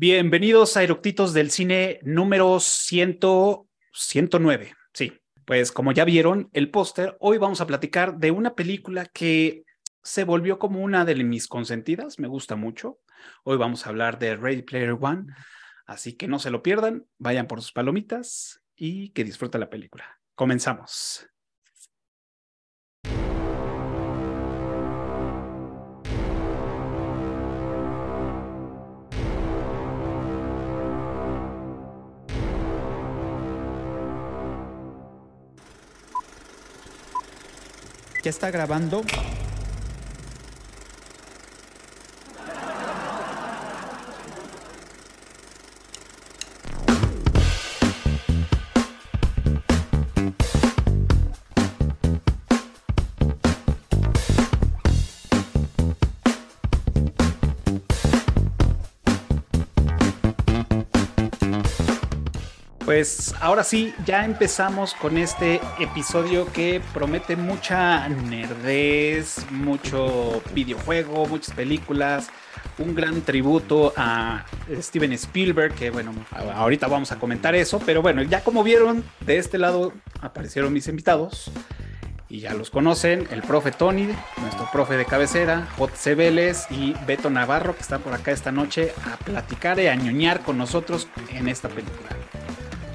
[0.00, 3.18] Bienvenidos a Eructitos del Cine número 100,
[3.92, 4.72] 109.
[4.92, 5.12] Sí,
[5.44, 9.64] pues como ya vieron el póster, hoy vamos a platicar de una película que
[10.04, 13.00] se volvió como una de mis consentidas, me gusta mucho.
[13.42, 15.34] Hoy vamos a hablar de Ready Player One,
[15.84, 20.20] así que no se lo pierdan, vayan por sus palomitas y que disfruten la película.
[20.36, 21.28] Comenzamos.
[38.22, 39.02] ¿Ya está grabando?
[62.98, 71.54] Pues ahora sí, ya empezamos con este episodio que promete mucha nerdez, mucho videojuego, muchas
[71.54, 72.28] películas,
[72.76, 74.44] un gran tributo a
[74.80, 76.12] Steven Spielberg, que bueno,
[76.56, 80.88] ahorita vamos a comentar eso, pero bueno, ya como vieron, de este lado aparecieron mis
[80.88, 81.52] invitados
[82.28, 84.08] y ya los conocen, el profe Tony,
[84.40, 86.16] nuestro profe de cabecera, J.C.
[86.16, 90.40] Vélez y Beto Navarro, que están por acá esta noche a platicar y a ñoñar
[90.40, 92.08] con nosotros en esta película.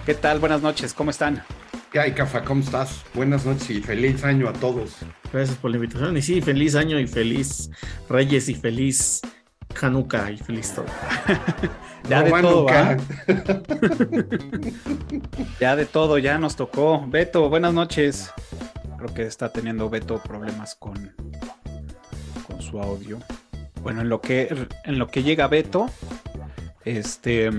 [0.05, 0.39] ¿Qué tal?
[0.39, 1.41] Buenas noches, ¿cómo están?
[1.89, 2.43] ¿Qué hay, Cafa?
[2.43, 3.05] ¿Cómo estás?
[3.13, 4.97] Buenas noches y feliz año a todos.
[5.31, 6.17] Gracias por la invitación.
[6.17, 7.71] Y sí, feliz año y feliz
[8.09, 9.21] Reyes y feliz
[9.81, 10.87] Hanukkah y feliz todo.
[12.09, 12.67] ya de todo,
[15.61, 17.05] ya de todo, ya nos tocó.
[17.07, 18.29] Beto, buenas noches.
[18.97, 21.15] Creo que está teniendo Beto problemas con,
[22.45, 23.19] con su audio.
[23.81, 25.89] Bueno, en lo que en lo que llega Beto,
[26.83, 27.49] este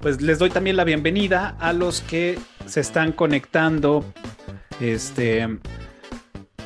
[0.00, 4.04] pues les doy también la bienvenida a los que se están conectando
[4.80, 5.58] este,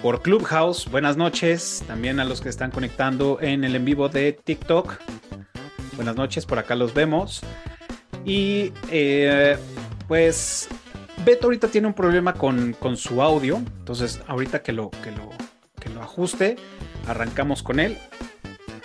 [0.02, 0.88] por Clubhouse.
[0.88, 1.82] Buenas noches.
[1.86, 5.00] También a los que están conectando en el en vivo de TikTok.
[5.96, 7.40] Buenas noches, por acá los vemos.
[8.24, 9.56] Y eh,
[10.06, 10.68] pues
[11.24, 13.56] Beto ahorita tiene un problema con, su audio.
[13.56, 15.30] Entonces, ahorita que lo, que, lo,
[15.80, 16.54] que lo ajuste,
[17.08, 17.98] arrancamos con él.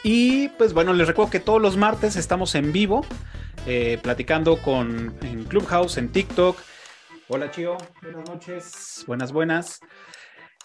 [0.04, 3.06] Y pues bueno, les recuerdo que todos los martes estamos en vivo.
[3.66, 6.60] Eh, platicando con en Clubhouse, en TikTok.
[7.28, 9.80] Hola Chio, buenas noches, buenas, buenas.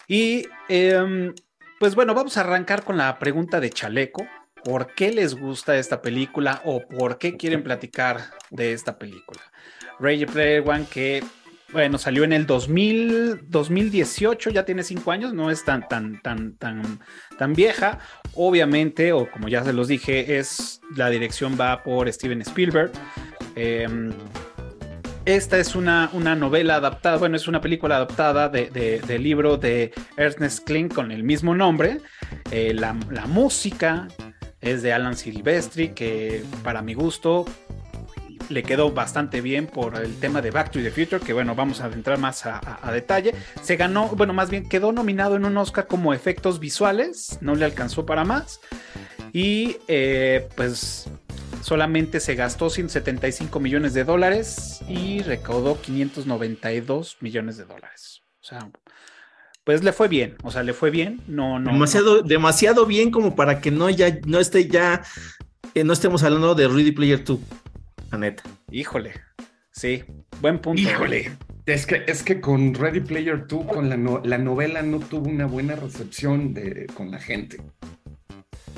[0.07, 1.33] Y em,
[1.79, 4.25] pues bueno, vamos a arrancar con la pregunta de Chaleco.
[4.63, 9.41] ¿Por qué les gusta esta película o por qué quieren platicar de esta película?
[9.99, 11.23] Ray Player One que
[11.75, 16.55] bueno, salió en el 2000, 2018, ya tiene cinco años, no es tan, tan, tan,
[16.55, 17.01] tan,
[17.37, 17.99] tan vieja.
[18.33, 22.93] Obviamente, o como ya se los dije, es la dirección va por Steven Spielberg.
[23.57, 24.13] Em,
[25.25, 30.65] esta es una, una, novela adaptada, bueno, es una película adaptada del libro de Ernest
[30.65, 31.99] Kling con el mismo nombre.
[32.51, 34.07] Eh, la, la música
[34.61, 37.45] es de Alan Silvestri, que para mi gusto
[38.49, 41.81] le quedó bastante bien por el tema de Back to the Future, que bueno, vamos
[41.81, 43.33] a entrar más a, detalle.
[43.61, 47.65] Se ganó, bueno, más bien quedó nominado en un Oscar como efectos visuales, no le
[47.65, 48.59] alcanzó para más.
[49.33, 51.09] Y eh, pues
[51.61, 58.21] solamente se gastó 175 millones de dólares y recaudó 592 millones de dólares.
[58.41, 58.69] O sea,
[59.63, 61.71] pues le fue bien, o sea, le fue bien, no, no.
[61.71, 65.03] Demasiado, demasiado bien como para que no ya, no esté ya,
[65.73, 67.39] eh, no estemos hablando de Ready Player 2
[68.11, 68.43] neta.
[68.71, 69.13] Híjole,
[69.71, 70.03] sí,
[70.41, 70.81] buen punto.
[70.81, 71.31] Híjole.
[71.65, 75.47] Es que, es que con Ready Player 2, con la, la novela no tuvo una
[75.47, 77.57] buena recepción de, con la gente.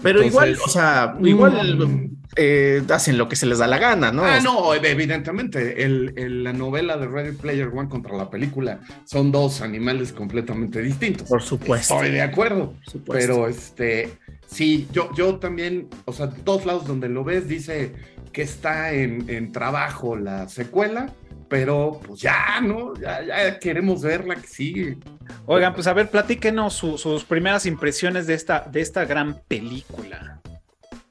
[0.02, 2.18] Pero igual, o sea, igual mm.
[2.36, 4.24] eh, hacen lo que se les da la gana, ¿no?
[4.24, 5.84] Ah, no, evidentemente.
[5.84, 11.28] El, la novela de Ready Player One contra la película son dos animales completamente distintos.
[11.28, 11.96] Por supuesto.
[11.96, 12.76] Estoy de acuerdo.
[13.08, 14.14] Pero este,
[14.46, 17.94] sí, yo, yo también, o sea, de todos lados donde lo ves, dice
[18.38, 21.12] que está en, trabajo la secuela,
[21.50, 22.94] pero pues ya, ¿no?
[22.96, 25.00] Ya, queremos verla que sigue.
[25.48, 30.40] Oigan, pues a ver, platíquenos sus primeras impresiones de esta, de esta gran película,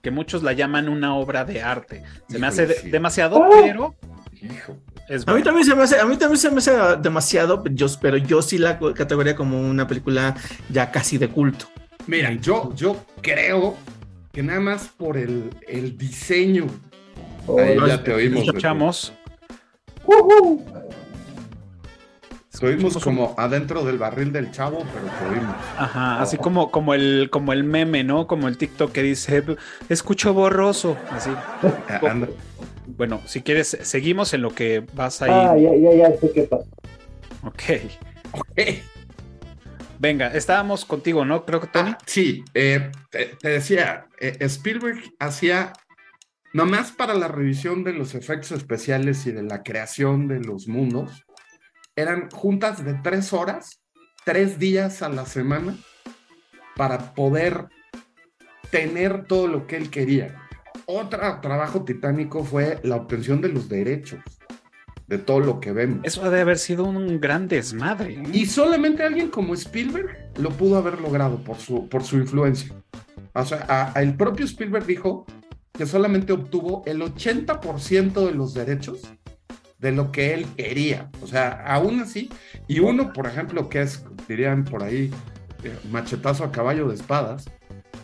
[0.01, 2.05] que muchos la llaman una obra de arte.
[2.29, 3.51] Se me hace demasiado, oh.
[3.61, 3.97] pero...
[5.27, 8.19] a mí también se me hace, a mí también se me hace demasiado, yo, pero
[8.19, 10.37] yo sí la categoría como una película
[10.71, 11.67] ya casi de culto.
[12.07, 13.77] Mira, yo, yo creo
[14.33, 16.69] que nada más por el, el diseño
[17.59, 18.45] Ahí ya te oímos.
[18.45, 19.13] Escuchamos.
[22.53, 25.55] Estuvimos como adentro del barril del chavo, pero pudimos.
[25.77, 28.27] Ajá, así como, como, el, como el meme, ¿no?
[28.27, 29.45] Como el TikTok que dice,
[29.91, 31.31] escucho borroso, así.
[31.89, 32.01] Ah,
[32.87, 35.31] bueno, si quieres, seguimos en lo que vas ahí.
[35.33, 36.65] Ah, ya, ya, ya sé qué pasa.
[37.43, 37.63] Ok.
[38.33, 38.61] Ok.
[39.99, 41.45] Venga, estábamos contigo, ¿no?
[41.45, 41.91] Creo que Tony.
[41.91, 45.73] Ah, sí, eh, te, decía, eh, Spielberg hacía,
[46.57, 51.27] nomás para la revisión de los efectos especiales y de la creación de los mundos,
[51.95, 53.83] eran juntas de tres horas,
[54.25, 55.77] tres días a la semana,
[56.75, 57.67] para poder
[58.71, 60.49] tener todo lo que él quería.
[60.87, 64.21] Otro trabajo titánico fue la obtención de los derechos
[65.09, 66.01] de todo lo que vemos.
[66.05, 68.15] Eso ha de haber sido un gran desmadre.
[68.15, 68.23] ¿eh?
[68.33, 72.75] Y solamente alguien como Spielberg lo pudo haber logrado por su, por su influencia.
[73.35, 75.27] O sea, el propio Spielberg dijo
[75.77, 79.03] que solamente obtuvo el 80% de los derechos
[79.79, 81.11] de lo que él quería.
[81.23, 82.31] O sea, aún así,
[82.67, 85.11] y uno, por ejemplo, que es, dirían por ahí,
[85.63, 87.51] eh, machetazo a caballo de espadas,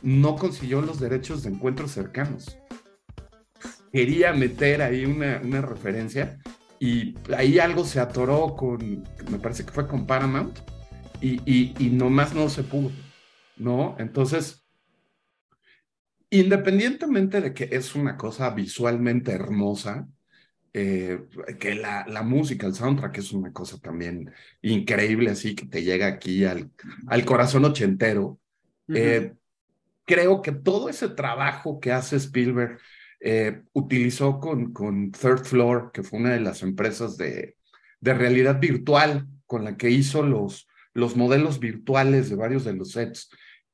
[0.02, 2.58] no consiguió los derechos de encuentros cercanos.
[3.92, 6.38] Quería meter ahí una, una referencia
[6.78, 10.58] y ahí algo se atoró con, me parece que fue con Paramount,
[11.20, 12.90] y, y, y nomás no se pudo,
[13.56, 13.94] ¿no?
[14.00, 14.61] Entonces,
[16.32, 20.08] independientemente de que es una cosa visualmente hermosa,
[20.72, 21.20] eh,
[21.60, 24.32] que la, la, música, el soundtrack es una cosa también
[24.62, 26.70] increíble, así que te llega aquí al,
[27.06, 28.40] al corazón ochentero.
[28.88, 29.34] Eh,
[30.06, 32.78] creo que todo ese trabajo que hace Spielberg
[33.20, 37.56] eh, utilizó con, con Third Floor, que fue una de las empresas de,
[38.00, 42.92] de realidad virtual con la que hizo los, los modelos virtuales de varios de los
[42.92, 43.28] sets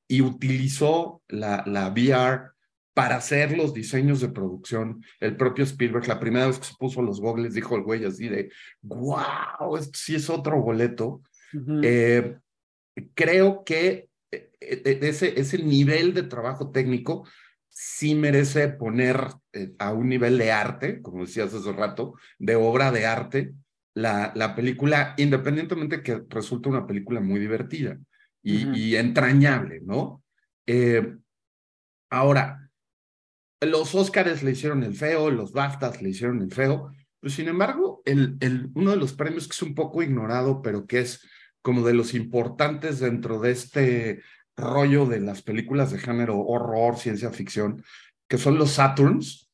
[0.08, 2.50] y utilizó la, la VR
[2.94, 5.04] para hacer los diseños de producción.
[5.20, 8.28] El propio Spielberg, la primera vez que se puso los gogles, dijo el güey así
[8.28, 8.50] de,
[8.82, 11.22] wow, esto sí es otro boleto.
[11.84, 12.38] Eh,
[13.14, 17.28] creo que eh, ese, ese nivel de trabajo técnico
[17.68, 22.90] sí merece poner eh, a un nivel de arte, como decías hace rato, de obra
[22.90, 23.52] de arte,
[23.94, 27.96] la, la película, independientemente que resulta una película muy divertida
[28.50, 30.22] y, entrañable, ¿no?
[30.66, 31.16] Eh,
[32.10, 32.70] ahora,
[33.60, 38.02] los Óscares le hicieron el feo, los BAFTAs le hicieron el feo, pues sin embargo,
[38.04, 41.26] el, el, uno de los premios que es un poco ignorado, pero que es
[41.62, 44.22] como de los importantes dentro de este
[44.56, 47.82] rollo de las películas de género horror, ciencia ficción,
[48.28, 49.50] que son los Saturns.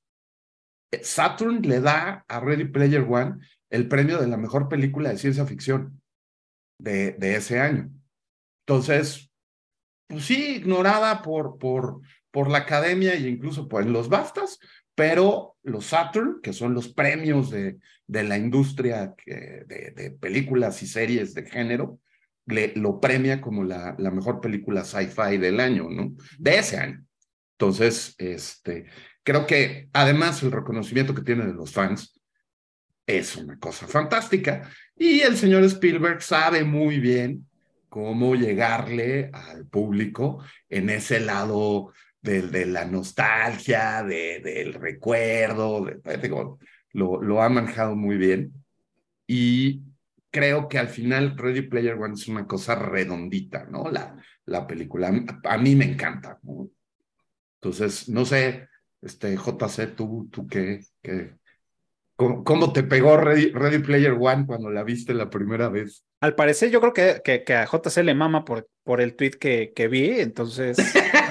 [0.93, 3.37] Eh, Saturn le da a Ready Player One
[3.71, 6.01] el premio de la mejor película de ciencia ficción
[6.79, 7.91] de, de ese año.
[8.67, 9.31] Entonces,
[10.09, 12.01] pues sí, ignorada por, por,
[12.31, 14.59] por la academia e incluso por los BAFTAs,
[14.95, 20.87] pero los Saturn, que son los premios de, de la industria de, de, películas y
[20.87, 21.99] series de género,
[22.47, 26.15] le, lo premia como la, la mejor película sci-fi del año, ¿no?
[26.39, 27.05] De ese año.
[27.59, 28.87] Entonces, este,
[29.23, 32.21] creo que además el reconocimiento que tiene de los fans
[33.07, 34.71] es una cosa fantástica.
[34.97, 37.47] Y el señor Spielberg sabe muy bien
[37.95, 45.87] cómo llegarle al público en ese lado de, de la nostalgia, de, del recuerdo,
[46.21, 46.59] digo,
[46.93, 48.53] lo, lo ha manejado muy bien.
[49.29, 49.85] Y
[50.33, 53.89] creo que al final Ready Player One es una cosa redondita, ¿no?
[53.89, 54.17] La,
[54.47, 55.13] la película.
[55.45, 56.69] A mí me encanta, ¿no?
[57.61, 58.71] Entonces, no sé,
[59.03, 61.37] este, JC, tú, tú qué, qué
[62.17, 66.05] cómo, te pegó Ready, Player One cuando la viste la primera vez.
[66.21, 69.33] Al parecer, yo creo que, que, que a JC le mama por, por el tweet
[69.33, 70.77] que, que vi, entonces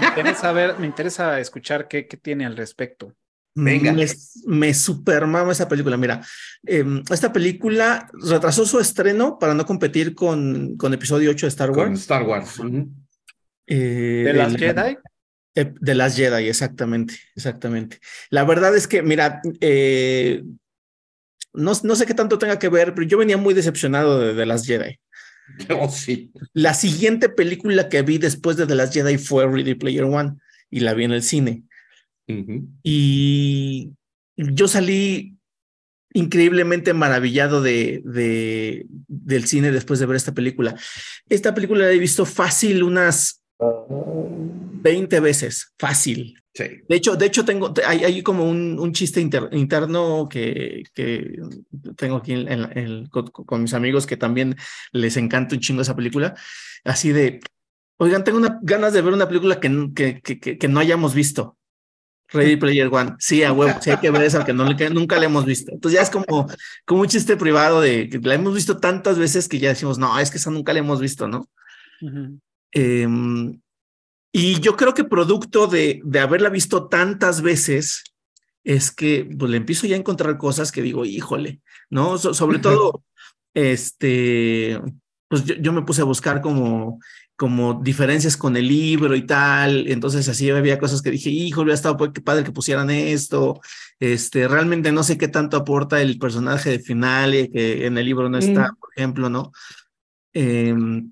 [0.01, 3.13] me interesa ver, me interesa escuchar qué, qué tiene al respecto.
[3.55, 3.93] Venga.
[3.93, 4.07] Me,
[4.47, 5.97] me super mama esa película.
[5.97, 6.21] Mira,
[6.63, 11.69] em, esta película retrasó su estreno para no competir con, con episodio 8 de Star
[11.69, 11.83] Wars.
[11.83, 12.59] Con Star Wars.
[13.67, 14.97] Eh, ¿De las Jedi?
[15.55, 17.99] Eh, de las Jedi, exactamente, exactamente.
[18.31, 20.43] La verdad es que, mira, eh,
[21.53, 24.45] no, no, sé qué tanto tenga que ver, pero yo venía muy decepcionado de, de
[24.45, 24.99] las Jedi.
[25.69, 26.31] Oh, sí.
[26.53, 30.35] La siguiente película que vi después de The Last Jedi fue Ready Player One
[30.69, 31.63] y la vi en el cine.
[32.83, 33.91] Y
[34.37, 35.37] yo salí
[36.13, 40.75] increíblemente maravillado de, de, del cine después de ver esta película.
[41.27, 43.42] Esta película la he visto fácil unas
[43.87, 46.39] 20 veces, fácil.
[46.53, 46.65] Sí.
[46.87, 51.39] De hecho, de hecho tengo, hay, hay como un, un chiste interno que, que,
[51.95, 54.55] tengo aquí en, con, con, mis amigos que también
[54.91, 56.35] les encanta un chingo esa película,
[56.83, 57.39] así de,
[57.97, 61.57] oigan, tengo una, ganas de ver una película que, que, que, que no hayamos visto.
[62.33, 63.15] Ready Player One.
[63.19, 65.71] Sí, a huevo, sí hay que ver esa que, no, nunca la hemos visto.
[65.71, 66.47] Entonces ya es como,
[66.85, 70.17] como un chiste privado de que la hemos visto tantas veces que ya decimos, no,
[70.19, 71.49] es que esa nunca la hemos visto, ¿no?
[72.73, 73.59] Em,
[74.31, 78.03] y yo creo que producto de, de haberla visto tantas veces,
[78.63, 82.17] es que pues, le empiezo ya a encontrar cosas que digo, híjole, ¿no?
[82.17, 83.03] sobre todo,
[83.53, 84.81] este,
[85.27, 86.99] pues yo, me puse a buscar como,
[87.35, 91.75] como diferencias con el libro y tal, entonces así había cosas que dije, híjole, hubiera
[91.75, 93.59] estado qué padre que pusieran esto,
[93.99, 98.29] este, realmente no sé qué tanto aporta el personaje de Finale, que en el libro
[98.29, 98.75] no está, mm.
[98.79, 99.51] por ejemplo, ¿no?
[100.33, 101.11] Em,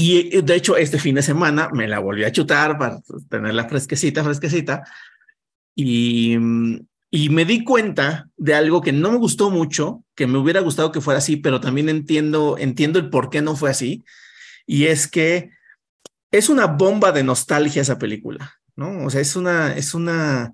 [0.00, 4.22] y de hecho, este fin de semana me la volví a chutar para tenerla fresquecita,
[4.22, 4.84] fresquecita.
[5.74, 6.36] Y,
[7.10, 10.92] y me di cuenta de algo que no me gustó mucho, que me hubiera gustado
[10.92, 14.04] que fuera así, pero también entiendo, entiendo el por qué no fue así.
[14.66, 15.50] Y es que
[16.30, 19.04] es una bomba de nostalgia esa película, ¿no?
[19.04, 20.52] O sea, es una, es una,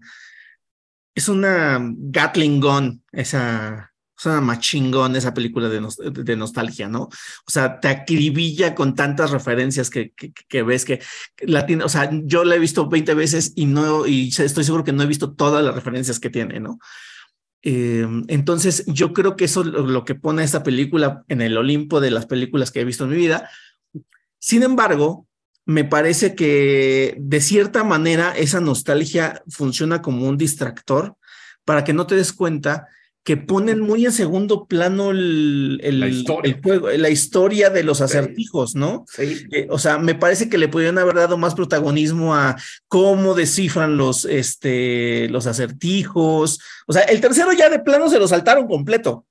[1.15, 5.81] es una Gatling gun esa, es una machingón esa película de,
[6.13, 7.03] de, nostalgia, ¿no?
[7.03, 11.01] O sea, te acribilla con tantas referencias que, que, ves que
[11.41, 14.85] la tiene, o sea, yo la he visto 20 veces y no, y estoy seguro
[14.85, 16.79] que no he visto todas las referencias que tiene, ¿no?
[17.63, 21.57] Eh, entonces, yo creo que eso es lo que pone a esta película en el
[21.57, 23.49] Olimpo de las películas que he visto en mi vida.
[24.39, 25.27] Sin embargo,
[25.65, 31.17] me parece que de cierta manera esa nostalgia funciona como un distractor
[31.65, 32.89] para que no te des cuenta
[33.25, 36.61] que ponen muy en segundo plano el, la, historia.
[36.63, 39.07] juego, la historia de los acertijos, ¿no?
[39.09, 39.47] Sí.
[39.51, 43.97] Eh, o sea, me parece que le podrían haber dado más protagonismo a cómo descifran
[43.97, 46.61] los, este, los acertijos.
[46.87, 49.25] O sea, el tercero ya de plano se lo saltaron completo.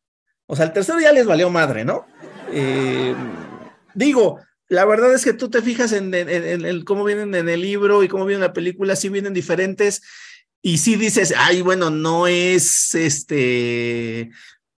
[0.47, 2.07] O sea, el tercero ya les valió madre, ¿no?
[2.51, 3.13] Eh,
[3.93, 8.03] digo, la verdad es que tú te fijas en, en, cómo vienen en el libro
[8.03, 10.01] y cómo viene la película, sí vienen diferentes
[10.65, 14.31] y si dices, ay, bueno, no es este,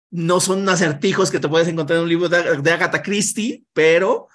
[0.09, 4.29] no son acertijos que te puedes encontrar en un libro de, Agatha Christie, pero,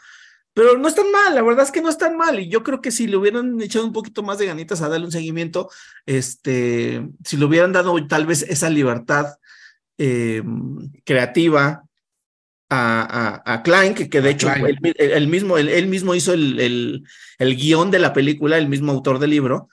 [0.52, 2.38] pero no están mal, la verdad es que no están mal.
[2.38, 5.06] Y yo creo que si le hubieran echado un poquito más de ganitas a darle
[5.06, 5.70] un seguimiento,
[6.04, 9.38] este, si le hubieran dado tal vez esa libertad
[9.96, 10.42] eh,
[11.06, 11.82] creativa
[12.68, 17.04] a, a, Klein, que, que de hecho él, mismo, él, mismo hizo el, el,
[17.38, 19.70] el, guion de la película, el mismo autor del libro,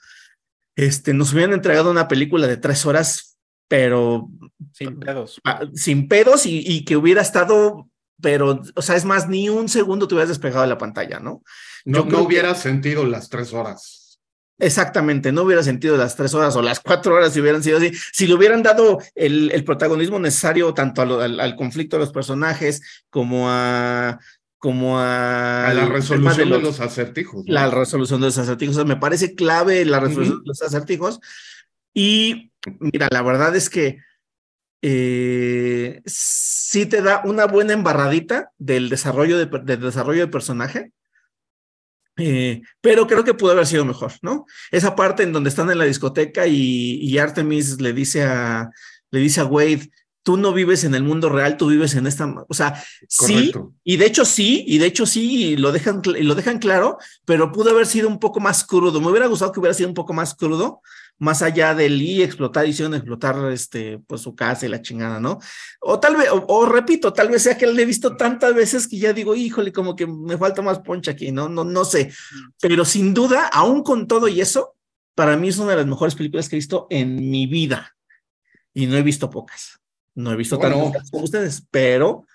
[0.76, 4.28] este, nos hubieran entregado una película de tres horas, pero
[4.72, 5.40] sin pedos.
[5.74, 7.88] Sin pedos y, que hubiera estado,
[8.20, 11.42] pero, o sea, es más, ni un segundo te hubieras despegado de la pantalla, ¿no?
[11.84, 14.06] No, no hubiera sentido las tres horas.
[14.58, 17.92] Exactamente, no hubiera sentido las tres horas o las cuatro horas si hubieran sido así.
[18.12, 23.50] Si le hubieran dado el, el protagonismo necesario tanto al, conflicto de los personajes como
[23.50, 24.18] a
[24.58, 27.44] como a, la resolución de los, acertijos.
[27.46, 28.84] La resolución de los acertijos.
[28.86, 31.20] me parece clave la resolución de los acertijos.
[31.92, 34.00] Y mira, la verdad es que
[34.82, 40.92] eh, sí te da una buena embarradita del desarrollo de, del desarrollo de personaje.
[42.18, 44.46] Eh, pero creo que pudo haber sido mejor, ¿no?
[44.70, 48.70] Esa parte en donde están en la discoteca y, y Artemis le dice a,
[49.10, 49.90] le dice a Wade,
[50.26, 53.52] tú no vives en el mundo real, tú vives en esta, o sea, sí,
[53.84, 57.52] y de hecho sí, y de hecho sí, y lo dejan, lo dejan claro, pero
[57.52, 59.00] pudo haber sido un poco más crudo.
[59.00, 60.82] Me hubiera gustado que hubiera sido un poco más crudo,
[61.18, 65.38] más allá del y explotar, hicieron explotar este, pues su casa y la chingada, ¿no?
[65.78, 68.98] O tal vez, o, repito, tal vez sea que le he visto tantas veces que
[68.98, 71.48] ya digo, híjole, como que me falta más poncha aquí, ¿no?
[71.48, 72.12] No, no sé.
[72.60, 74.74] Pero sin duda, aún con todo y eso,
[75.14, 77.94] para mí es una de las mejores películas que he visto en mi vida.
[78.74, 79.78] Y no he visto pocas.
[80.16, 82.26] No he visto tanto como ustedes, pero,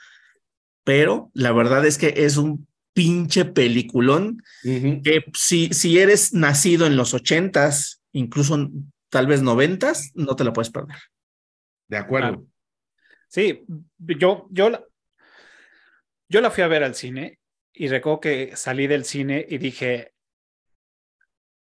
[0.83, 6.95] pero la verdad es que es un pinche peliculón que si, si eres nacido en
[6.95, 8.69] los ochentas, incluso
[9.09, 10.97] tal vez noventas, no te la puedes perder.
[11.87, 12.45] De acuerdo.
[13.27, 13.63] Sí,
[13.97, 14.83] yo, yo, la,
[16.29, 17.39] yo la fui a ver al cine
[17.73, 20.13] y recuerdo que salí del cine y dije,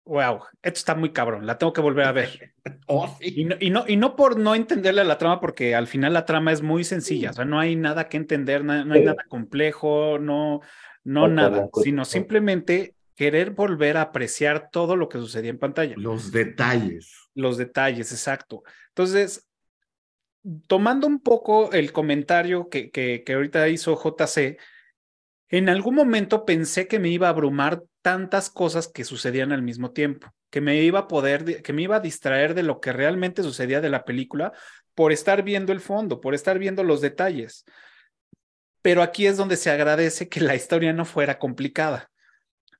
[0.08, 2.54] wow, esto está muy cabrón, la tengo que volver a ver.
[2.90, 6.12] Oh, y, no, y, no, y, no, por no entenderle la trama, porque al final
[6.12, 9.24] la trama es muy sencilla, o sea, no hay nada que entender, no, hay nada
[9.26, 10.60] complejo, no,
[11.02, 15.94] no nada, sino simplemente querer volver a apreciar todo lo que sucedía en pantalla.
[15.96, 17.28] Los detalles.
[17.34, 18.62] Los detalles, exacto.
[18.88, 19.48] Entonces,
[20.66, 24.58] tomando un poco el comentario que, que, que ahorita hizo JC,
[25.50, 29.92] en algún momento pensé que me iba a abrumar tantas cosas que sucedían al mismo
[29.92, 33.42] tiempo, que me iba a poder, que me iba a distraer de lo que realmente
[33.42, 34.52] sucedía de la película
[34.94, 37.64] por estar viendo el fondo, por estar viendo los detalles.
[38.82, 42.10] Pero aquí es donde se agradece que la historia no fuera complicada,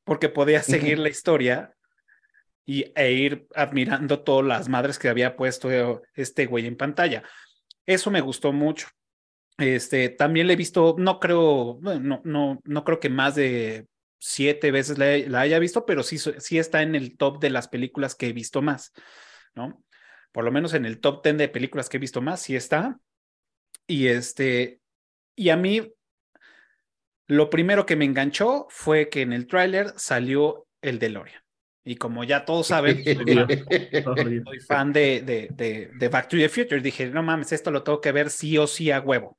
[0.05, 1.75] porque podía seguir la historia
[2.67, 7.23] y, e ir admirando todas las madres que había puesto este güey en pantalla.
[7.87, 8.89] Eso me gustó mucho.
[9.59, 13.89] Este, también le he visto, no creo, no, no, no creo que más de
[14.19, 18.15] siete veces la, haya visto, pero sí, sí está en el top de las películas
[18.15, 18.93] que he visto más,
[19.55, 19.83] ¿no?
[20.31, 23.01] Por lo menos en el top ten de películas que he visto más, sí está.
[23.87, 24.81] Y este,
[25.35, 25.93] y a mí,
[27.27, 31.43] lo primero que me enganchó fue que en el tráiler salió el DeLorean.
[31.85, 36.83] Y como ya todos saben, soy fan, de, de, de, Back to the Future.
[36.83, 39.39] Dije, no mames, esto lo tengo que ver sí o sí a huevo.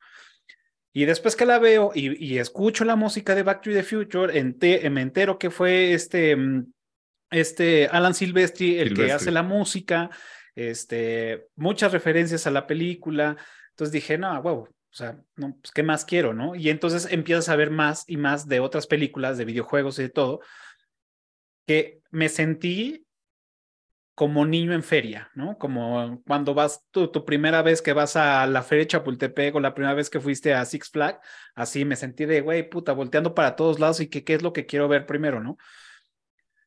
[0.91, 5.01] Y después que la veo y, escucho la música de Back to the Future, me
[5.01, 6.71] entero que fue este, mm,
[7.29, 10.09] este Alan Silvestri el que hace la música,
[10.55, 13.37] este, muchas referencias a la película.
[13.69, 16.55] Entonces dije, no, huevo, o sea, no, pues, ¿qué más quiero, no?
[16.55, 20.09] Y entonces empiezas a ver más y más de otras películas, de videojuegos y de
[20.09, 20.41] todo,
[21.67, 23.05] que me sentí
[24.19, 25.57] como niño en feria, ¿no?
[25.57, 29.73] Como cuando vas tu, primera vez que vas a la feria de Chapultepec o la
[29.73, 33.55] primera vez que fuiste a Six Flags, así me sentí de, güey, puta, volteando para
[33.55, 35.55] todos lados y que qué es lo que quiero ver primero, ¿no?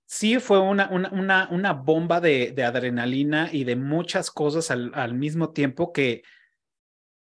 [0.07, 5.13] Sí fue una, una, una, bomba de, de, adrenalina y de muchas cosas al, al
[5.13, 6.23] mismo tiempo que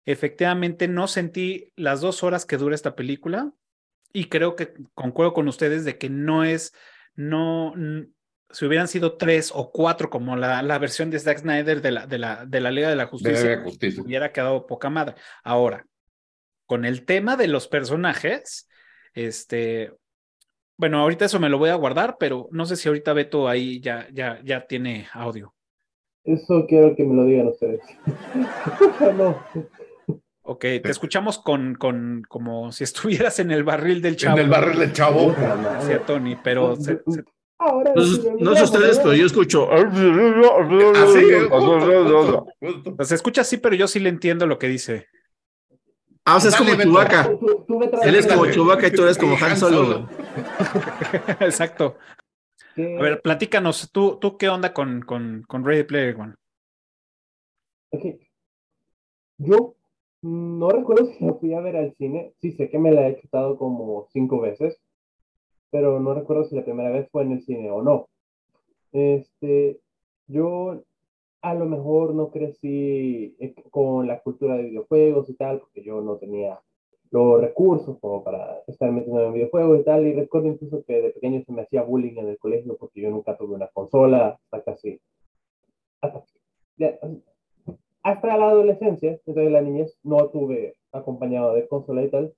[0.05, 3.51] efectivamente no sentí las dos horas que dura esta película
[4.13, 6.73] y creo que concuerdo con ustedes de que no es,
[7.15, 7.73] no,
[8.53, 12.07] si hubieran sido tres o cuatro, como la, la versión de Zack Snyder de la,
[12.07, 13.63] de la, de la Liga de la Justicia,
[14.03, 15.15] hubiera quedado poca madre.
[15.43, 15.85] Ahora,
[16.65, 18.69] con el tema de los personajes,
[19.13, 19.93] este,
[20.77, 23.79] bueno, ahorita eso me lo voy a guardar, pero no sé si ahorita Beto ahí
[23.81, 25.53] ya, ya, ya tiene audio.
[26.23, 27.81] Eso quiero que me lo digan ustedes.
[29.17, 29.43] no.
[30.43, 34.37] Ok, te escuchamos con, con, como si estuvieras en el barril del chavo.
[34.37, 35.35] En el barril del chavo.
[35.81, 36.75] Sí, Tony, pero
[38.39, 39.69] no, sé ustedes, pero yo escucho.
[43.03, 45.07] Se escucha así, pero yo sí le entiendo lo que dice.
[46.25, 47.31] Ah, o sea, es como Chubaca.
[48.03, 50.09] Él es como Chubaca y tú eres como Han Solo.
[51.39, 51.97] Exacto.
[52.77, 56.35] A ver, platícanos, ¿tú, tú qué onda con, con, con Ready Player One?
[59.37, 59.75] Yo
[60.21, 62.33] no recuerdo si la fui a ver al cine.
[62.39, 64.79] Sí, sé que me la he chutado como cinco veces
[65.71, 68.07] pero no recuerdo si la primera vez fue en el cine o no.
[68.91, 69.79] Este,
[70.27, 70.83] yo
[71.41, 76.01] a lo mejor no crecí eh, con la cultura de videojuegos y tal, porque yo
[76.01, 76.59] no tenía
[77.09, 81.09] los recursos como para estar metiendo en videojuegos y tal, y recuerdo incluso que de
[81.09, 84.63] pequeño se me hacía bullying en el colegio porque yo nunca tuve una consola hasta
[84.63, 85.01] casi,
[86.01, 86.23] hasta,
[88.03, 92.33] hasta la adolescencia, entonces la niñez no tuve acompañado de consola y tal,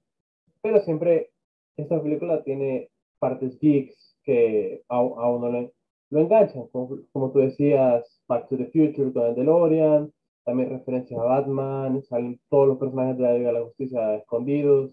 [0.61, 1.29] pero siempre
[1.77, 2.89] esta película tiene
[3.23, 5.71] partes geeks que a, uno
[6.09, 10.11] lo enganchan, como, tú decías, Back to the Future con el DeLorean,
[10.43, 14.91] también referencias a Batman, salen todos los personajes de la Liga de la Justicia escondidos,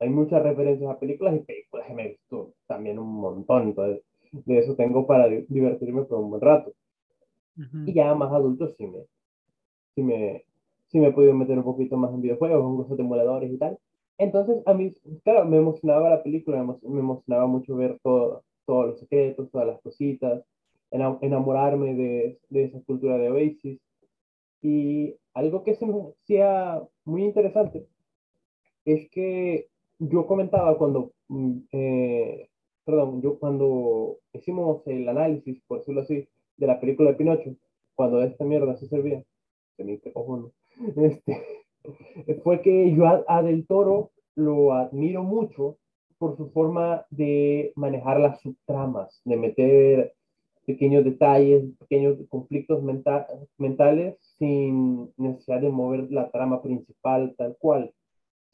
[0.00, 4.02] hay muchas referencias a películas y películas que me he visto también un montón, entonces
[4.32, 6.72] de eso tengo para divertirme por un buen rato.
[7.86, 9.00] Y ya más adulto sí me,
[9.94, 10.44] sí me,
[10.88, 13.58] sí me he podido meter un poquito más en videojuegos, con cosas de emuladores y
[13.58, 13.78] tal,
[14.18, 14.92] entonces, a mí,
[15.24, 19.80] claro, me emocionaba la película, me emocionaba mucho ver todo, todos los secretos, todas las
[19.82, 20.44] cositas,
[20.90, 23.80] enamorarme de, de esa cultura de Oasis.
[24.62, 27.86] Y algo que se me hacía muy interesante
[28.84, 32.48] es que yo comentaba cuando, mm, eh,
[32.84, 37.56] perdón, yo cuando hicimos el análisis, por decirlo así, de la película de Pinocho,
[37.94, 39.22] cuando esta mierda se servía,
[39.76, 40.52] se me ¿no?
[40.96, 41.63] este,
[42.42, 45.78] fue que yo a, Del Toro lo admiro mucho
[46.18, 50.14] por su forma de manejar las subtramas, de meter
[50.66, 52.82] pequeños detalles, pequeños conflictos
[53.58, 57.92] mentales sin necesidad de mover la trama principal tal cual,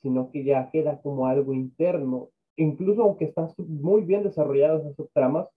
[0.03, 2.31] sino que ya queda como algo interno.
[2.57, 5.49] Incluso aunque están muy bien desarrolladas esas subtramas,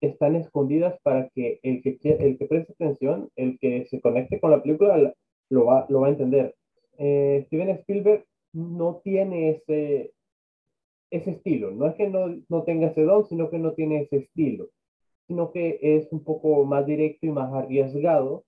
[0.00, 4.50] están escondidas para que el que, el que preste atención, el que se conecte con
[4.50, 5.14] la película,
[5.50, 6.54] lo va, lo va a entender.
[6.98, 10.12] Eh, Steven Spielberg no tiene ese,
[11.10, 11.70] ese estilo.
[11.70, 14.68] No es que no, no tenga ese don, sino que no tiene ese estilo,
[15.26, 18.44] sino que es un poco más directo y más arriesgado.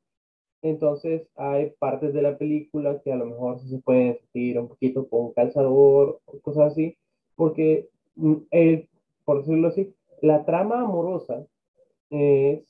[0.62, 5.08] Entonces hay partes de la película que a lo mejor se pueden sentir un poquito
[5.08, 6.96] con calzador cosas así,
[7.36, 8.88] porque mm, el,
[9.24, 11.46] por decirlo así, la trama amorosa
[12.10, 12.64] es,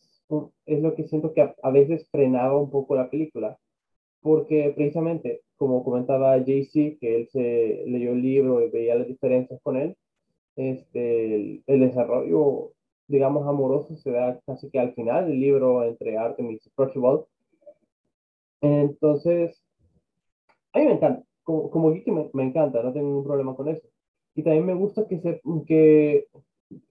[0.66, 3.58] es lo que siento que a veces frenaba un poco la película,
[4.20, 9.60] porque precisamente como comentaba JC, que él se leyó el libro y veía las diferencias
[9.62, 9.96] con él,
[10.56, 12.72] este, el, desarrollo
[13.08, 17.24] digamos, amoroso se da casi que al final del libro entre Artemis y Percival.
[18.60, 19.62] Entonces,
[20.72, 23.68] a mí me encanta, como, como geek me, me, encanta, no tengo ningún problema con
[23.68, 23.86] eso.
[24.34, 26.26] Y también me gusta que, se, que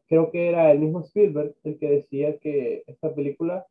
[0.08, 3.66] creo que era el mismo Spielberg el que decía que esta película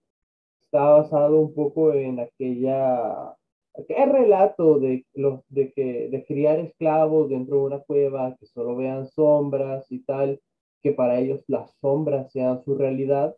[0.65, 3.35] está basado un poco en aquella
[3.79, 8.77] aquel relato de los de que de criar esclavos dentro de una cueva que solo
[8.77, 10.41] vean sombras y tal
[10.83, 13.37] que para ellos las sombras sean su realidad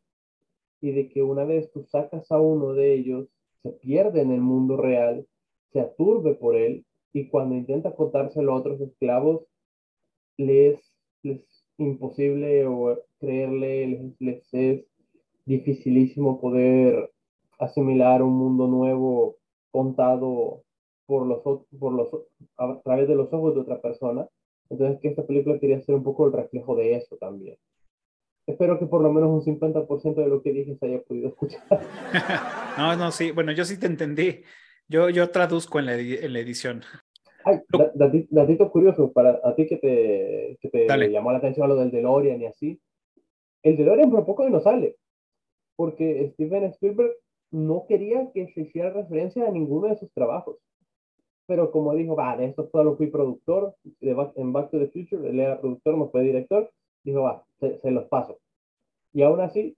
[0.80, 3.28] y de que una vez tú sacas a uno de ellos
[3.62, 5.26] se pierde en el mundo real
[5.72, 9.42] se aturbe por él y cuando intenta contárselo a otros esclavos
[10.36, 10.80] les
[11.22, 11.42] les
[11.78, 14.84] imposible o creerle les, les es
[15.46, 17.10] dificilísimo poder
[17.58, 19.36] asimilar un mundo nuevo
[19.70, 20.62] contado
[21.06, 22.08] por los, por los,
[22.56, 24.26] a través de los ojos de otra persona.
[24.70, 27.56] Entonces, que esta película quería ser un poco el reflejo de eso también.
[28.46, 31.62] Espero que por lo menos un 50% de lo que dije se haya podido escuchar.
[32.78, 34.42] no, no, sí, bueno, yo sí te entendí.
[34.88, 36.82] Yo, yo traduzco en la, en la edición.
[37.44, 37.60] Ay,
[38.30, 41.90] datito curioso para a ti que te, que te llamó la atención a lo del
[41.90, 42.80] DeLorean y así.
[43.62, 44.96] El DeLorean por poco no sale,
[45.76, 47.12] porque Steven Spielberg
[47.50, 50.56] no quería que se hiciera referencia a ninguno de sus trabajos.
[51.46, 55.28] Pero como dijo, va, de esto solo fui productor, de en Back to the Future,
[55.28, 56.70] él era productor, no fue director,
[57.02, 58.38] dijo, va, se, los paso.
[59.14, 59.76] Y aún así,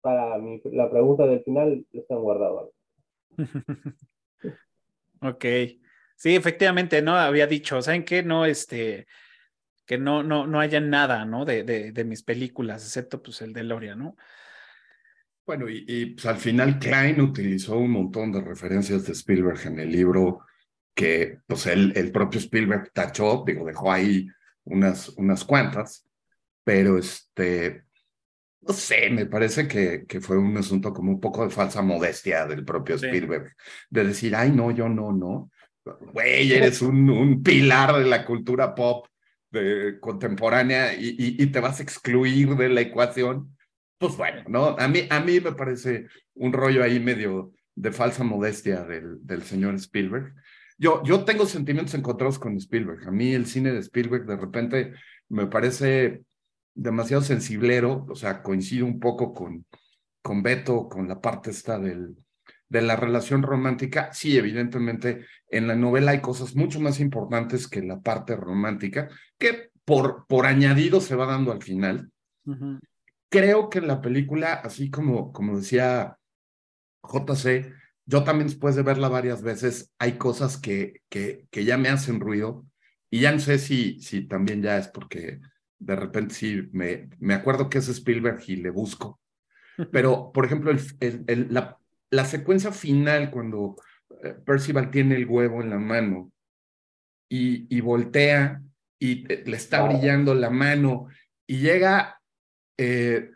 [0.00, 2.70] para mi, la pregunta del final, están guardados.
[5.22, 5.44] ok.
[6.16, 7.14] Sí, efectivamente, ¿no?
[7.14, 8.24] Había dicho, ¿saben qué?
[8.24, 9.06] No, este,
[9.86, 11.44] que no, no, no haya nada, ¿no?
[11.44, 14.16] De, de, de mis películas, excepto pues el de Loria, ¿no?
[15.48, 19.90] Bueno, y, pues, al final Klein utilizó un montón de referencias de Spielberg en el
[19.90, 20.40] libro
[20.94, 24.28] que pues el, el propio Spielberg tachó, digo, dejó ahí
[24.64, 26.06] unas, unas cuantas,
[26.62, 27.84] pero este,
[28.60, 32.44] no sé, me parece que, que fue un asunto como un poco de falsa modestia
[32.44, 33.56] del propio Spielberg,
[33.88, 35.50] de decir, ay, no, yo no, no,
[36.12, 39.06] güey, eres un, un pilar de la cultura pop
[39.50, 43.56] de, contemporánea y, y, y, te vas a excluir de la ecuación
[43.98, 44.76] pues bueno, ¿no?
[44.78, 49.42] A mí, a mí me parece un rollo ahí medio de falsa modestia del, del
[49.42, 50.34] señor Spielberg.
[50.78, 53.06] Yo, yo tengo sentimientos encontrados con Spielberg.
[53.08, 54.92] A mí el cine de Spielberg de repente
[55.28, 56.22] me parece
[56.74, 59.66] demasiado sensiblero, o sea, coincido un poco con,
[60.22, 62.16] con Beto, con la parte esta del,
[62.68, 64.12] de la relación romántica.
[64.12, 69.08] Sí, evidentemente en la novela hay cosas mucho más importantes que la parte romántica,
[69.38, 72.10] que por, por añadido se va dando al final.
[72.46, 72.78] Uh
[73.28, 76.18] creo que en la película, así como, como decía
[77.02, 77.72] JC,
[78.06, 82.20] yo también después de verla varias veces, hay cosas que, que, que ya me hacen
[82.20, 82.64] ruido
[83.10, 85.40] y ya no sé si, si también ya es porque
[85.78, 89.20] de repente sí me, me acuerdo que es Spielberg y le busco.
[89.92, 91.78] Pero, por ejemplo, el, el, la,
[92.10, 93.76] la, secuencia final cuando
[94.22, 96.32] eh, Percival tiene el huevo en la mano
[97.28, 98.62] y, y voltea
[98.98, 101.08] y le está brillando la mano
[101.46, 102.17] y llega
[102.78, 103.30] eh,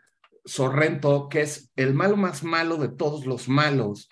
[0.45, 4.09] Sorrento, que es el malo más malo de todos los malos,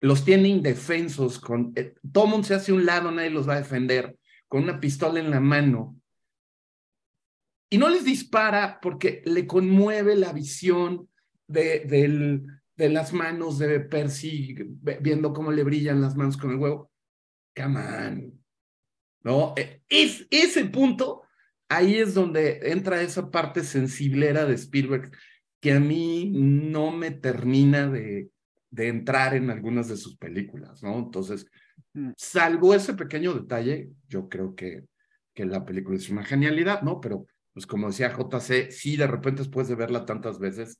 [0.00, 3.60] los tiene indefensos, con, eh, todo mundo se hace un lado, nadie los va a
[3.60, 5.96] defender, con una pistola en la mano.
[7.70, 11.08] Y no les dispara porque le conmueve la visión
[11.46, 11.86] de,
[12.76, 14.56] de las manos de Percy,
[15.00, 16.90] viendo cómo le brillan las manos con el huevo.
[17.56, 18.44] Come on.
[19.22, 19.54] ¿No?
[19.56, 21.21] E, es, ese punto
[21.76, 25.10] ahí es donde entra esa parte sensiblera de Spielberg
[25.60, 28.30] que a mí no me termina de,
[28.70, 30.98] de entrar en algunas de sus películas, ¿no?
[30.98, 31.46] Entonces,
[32.16, 34.84] salvo ese pequeño detalle, yo creo que,
[35.34, 37.00] que la película es una genialidad, ¿no?
[37.00, 40.78] Pero, pues como decía JC, sí, de repente después de verla tantas veces,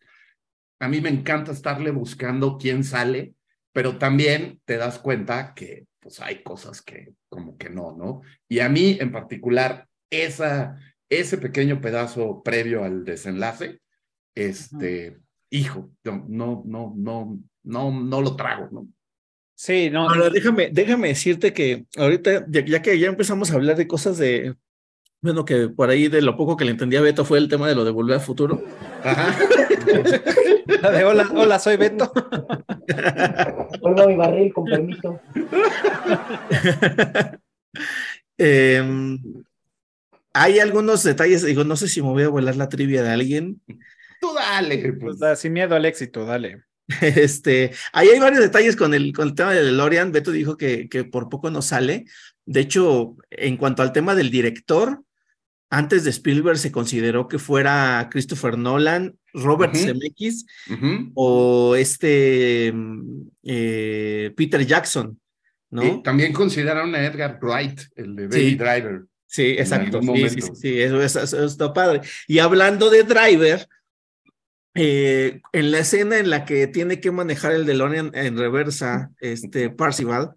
[0.81, 3.35] a mí me encanta estarle buscando quién sale,
[3.73, 8.23] pero también te das cuenta que pues hay cosas que como que no, ¿no?
[8.49, 13.81] Y a mí en particular, esa, ese pequeño pedazo previo al desenlace,
[14.35, 15.19] este,
[15.51, 18.87] hijo, no, no, no, no, no, no lo trago, ¿no?
[19.55, 20.09] Sí, no.
[20.09, 24.57] Ahora, déjame, déjame decirte que ahorita, ya, que ya empezamos a hablar de cosas de,
[25.23, 27.69] bueno, que por ahí de lo poco que le entendía a Beto fue el tema
[27.69, 28.63] de lo de volver al futuro.
[29.05, 29.39] Ajá.
[30.91, 32.13] de hola, hola, soy Beto.
[33.81, 35.21] Vuelvo a mi barril, con permiso.
[38.39, 39.19] eh,
[40.33, 43.61] hay algunos detalles, digo, no sé si me voy a volar la trivia de alguien.
[44.21, 44.93] Tú dale.
[44.95, 46.63] Pues, pues sin miedo al éxito, dale.
[47.01, 50.13] Este, ahí hay varios detalles con el, con el tema de DeLorean.
[50.13, 52.05] Beto dijo que, que por poco no sale.
[52.45, 55.03] De hecho, en cuanto al tema del director,
[55.73, 60.45] antes de Spielberg se consideró que fuera Christopher Nolan, Robert Zemeckis
[61.15, 65.19] o este mm, eh, Peter Jackson,
[65.71, 66.03] ¿no?
[66.03, 69.05] también consideraron a Edgar Wright, el de Baby Driver.
[69.33, 70.03] Sí, exacto.
[70.03, 72.03] Sí, sí, sí, eso, está padre.
[72.29, 73.67] Y hablando de Driver,
[74.75, 79.71] eh, en la escena en la que tiene que manejar el DeLorean en reversa, este
[79.71, 80.33] Parcival,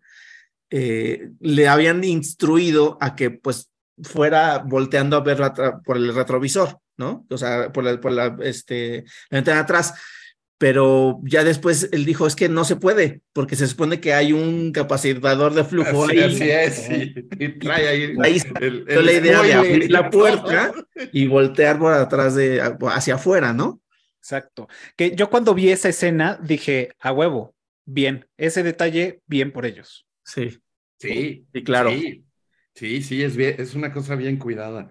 [0.70, 3.70] eh, le habían instruido a que pues
[4.02, 5.42] fuera volteando a ver
[5.84, 7.26] por el retrovisor, ¿no?
[7.30, 9.94] O sea, por la, por la, este, la ventana atrás.
[10.58, 14.32] Pero ya después él dijo, es que no se puede, porque se supone que hay
[14.32, 16.20] un capacitador de flujo ahí.
[16.20, 16.90] Así es,
[17.38, 20.74] Y trae ahí, la idea de abrir la puerta
[21.12, 23.82] y voltear por atrás de, hacia afuera, ¿no?
[24.20, 24.70] Exacto.
[24.96, 30.08] Que yo cuando vi esa escena dije, a huevo, bien, ese detalle, bien por ellos.
[30.24, 30.58] Sí.
[30.98, 31.92] Sí, y claro.
[32.74, 34.90] Sí, sí, es, bien, es una cosa bien cuidada.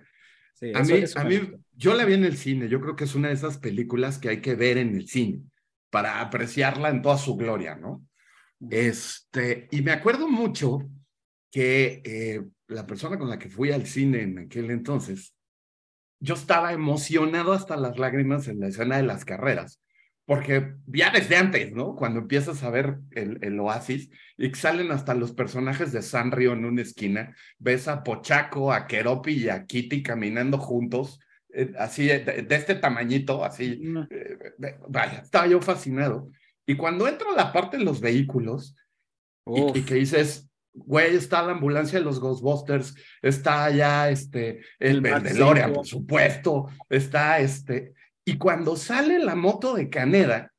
[0.75, 1.41] a mí, a mí
[1.73, 4.29] yo la vi en el cine, yo creo que es una de esas películas que
[4.29, 5.43] hay que ver en el cine
[5.95, 8.05] para apreciarla en toda su gloria, ¿no?
[8.69, 10.91] Este, y me acuerdo mucho
[11.53, 15.37] que eh, la persona con la que fui al cine en aquel entonces,
[16.19, 19.81] yo estaba emocionado hasta las lágrimas en la escena de las carreras,
[20.27, 21.95] porque ya desde antes, ¿no?
[21.95, 26.83] Cuando empiezas a ver el, oasis y salen hasta los personajes de Sanrio en una
[26.83, 31.21] esquina, ves a Pochaco, a Keropi y a Kitty caminando juntos,
[31.79, 33.83] así de, este tamañito, así.
[34.11, 34.39] Eh,
[34.89, 36.31] vaya, estaba yo fascinado.
[36.67, 38.77] Y cuando entro a la parte de los vehículos
[39.47, 45.23] y, que dices, güey, está la ambulancia de los Ghostbusters, está allá este, el, el
[45.23, 50.53] DeLorean, por supuesto, está este y cuando sale la moto de Caneda,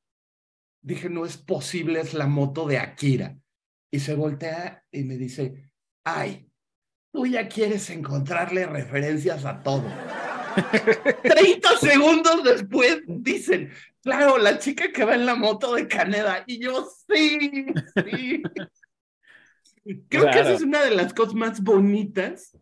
[0.83, 3.37] dije, no es posible, es la moto de Akira.
[3.91, 5.71] Y se voltea y me dice,
[6.03, 6.51] ay,
[7.11, 9.83] tú ya quieres encontrarle referencias a todo.
[11.23, 16.43] 30 segundos después dicen, claro, la chica que va en la moto de Caneda.
[16.47, 17.65] Y yo, sí,
[18.07, 18.43] sí.
[20.09, 22.57] Creo que esa es una de las cosas más bonitas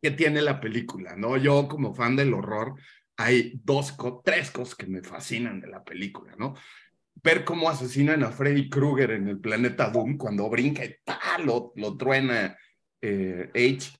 [0.00, 1.36] que tiene la película, ¿no?
[1.36, 2.74] Yo como fan del horror,
[3.16, 3.94] hay dos,
[4.24, 6.54] tres cosas que me fascinan de la película, ¿no?
[7.22, 10.96] Ver cómo asesinan a Freddy Krueger en el planeta Doom cuando brinca y
[11.44, 12.56] lo, lo truena
[13.02, 13.92] eh, H.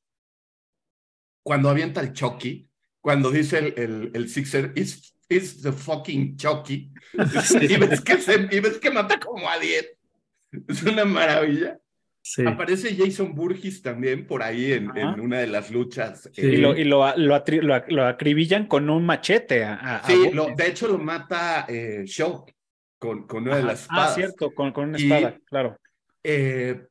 [1.43, 2.70] Cuando avienta el Chucky,
[3.01, 6.93] cuando dice el, el, el Sixer, it's, the fucking Chucky.
[7.13, 8.19] y, ves que
[8.51, 9.97] y ves que mata como a 10.
[10.69, 11.79] Es una maravilla.
[12.47, 16.31] Aparece Jason Burgess también por ahí en, una de las luchas.
[16.37, 19.67] y, lo, y lo, lo, acribillan con un machete.
[20.07, 22.45] sí, de hecho lo mata eh, Shaw
[22.99, 24.11] con, con una de las ah, espadas.
[24.11, 25.79] Ah, cierto, con, con una espada, claro.
[26.23, 26.87] Eh,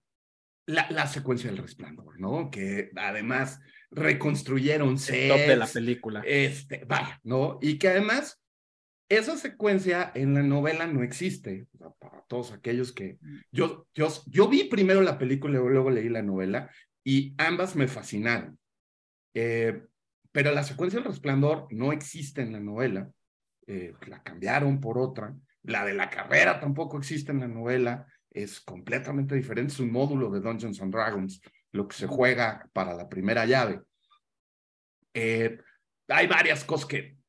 [0.66, 2.50] la, la, secuencia del resplandor, ¿no?
[2.50, 3.60] Que además
[3.92, 6.22] reconstruyeron el top de la película.
[6.26, 7.58] Este, vaya, ¿no?
[7.62, 8.42] Y que además
[9.10, 11.68] esa secuencia en la novela no existe,
[12.00, 13.18] para todos aquellos que...
[13.52, 16.70] Yo, yo, yo vi primero la película y luego leí la novela
[17.04, 18.60] y ambas me fascinaron.
[19.34, 19.82] Eh,
[20.32, 23.10] pero la secuencia del resplandor no existe en la novela,
[23.66, 25.36] eh, la cambiaron por otra.
[25.64, 30.30] La de la carrera tampoco existe en la novela, es completamente diferente, es un módulo
[30.30, 33.82] de Dungeons and Dragons, lo que se juega para la primera llave.
[35.14, 35.60] Eh,
[36.08, 37.20] hay varias cosas que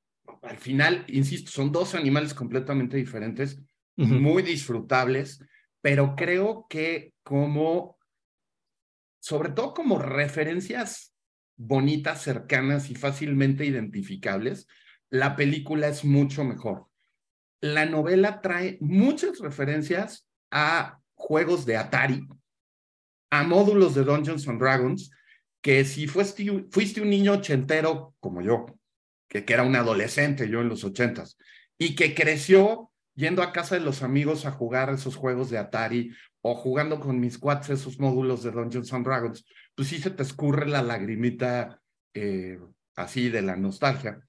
[0.42, 3.60] al final, insisto, son dos animales completamente diferentes,
[3.96, 5.44] muy disfrutables,
[5.82, 7.98] pero creo que como,
[9.20, 11.14] sobre todo como referencias
[11.56, 14.66] bonitas, cercanas y fácilmente identificables,
[15.10, 16.86] la película es mucho mejor.
[17.60, 22.26] La novela trae muchas referencias a juegos de Atari,
[23.30, 25.10] a módulos de Dungeons and Dragons,
[25.62, 28.66] que si fuiste, fuiste un niño ochentero como yo,
[29.28, 31.36] que, era un adolescente yo en los ochentas,
[31.78, 36.12] y que creció yendo a casa de los amigos a jugar esos juegos de Atari
[36.42, 40.22] o jugando con mis cuates esos módulos de Dungeons and Dragons, pues sí se te
[40.22, 41.80] escurre la lagrimita
[42.14, 42.58] eh,
[42.96, 44.20] así de la nostalgia.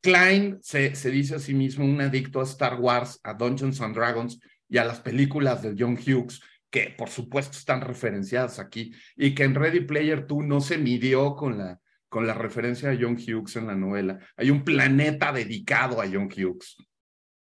[0.00, 4.38] Klein se, dice a sí mismo un adicto a Star Wars, a Dungeons and Dragons
[4.68, 6.40] y a las películas de John Hughes,
[6.76, 11.34] que por supuesto están referenciadas aquí, y que en Ready Player 2 no se midió
[11.34, 14.18] con la con la referencia a John Hughes en la novela.
[14.36, 16.76] Hay un planeta dedicado a John Hughes,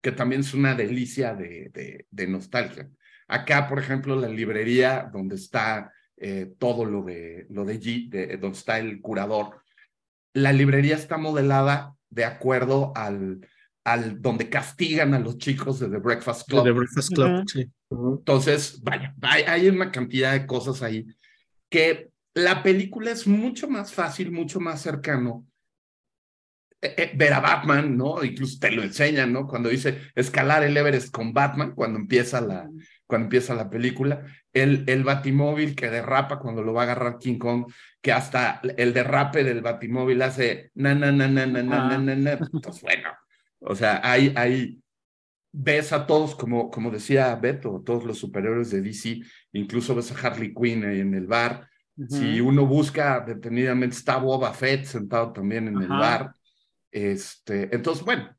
[0.01, 2.89] que también es una delicia de, nostalgia.
[3.29, 8.57] Acá, por ejemplo, la librería donde está eh, todo lo de, lo G, de, donde
[8.57, 9.63] está el curador,
[10.33, 13.47] la librería está modelada de acuerdo al,
[13.85, 16.65] al donde castigan a los chicos de The Breakfast Club.
[16.65, 17.71] The Breakfast Club, sí.
[17.91, 21.07] Entonces, vaya, hay, una cantidad de cosas ahí
[21.71, 25.47] que la película es mucho más fácil, mucho más cercano
[26.81, 28.25] eh, eh, ver a Batman, ¿no?
[28.25, 29.47] Incluso te lo enseñan, ¿no?
[29.47, 32.69] Cuando dice escalar el Everest con Batman, cuando empieza la,
[33.07, 37.39] cuando empieza la película, el, el batimóvil que derrapa cuando lo va a agarrar King
[37.39, 37.67] Kong,
[38.01, 41.95] que hasta el derrape del batimóvil hace na, na, ah.
[41.95, 43.11] Entonces, bueno,
[43.67, 44.83] o sea, hay, hay,
[45.53, 49.23] ves a todos, como, como decía Beto, todos los superhéroes de DC,
[49.53, 51.69] incluso ves a Harley Quinn ahí en el bar.
[52.09, 56.35] Si uno busca detenidamente, está Boba Fett sentado también en el bar.
[56.91, 58.37] Este, entonces, bueno,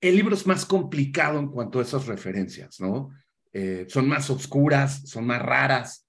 [0.00, 3.10] el libro es más complicado en cuanto a esas referencias, ¿no?
[3.52, 6.08] Eh, son más oscuras, son más raras.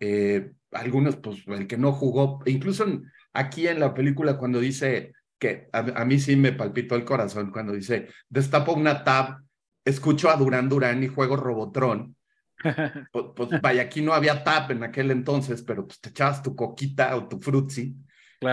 [0.00, 2.84] Eh, algunos, pues, el que no jugó, incluso
[3.32, 5.12] aquí en la película cuando dice
[5.44, 9.42] que a, mí sí me palpitó el corazón cuando dice, destapo una tab,
[9.84, 12.16] escucho a Durán Durán y juego Robotron.
[13.12, 16.56] pues, pues, vaya, aquí no había tab en aquel entonces, pero pues te echabas tu
[16.56, 17.94] coquita o tu frutzi.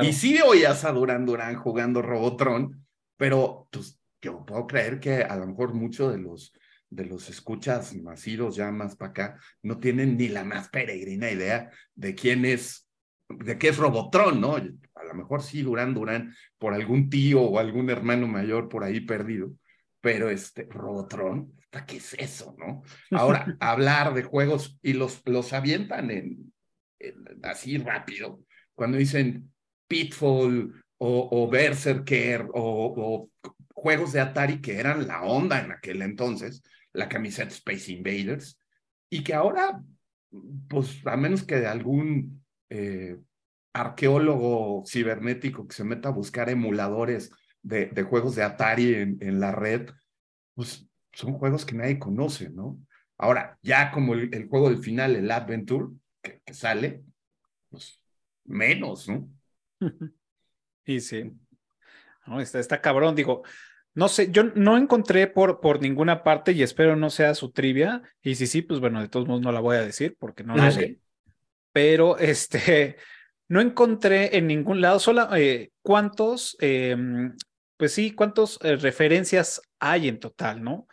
[0.01, 5.37] Y sí oías a Durán Durán jugando Robotron, pero pues yo puedo creer que a
[5.37, 6.53] lo mejor muchos de los
[6.89, 11.69] de los escuchas nacidos ya más para acá no tienen ni la más peregrina idea
[11.95, 12.85] de quién es,
[13.29, 14.57] de qué es Robotron, ¿no?
[15.01, 19.01] A lo mejor sí Durán Durán por algún tío o algún hermano mayor por ahí
[19.01, 19.51] perdido,
[19.99, 21.53] pero este Robotron,
[21.87, 22.83] ¿qué es eso, no?
[23.11, 26.53] Ahora, hablar de juegos y los, los avientan en,
[27.43, 28.43] así rápido,
[28.75, 29.51] cuando dicen
[29.87, 36.01] Pitfall o, o Berserker o, o juegos de Atari que eran la onda en aquel
[36.01, 36.61] entonces,
[36.93, 38.59] la camiseta Space Invaders,
[39.09, 39.81] y que ahora,
[40.69, 43.17] pues a menos que de algún eh,
[43.73, 47.31] arqueólogo cibernético que se meta a buscar emuladores
[47.61, 49.89] de, de juegos de Atari en, en, la red,
[50.55, 52.79] pues son juegos que nadie conoce, ¿no?
[53.17, 55.87] Ahora, ya como el, el juego del final, el Adventure,
[56.21, 57.03] que, que sale,
[57.69, 58.01] pues
[58.45, 59.29] menos, ¿no?
[60.83, 61.31] Y sí.
[62.25, 63.43] No, está, está cabrón, digo,
[63.93, 68.01] no sé, yo no encontré por, por ninguna parte y espero no sea su trivia.
[68.21, 70.55] Y si sí, pues bueno, de todos modos no la voy a decir porque no
[70.55, 70.99] lo sé.
[71.73, 72.97] Pero este,
[73.51, 76.95] no encontré en ningún lado, solo eh, cuántos, eh,
[77.75, 80.87] pues sí, cuántas eh, referencias hay en total, ¿no?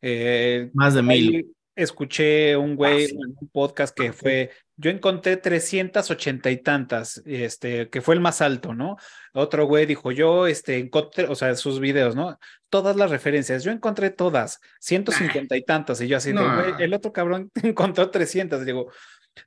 [0.00, 1.52] Eh, Más de mil.
[1.74, 8.00] Escuché un güey en un podcast que fue yo encontré 380 y tantas, este, que
[8.00, 8.96] fue el más alto, ¿no?
[9.34, 12.38] Otro güey dijo, yo, este, encontré, o sea, sus videos, ¿no?
[12.68, 17.12] Todas las referencias, yo encontré todas, 150 y tantas, y yo así, güey, el otro
[17.12, 18.92] cabrón encontró 300, digo,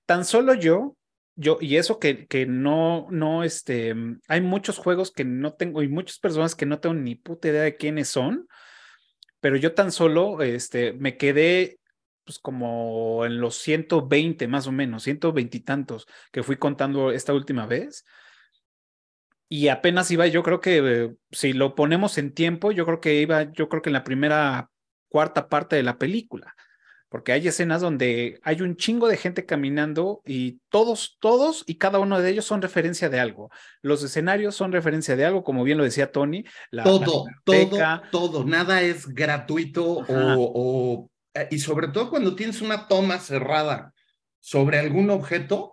[0.05, 0.97] tan solo yo,
[1.35, 3.95] yo, y eso que, que no, no, este,
[4.27, 7.63] hay muchos juegos que no tengo, y muchas personas que no tengo ni puta idea
[7.63, 8.47] de quiénes son,
[9.39, 11.79] pero yo tan solo, este, me quedé
[12.23, 17.33] pues como en los 120 más o menos, 120 y tantos que fui contando esta
[17.33, 18.05] última vez.
[19.49, 23.21] Y apenas iba, yo creo que eh, si lo ponemos en tiempo, yo creo que
[23.21, 24.69] iba, yo creo que en la primera
[25.09, 26.55] cuarta parte de la película,
[27.13, 31.99] porque hay escenas donde hay un chingo de gente caminando y todos, todos y cada
[31.99, 33.51] uno de ellos son referencia de algo.
[33.83, 36.43] Los escenarios son referencia de algo, como bien lo decía Tony.
[36.83, 42.87] todo, todo, todo, nada es gratuito o, o eh, y sobre todo cuando tienes una
[42.87, 43.93] toma cerrada
[44.39, 45.71] sobre algún objeto,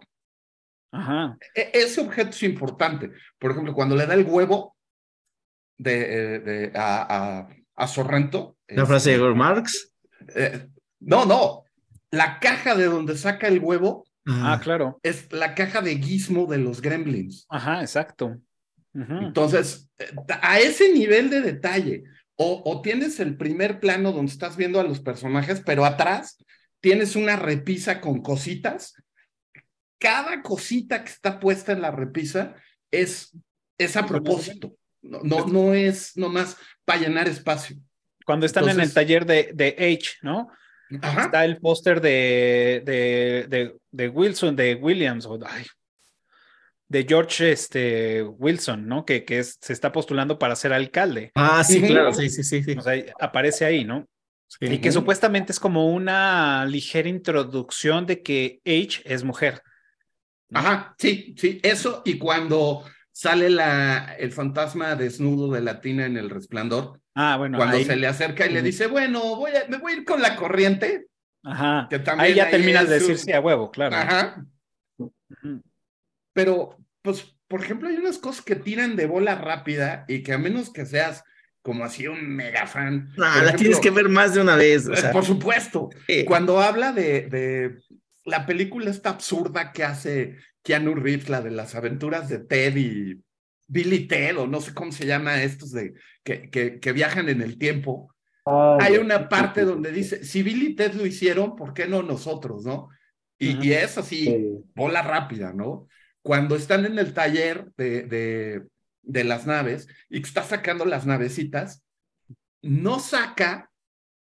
[0.92, 1.38] Ajá.
[1.54, 3.12] E, ese objeto es importante.
[3.38, 4.76] Por ejemplo, cuando le da el huevo
[5.78, 8.58] de, eh, de a, a, Sorrento.
[8.68, 9.94] La frase de este, Marx.
[10.34, 10.68] Eh,
[11.00, 11.64] no, no.
[12.10, 14.06] La caja de donde saca el huevo.
[14.26, 15.00] Ah, claro.
[15.02, 17.46] Es la caja de Gizmo de los Gremlins.
[17.48, 18.36] Ajá, exacto.
[18.92, 19.88] Entonces,
[20.42, 22.04] a ese nivel de detalle,
[22.36, 26.38] o, tienes el primer plano donde estás viendo a los personajes, pero atrás
[26.80, 28.94] tienes una repisa con cositas.
[29.98, 32.54] Cada cosita que está puesta en la repisa
[32.90, 33.36] es,
[33.78, 34.74] es a propósito.
[35.02, 37.76] No, no, no es nomás para llenar espacio.
[38.24, 40.48] Cuando están en el taller de, de H, ¿no?
[40.90, 45.64] Está el póster de, de, de, de, Wilson, de Williams, o, ay,
[46.88, 49.04] de George este, Wilson, ¿no?
[49.04, 51.30] Que, que se está postulando para ser alcalde.
[51.36, 52.72] Ah, sí, claro, sí, sí, sí.
[52.76, 54.08] O sea, aparece ahí, ¿no?
[54.58, 59.62] Y que supuestamente es como una ligera introducción de que H es mujer.
[60.52, 62.84] Ajá, sí, sí, eso y cuando
[63.20, 67.02] sale la, el fantasma desnudo de Latina en el resplandor.
[67.14, 67.58] Ah, bueno.
[67.58, 70.22] Cuando se le acerca y le dice, bueno, voy a, me voy a ir con
[70.22, 71.08] la corriente.
[71.44, 71.86] Ajá.
[71.90, 73.94] Que ahí ya terminas de decir sí a huevo, claro.
[73.94, 74.42] Ajá.
[76.32, 80.38] Pero, pues, por ejemplo, hay unas cosas que tiran de bola rápida y que a
[80.38, 81.22] menos que seas
[81.60, 83.12] como así un mega fan.
[83.18, 84.88] No, la tienes que ver más de una vez.
[84.88, 85.12] O sea.
[85.12, 85.90] Por supuesto.
[86.26, 87.80] Cuando habla de, de,
[88.30, 93.22] la película esta absurda que hace Keanu Reeves, la de las aventuras de Ted y
[93.66, 97.42] Billy Ted, o no sé cómo se llama estos de que, que, que viajan en
[97.42, 98.14] el tiempo.
[98.46, 102.64] Ah, Hay una parte donde dice, si Billy Ted lo hicieron, ¿por qué no nosotros,
[102.64, 102.88] no?
[103.38, 104.36] Y, y es así,
[104.74, 105.88] bola rápida, ¿no?
[106.22, 108.62] Cuando están en el taller de, de,
[109.02, 111.82] de las naves y que está sacando las navecitas,
[112.62, 113.70] no saca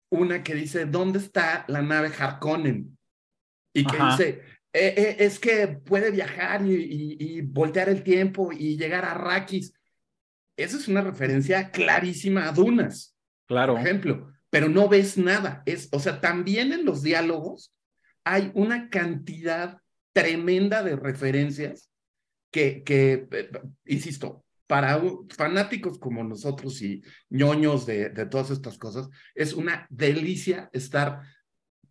[0.10, 2.95] una que dice, ¿dónde está la nave Harkonnen?
[3.76, 9.04] Y que dice, eh, eh, es que puede viajar y, voltear el tiempo y llegar
[9.04, 9.74] a Rakis.
[10.58, 13.16] Esa es una referencia clarísima a Dunas.
[13.48, 13.74] Claro.
[13.74, 15.62] Por ejemplo, pero no ves nada.
[15.66, 17.74] Es, o sea, también en los diálogos
[18.24, 19.82] hay una cantidad
[20.14, 21.92] tremenda de referencias
[22.50, 23.52] que, que eh,
[23.86, 25.02] insisto, para
[25.36, 31.22] fanáticos como nosotros y ñoños de, de todas estas cosas, es una delicia estar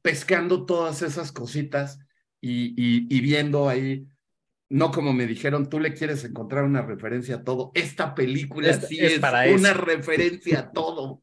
[0.04, 1.98] pescando todas esas cositas
[2.38, 4.06] y, viendo ahí,
[4.68, 7.72] no como me dijeron, tú le quieres encontrar una referencia a todo.
[7.74, 9.18] Esta película sí es,
[9.54, 11.22] una referencia a todo.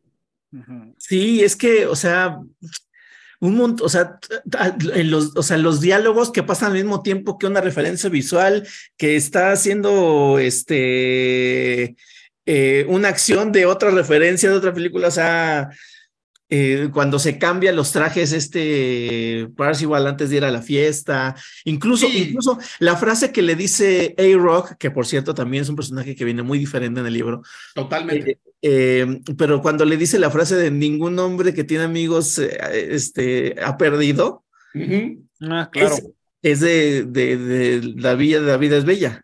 [0.97, 2.39] Sí, es que, o sea,
[3.39, 4.17] un montón, o sea,
[4.95, 8.67] en los, o sea, los diálogos que pasan al mismo tiempo que una referencia visual
[8.97, 11.95] que está haciendo este
[12.47, 15.69] eh, una acción de otra referencia de otra película, o sea,
[16.53, 19.47] eh, cuando se cambian los trajes, este
[19.79, 21.33] igual antes de ir a la fiesta,
[21.63, 26.13] incluso, incluso la frase que le dice A-Rock, que por cierto también es un personaje
[26.13, 27.41] que viene muy diferente en el libro.
[27.73, 28.31] Totalmente.
[28.31, 33.55] Eh, eh, pero cuando le dice la frase de ningún hombre que tiene amigos este,
[33.63, 34.43] ha perdido,
[35.49, 35.95] ah, claro.
[36.41, 39.23] es, de, de, la vida, de la vida es bella.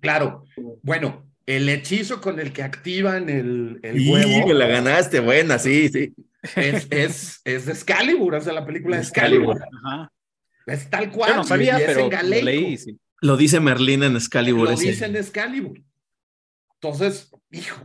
[0.00, 0.44] Claro.
[0.82, 4.46] Bueno, el hechizo con el que activan el, el sí, huevo.
[4.46, 6.14] me la ganaste, buena, sí, sí.
[6.42, 9.58] Es, es, es de Excalibur, es de la película de Excalibur.
[10.66, 11.30] Es tal cual.
[11.30, 12.78] Yo no sabía, pero leí,
[13.20, 14.70] Lo dice Merlín en Excalibur.
[14.70, 15.80] Lo dice en Excalibur.
[16.80, 17.76] Entonces, hijo,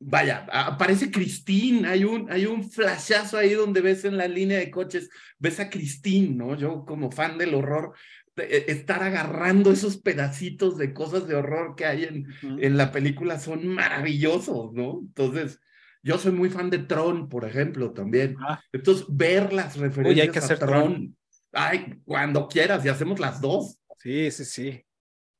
[0.00, 4.70] vaya, aparece Christine, hay un, hay un flashazo ahí donde ves en la línea de
[4.70, 5.08] coches,
[5.38, 6.56] ves a Christine, ¿no?
[6.56, 7.94] Yo como fan del horror,
[8.36, 13.38] e, estar agarrando esos pedacitos de cosas de horror que hay en, en la película
[13.38, 14.98] son maravillosos, ¿no?
[15.00, 15.60] Entonces,
[16.04, 18.36] yo soy muy fan de Tron, por ejemplo, también.
[18.38, 18.60] Ah.
[18.72, 21.16] Entonces, ver las referencias hay que hacer a Tron.
[21.50, 23.78] Ay, cuando quieras, y hacemos las dos.
[23.96, 24.84] Sí, sí, sí.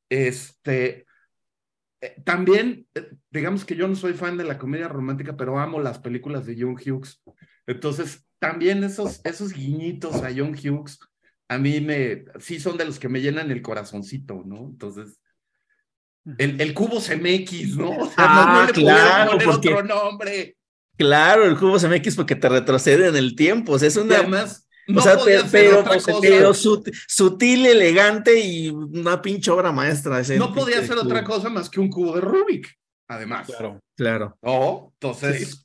[0.09, 1.07] Este,
[2.01, 5.81] eh, también, eh, digamos que yo no soy fan de la comedia romántica, pero amo
[5.81, 7.23] las películas de John Hughes.
[7.67, 10.99] Entonces, también esos, esos guiñitos a John Hughes,
[11.47, 14.69] a mí me, sí son de los que me llenan el corazoncito, ¿no?
[14.71, 15.21] Entonces,
[16.39, 17.91] el, el cubo CMX, ¿no?
[17.91, 20.57] O sea, ah, no, le claro, poner otro nombre.
[20.97, 23.73] Claro, el cubo CMX porque te retrocede en el tiempo.
[23.73, 24.19] O sea, es una.
[24.19, 25.19] además, no o sea,
[25.51, 25.85] pero,
[26.21, 30.23] pero, sutil, elegante y una pinche obra maestra.
[30.37, 32.69] no podía ser otra cosa más que un cubo de Rubik,
[33.09, 33.47] además.
[33.47, 34.39] Claro, claro.
[34.41, 35.63] Oh, entonces.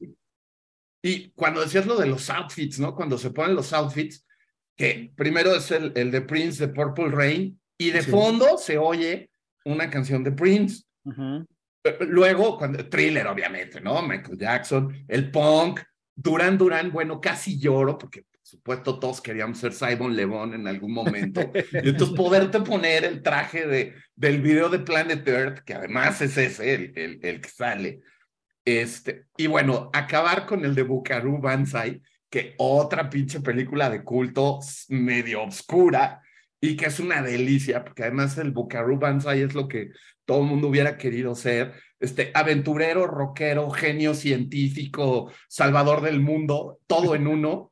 [1.01, 2.93] Y cuando decías lo de los outfits, ¿no?
[2.93, 4.26] Cuando se ponen los outfits,
[4.76, 9.30] que primero es el, el de Prince de Purple Rain, y de fondo se oye
[9.72, 10.84] una canción de Prince.
[11.84, 14.01] Eh, luego, cuando, thriller, obviamente, ¿no?
[14.01, 15.82] Michael Jackson, el punk,
[16.15, 20.91] Duran Duran, bueno, casi lloro porque por supuesto todos queríamos ser Simon Levon en algún
[20.91, 21.41] momento.
[21.84, 26.38] y entonces poderte poner el traje de, del video de Planet Earth, que además es
[26.38, 28.01] ese, el, el, el que sale.
[28.65, 34.59] Este, y bueno, acabar con el de Bukaru Banzai, que otra pinche película de culto
[34.89, 36.22] medio obscura,
[36.62, 39.91] y que es una delicia, porque además el Buckaroo Banzai es lo que
[40.26, 47.16] todo el mundo hubiera querido ser, este aventurero, rockero, genio científico, salvador del mundo, todo
[47.16, 47.72] en uno.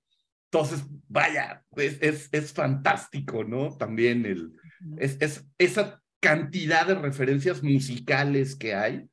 [0.52, 3.76] Entonces, vaya, es, es, es fantástico, ¿no?
[3.78, 4.54] También el,
[4.98, 9.06] es, es, esa cantidad de referencias musicales que hay,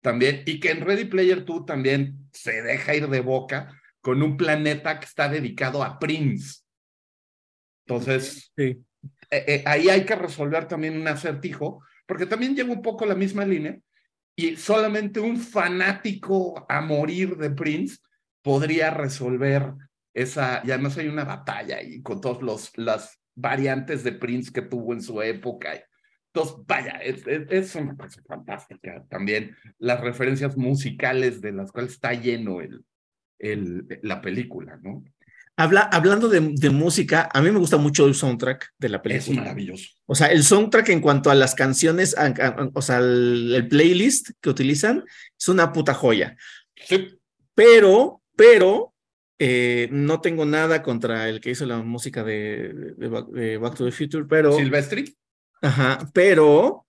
[0.00, 4.36] también, y que en Ready Player 2 también se deja ir de boca con un
[4.36, 6.60] planeta que está dedicado a Prince.
[7.86, 8.84] Entonces, sí.
[9.32, 13.14] Eh, eh, ahí hay que resolver también un acertijo, porque también lleva un poco la
[13.14, 13.78] misma línea,
[14.36, 17.96] y solamente un fanático a morir de Prince
[18.42, 19.72] podría resolver
[20.12, 24.92] esa, y además hay una batalla y con todas las variantes de Prince que tuvo
[24.92, 25.82] en su época.
[26.26, 32.12] Entonces, vaya, es, es, una cosa fantástica también, las referencias musicales de las cuales está
[32.12, 32.84] lleno el,
[33.38, 35.02] el, la película, ¿no?
[35.56, 39.32] Habla, hablando de, música, a mí me gusta mucho el soundtrack de la película.
[39.32, 39.88] Es maravilloso.
[40.06, 42.16] O sea, el soundtrack en cuanto a las canciones,
[42.74, 45.04] o sea, el, playlist que utilizan
[45.38, 46.36] es una puta joya.
[46.74, 47.18] Sí.
[47.54, 48.94] Pero, pero,
[49.38, 52.94] eh, no tengo nada contra el que hizo la música de,
[53.60, 54.52] Back to the Future, pero.
[54.52, 55.16] Silvestri.
[55.60, 56.86] Ajá, pero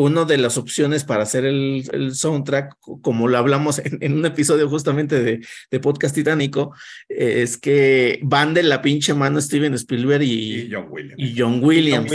[0.00, 4.66] una de las opciones para hacer el, el soundtrack, como lo hablamos en, un episodio
[4.68, 6.74] justamente de, de Podcast Titánico,
[7.08, 11.14] es que van de la pinche mano Steven Spielberg y, John Williams.
[11.18, 12.10] Y, John Williams.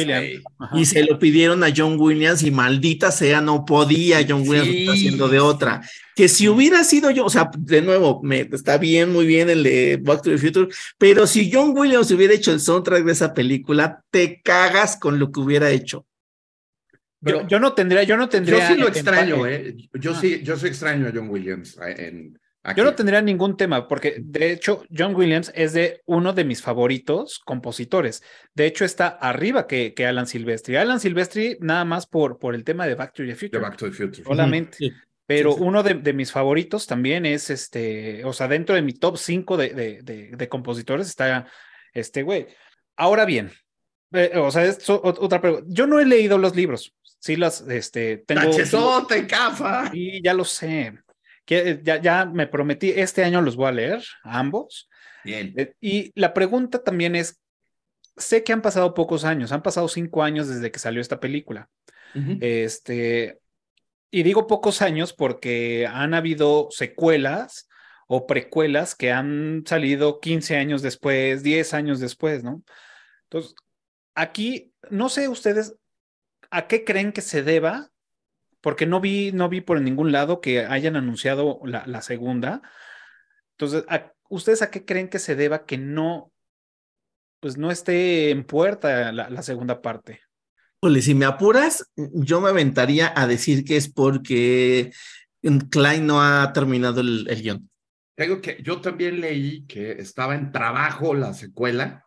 [0.73, 5.27] y se lo pidieron a John Williams y maldita sea, no podía John Williams haciendo
[5.27, 5.81] de otra.
[6.15, 9.61] Que si hubiera sido yo, o sea, de nuevo, me, está bien, muy bien el
[9.61, 13.33] de Back to the Future, pero si John Williams hubiera hecho el soundtrack de esa
[13.33, 16.05] película, te cagas con lo que hubiera hecho
[17.47, 18.59] yo, no tendría, yo no tendría.
[18.59, 19.75] Yo sí lo extraño, ¿eh?
[19.93, 20.19] Yo ah.
[20.19, 22.31] sí, yo soy extraño a John Williams eh,
[22.75, 26.61] Yo no tendría ningún tema, porque de hecho John Williams es de uno de mis
[26.61, 28.23] favoritos compositores.
[28.53, 30.75] De hecho, está arriba que, que Alan Silvestri.
[30.75, 33.59] Alan Silvestri, nada más por, por el tema de Back to the Future.
[33.59, 34.23] Back to the Future.
[34.23, 34.93] Solamente.
[35.27, 39.17] Pero uno de, de, mis favoritos también es este, o sea, dentro de mi top
[39.17, 39.69] 5 de,
[40.03, 41.47] de, de, compositores está
[41.93, 42.45] este güey.
[42.95, 43.51] Ahora bien,
[44.11, 45.65] eh, o sea, es otra pregunta.
[45.67, 48.41] Yo no he leído los libros, sí las, este, tengo...
[48.41, 49.89] ¡Tachesote, cafa!
[49.93, 50.93] Y ya lo sé.
[51.45, 54.89] Que ya, ya me prometí, este año los voy a leer, ambos.
[55.23, 55.53] Bien.
[55.57, 57.39] Eh, y la pregunta también es,
[58.17, 61.69] sé que han pasado pocos años, han pasado cinco años desde que salió esta película.
[62.39, 63.39] Este,
[64.09, 67.67] y digo pocos años porque han habido secuelas
[68.07, 72.63] o precuelas que han salido 15 años después, 10 años después, ¿no?
[73.23, 73.55] Entonces,
[74.13, 75.75] aquí, no sé ustedes,
[76.55, 77.91] ¿a qué creen que se deba?
[78.61, 82.61] Porque no vi, no vi por ningún lado que hayan anunciado la, segunda.
[83.51, 83.83] Entonces,
[84.29, 86.31] ¿ustedes a qué creen que se deba que no,
[87.41, 90.21] pues no esté en puerta la, segunda parte?
[90.79, 94.91] Pues si me apuras, yo me aventaría a decir que es porque
[95.69, 97.69] Klein no ha terminado el, el guion.
[98.15, 102.04] Tengo que yo también leí que estaba en trabajo la secuela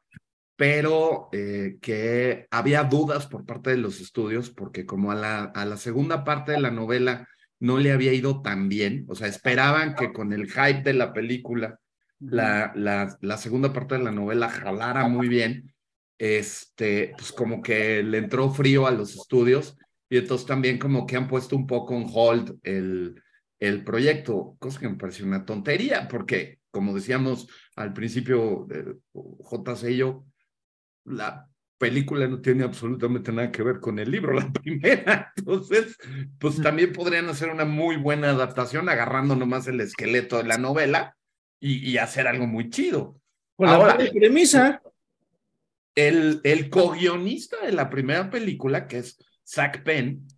[0.59, 5.65] pero eh, que había dudas por parte de los estudios, porque como a la, a
[5.65, 7.29] la segunda parte de la novela
[7.61, 11.13] no le había ido tan bien, o sea, esperaban que con el hype de la
[11.13, 11.79] película,
[12.19, 15.73] la, la, la segunda parte de la novela jalara muy bien,
[16.19, 19.77] este, pues como que le entró frío a los estudios
[20.11, 23.23] y entonces también como que han puesto un poco en hold el,
[23.61, 27.47] el proyecto, cosa que me pareció una tontería, porque como decíamos
[27.77, 30.25] al principio, eh, JC y yo,
[31.11, 31.49] la
[31.79, 35.33] película no tiene absolutamente nada que ver con el libro, la primera.
[35.37, 35.97] Entonces,
[36.39, 41.17] pues también podrían hacer una muy buena adaptación agarrando nomás el esqueleto de la novela
[41.61, 43.21] y, hacer algo muy chido.
[43.59, 44.83] Ahora, la premisa.
[45.95, 50.29] El, el co-guionista de la primera película, que es Zach Penn,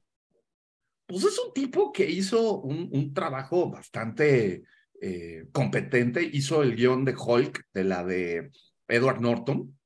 [1.05, 4.63] pues es un tipo que hizo un, un trabajo bastante
[5.03, 6.23] eh, competente.
[6.23, 8.51] Hizo el guion de Hulk, de la de
[8.89, 9.79] Edward Norton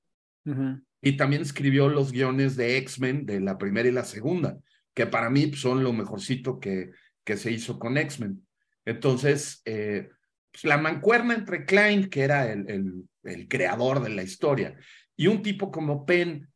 [1.00, 4.58] y también escribió los guiones de X-Men de la primera y la segunda,
[4.94, 6.90] que para mí son lo mejorcito que,
[7.24, 8.46] que se hizo con X-Men.
[8.84, 10.10] Entonces, eh,
[10.52, 14.76] pues, la mancuerna entre Klein, que era el, el, creador de la historia,
[15.16, 16.48] y un tipo como Penn,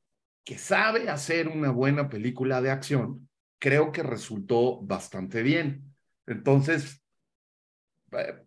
[0.45, 3.29] que sabe hacer una buena película de acción,
[3.59, 5.95] creo que resultó bastante bien.
[6.27, 7.03] Entonces,
[8.13, 8.45] eh,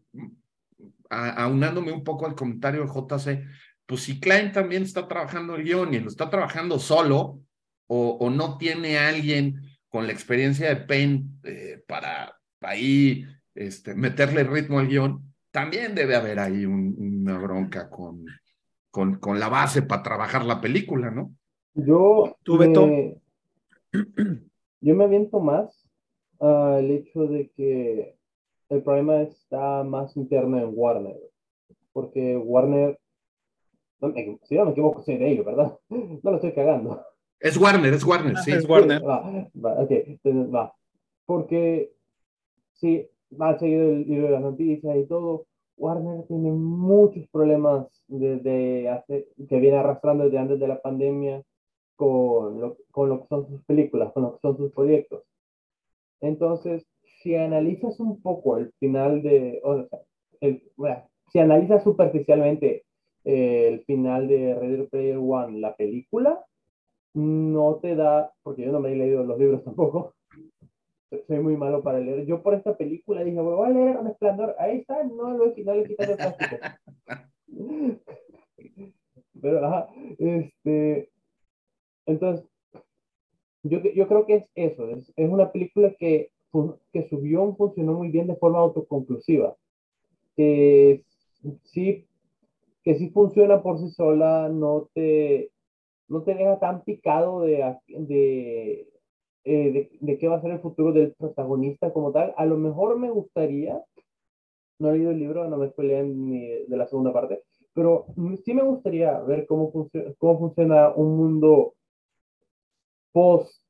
[1.10, 3.46] aunándome un poco al comentario de JC,
[3.92, 7.42] pues si Klein también está trabajando el guion y lo está trabajando solo
[7.88, 14.80] o, no tiene alguien con la experiencia de Penn eh, para ahí este, meterle ritmo
[14.80, 18.26] al guion, también debe haber ahí una bronca con,
[18.92, 21.36] con, con, la base para trabajar la película, ¿no?
[21.74, 22.88] Yo, ¿Tú, Beto?
[24.80, 25.86] yo me aviento más
[26.40, 28.16] al hecho de que
[28.70, 31.18] el problema está más interno en Warner,
[31.92, 33.01] porque Warner
[34.44, 35.78] si no me equivoco, soy de ellos, ¿verdad?
[35.90, 37.04] No lo estoy cagando.
[37.40, 38.52] Es Warner, es Warner, sí.
[38.52, 39.02] Es Warner.
[39.08, 40.74] Va, va, ok, entonces va.
[41.26, 41.92] Porque
[42.74, 43.08] si
[43.40, 45.46] va seguido el libro de las noticias y todo,
[45.78, 51.42] Warner tiene muchos problemas desde hace, que viene arrastrando desde antes de la pandemia
[51.96, 55.24] con lo, con lo que son sus películas, con lo que son sus proyectos.
[56.20, 56.86] Entonces,
[57.22, 60.00] si analizas un poco el final de, o sea,
[60.42, 62.84] el, bueno, si analizas superficialmente
[63.24, 66.44] el final de Ready Player One, la película,
[67.14, 70.16] no te da, porque yo no me he leído los libros tampoco,
[71.28, 72.26] soy muy malo para leer.
[72.26, 75.46] Yo por esta película dije, voy a leer un esplendor, ahí está, no lo no
[75.46, 76.58] le he quitado el plástico.
[79.42, 81.10] Pero, ajá, este,
[82.06, 82.46] entonces,
[83.64, 86.32] yo, yo creo que es eso, es, es una película que,
[86.94, 89.56] que su guion funcionó muy bien de forma autoconclusiva,
[90.36, 91.04] que
[91.64, 92.06] sí
[92.84, 95.52] que si funciona por sí sola, no te,
[96.08, 98.88] no te deja tan picado de, de,
[99.44, 102.34] eh, de, qué va a ser el futuro del protagonista como tal.
[102.38, 103.84] A lo mejor me gustaría,
[104.80, 108.08] no he leído el libro, no me spoileen ni de la segunda parte, pero
[108.44, 111.76] sí me gustaría ver cómo, funciona, cómo funciona un mundo
[113.12, 113.62] post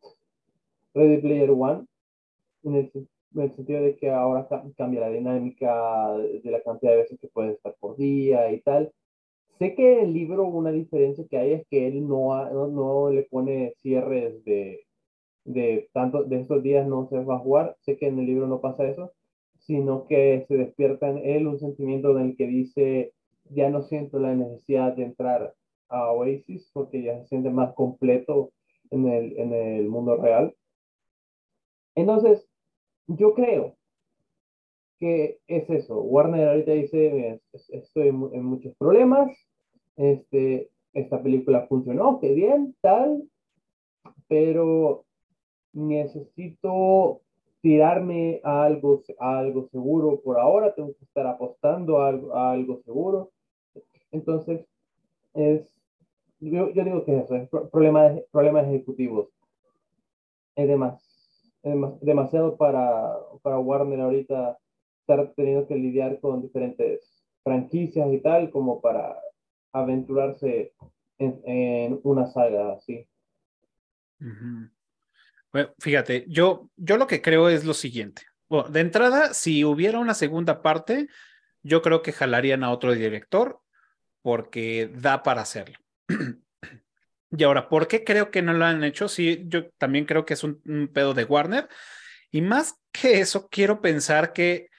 [0.94, 1.86] Ready Player One,
[2.64, 2.92] en el,
[3.36, 4.48] en el sentido de que ahora
[4.78, 8.92] cambia la dinámica de la cantidad de veces que puedes estar por día y tal.
[9.62, 13.22] Sé que el libro una diferencia que hay es que él no, no, no, le
[13.26, 14.88] pone cierres de,
[15.46, 17.78] de tanto de estos días no se va a jugar.
[17.82, 19.14] Sé que en el libro no pasa eso,
[19.60, 23.14] sino que se despierta en él un sentimiento en el que dice,
[23.52, 25.54] ya no siento la necesidad de entrar
[25.90, 28.54] a Oasis porque ya se siente más completo
[28.90, 30.56] en el, en el mundo real.
[31.94, 32.50] Entonces,
[33.06, 33.76] yo creo
[35.00, 36.02] que es eso.
[36.02, 39.30] Warner ahorita dice, estoy en muchos problemas,
[39.96, 43.24] este, esta película funcionó, qué bien, tal,
[44.28, 45.06] pero
[45.74, 47.22] necesito
[47.62, 53.32] tirarme a algo, algo seguro por ahora, tengo que estar apostando a algo, seguro.
[54.12, 54.66] Entonces,
[55.34, 55.80] es,
[56.40, 59.30] yo, digo que eso, es problemas, problemas ejecutivos.
[60.56, 64.58] Es, es demasiado para, para Warner ahorita
[65.02, 69.18] estar teniendo que lidiar con diferentes franquicias y tal, como para
[69.74, 70.74] aventurarse
[71.18, 73.08] en, una saga así.
[75.52, 78.24] Bueno, fíjate, yo, yo lo que creo es lo siguiente.
[78.70, 81.08] De entrada, si hubiera una segunda parte,
[81.64, 83.62] yo creo que jalarían a otro director
[84.22, 85.78] porque da para hacerlo.
[87.32, 89.08] y ahora, ¿por qué creo que no lo han hecho?
[89.08, 91.70] Sí, yo también creo que es un, pedo de Warner.
[92.30, 94.70] Y más que eso, quiero pensar que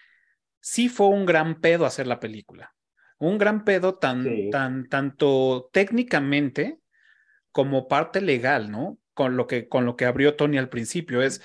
[0.60, 2.74] sí fue un gran pedo hacer la película.
[3.22, 6.78] Un gran pedo tan, tan, tanto técnicamente
[7.52, 8.98] como parte legal, ¿no?
[9.14, 11.42] con lo que, con lo que abrió Tony al principio, es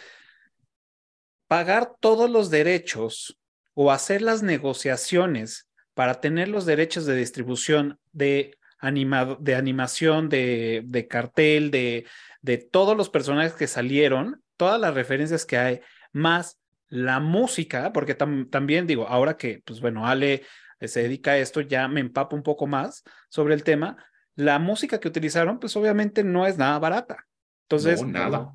[1.47, 3.39] pagar todos los derechos
[3.73, 10.83] o hacer las negociaciones para tener los derechos de distribución de, animado, de animación, de,
[10.85, 12.05] de cartel, de,
[12.41, 16.59] de todos los personajes que salieron, todas las referencias que hay, más
[16.89, 20.43] la música, porque también digo, ahora que, pues bueno, Ale
[20.81, 23.97] se dedica a esto, ya me empapo un poco más sobre el tema,
[24.35, 27.25] la música que utilizaron, pues obviamente no es nada barata.
[27.63, 28.53] Entonces, nada.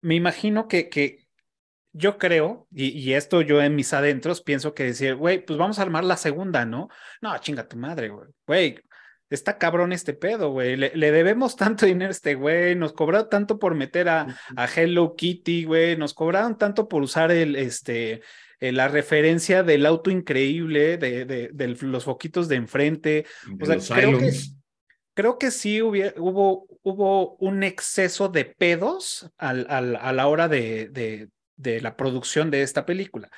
[0.00, 1.26] me imagino que, que
[1.92, 5.82] yo creo, y, esto yo en mis adentros pienso que decir, güey, pues vamos a
[5.82, 6.88] armar la segunda, ¿no?
[7.20, 8.28] No, chinga tu madre, güey.
[8.46, 8.80] Güey,
[9.30, 10.76] está cabrón este pedo, güey.
[10.76, 14.26] Le, debemos tanto dinero a este güey, nos cobraron tanto por meter a,
[14.56, 18.22] a Hello Kitty, güey, nos cobraron tanto por usar el, este,
[18.60, 23.26] eh, la referencia del auto increíble, de, de, los foquitos de enfrente.
[23.60, 24.32] o sea, creo que,
[25.14, 30.88] creo que sí hubo, hubo un exceso de pedos al, al, a la hora de,
[30.88, 33.30] de, de, la producción de esta película.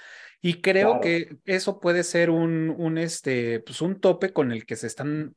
[0.43, 4.77] Y creo que eso puede ser un, un, este, pues un tope con el que
[4.77, 5.35] se están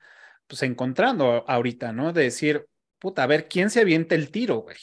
[0.47, 2.13] pues, encontrando ahorita, ¿no?
[2.13, 2.65] De decir,
[2.99, 4.77] puta, a ver, ¿quién se avienta el tiro, güey?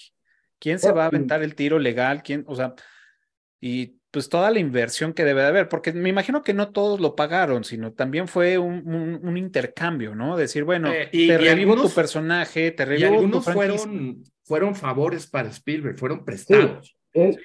[0.58, 2.22] ¿Quién se va a aventar el tiro legal?
[2.22, 2.44] ¿Quién?
[2.46, 2.74] O sea,
[3.60, 7.00] y pues toda la inversión que debe de haber, porque me imagino que no todos
[7.00, 10.38] lo pagaron, sino también fue un, un, intercambio, ¿no?
[10.38, 15.50] Decir, bueno, eh, te revivo tu personaje, te revivo y algunos fueron, fueron favores para
[15.50, 16.96] Spielberg, fueron prestados.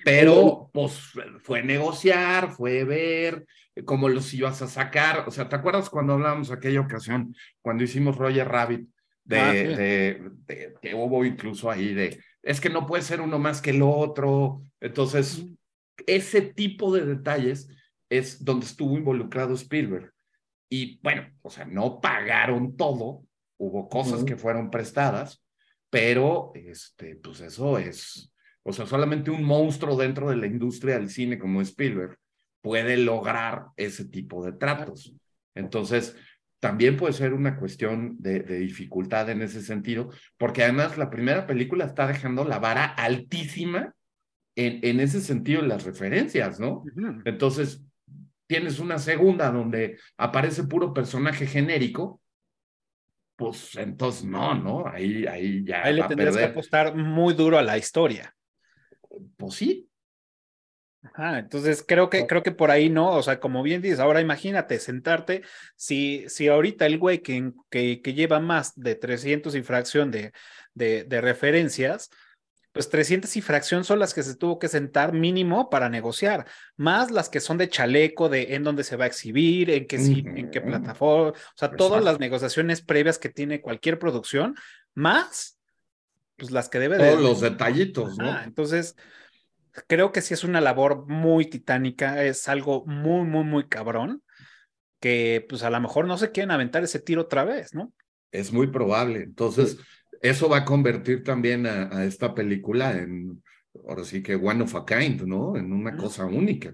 [0.06, 0.98] pero pues
[1.44, 3.46] fue negociar, fue ver
[3.84, 5.26] cómo los ibas a sacar.
[5.28, 8.88] O sea, ¿te acuerdas cuando hablábamos aquella ocasión, cuando hicimos Roger Rabbit,
[9.26, 13.62] de, ah, de, que hubo incluso ahí de, es que no puede ser uno más
[13.62, 14.62] que el otro.
[14.80, 15.44] Entonces,
[16.08, 17.70] ese tipo de detalles
[18.10, 20.12] es donde estuvo involucrado Spielberg.
[20.70, 23.24] Y bueno, o sea, no pagaron todo,
[23.58, 25.44] hubo cosas que fueron prestadas,
[25.90, 28.32] pero este, pues eso es,
[28.64, 32.18] o sea, solamente un monstruo dentro de la industria del cine como Spielberg
[32.62, 35.14] puede lograr ese tipo de tratos.
[35.56, 36.16] Entonces,
[36.60, 41.48] también puede ser una cuestión de, de, dificultad en ese sentido, porque además la primera
[41.48, 43.94] película está dejando la vara altísima
[44.56, 46.84] en, ese sentido las referencias, ¿no?
[47.26, 47.84] Entonces,
[48.48, 52.22] tienes una segunda donde aparece puro personaje genérico,
[53.36, 54.88] pues entonces no, ¿no?
[54.88, 55.84] Ahí, ahí ya.
[55.84, 58.36] Ahí le tendrías que apostar muy duro a la historia.
[59.38, 59.90] Pues sí.
[61.04, 64.22] Ajá, entonces creo que, creo que por ahí no, o sea, como bien dices, ahora
[64.22, 65.42] imagínate sentarte,
[65.76, 70.32] si, si ahorita el güey que, que, que lleva más de 300 y fracción de,
[70.76, 72.12] de, de referencias,
[72.72, 76.46] pues 300 y fracción son las que se tuvo que sentar mínimo para negociar,
[76.78, 79.98] más las que son de chaleco, de en dónde se va a exhibir, en qué,
[79.98, 84.56] en qué plataforma, o sea, todas las negociaciones previas que tiene cualquier producción,
[84.94, 85.60] más
[86.38, 87.24] pues las que debe Todos de.
[87.24, 88.32] los detallitos, ¿no?
[88.32, 88.96] Ah, entonces,
[89.88, 94.24] creo que sí es una labor muy titánica, es algo muy, muy, muy cabrón,
[95.00, 97.94] que pues a lo mejor no se quieren aventar ese tiro otra vez, ¿no?
[98.32, 99.22] Es muy probable.
[99.24, 99.78] Entonces,
[100.22, 103.44] eso va a convertir también a, a esta película en,
[103.88, 105.56] ahora sí que one of a kind, ¿no?
[105.56, 106.74] En una cosa única.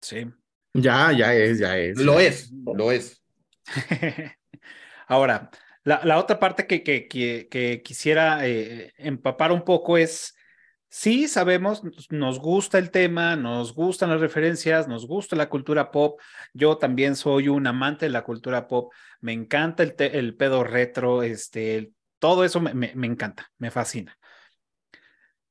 [0.00, 0.26] Sí.
[0.74, 1.98] Ya, ya es, ya es.
[1.98, 3.22] Lo es, lo es.
[5.08, 5.50] Ahora,
[5.84, 10.34] la, la otra parte que, que, que, que quisiera eh, empapar un poco es,
[10.88, 15.90] sí sabemos, nos- nos gusta el tema, nos gustan las referencias, nos gusta la cultura
[15.90, 16.20] pop.
[16.52, 18.92] Yo también soy un amante de la cultura pop.
[19.20, 24.16] Me encanta el, te- el pedo retro, este, el- todo eso me, encanta, me fascina.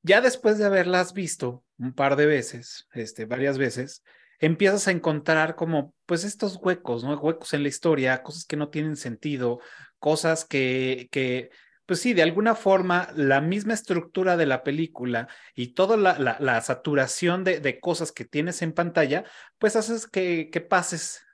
[0.01, 4.03] Ya después de haberlas visto un par de veces, este, varias veces,
[4.39, 7.18] empiezas a encontrar como, pues, estos huecos, ¿no?
[7.18, 9.59] Huecos en la historia, cosas que no tienen sentido,
[9.99, 11.49] cosas que, que
[11.86, 16.38] pues sí, de alguna forma, la misma estructura de la película y toda la, la,
[16.39, 19.24] la saturación de, de, cosas que tienes en pantalla,
[19.59, 21.24] pues haces que, que pases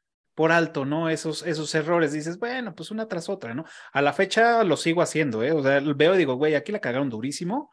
[0.41, 1.07] por alto, ¿no?
[1.07, 2.13] Esos, esos errores.
[2.13, 3.63] Dices, bueno, pues una tras otra, ¿no?
[3.93, 5.51] A la fecha lo sigo haciendo, ¿eh?
[5.51, 7.71] O sea, veo y digo, güey, aquí la cagaron durísimo.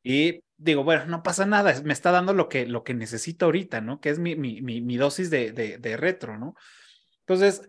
[0.00, 3.80] Y digo, bueno, no pasa nada, me está dando lo que, lo que necesito ahorita,
[3.80, 4.00] ¿no?
[4.00, 6.54] Que es mi, mi, mi, mi dosis de, de, de, retro, ¿no?
[7.26, 7.68] Entonces,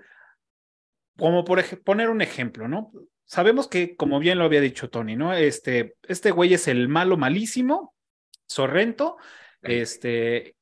[1.17, 2.91] como por poner un ejemplo, ¿no?
[3.25, 5.33] Sabemos que, como bien lo había dicho Tony, ¿no?
[5.33, 7.95] Este, este güey es el malo malísimo,
[8.45, 9.17] Sorrento,
[9.63, 10.57] este,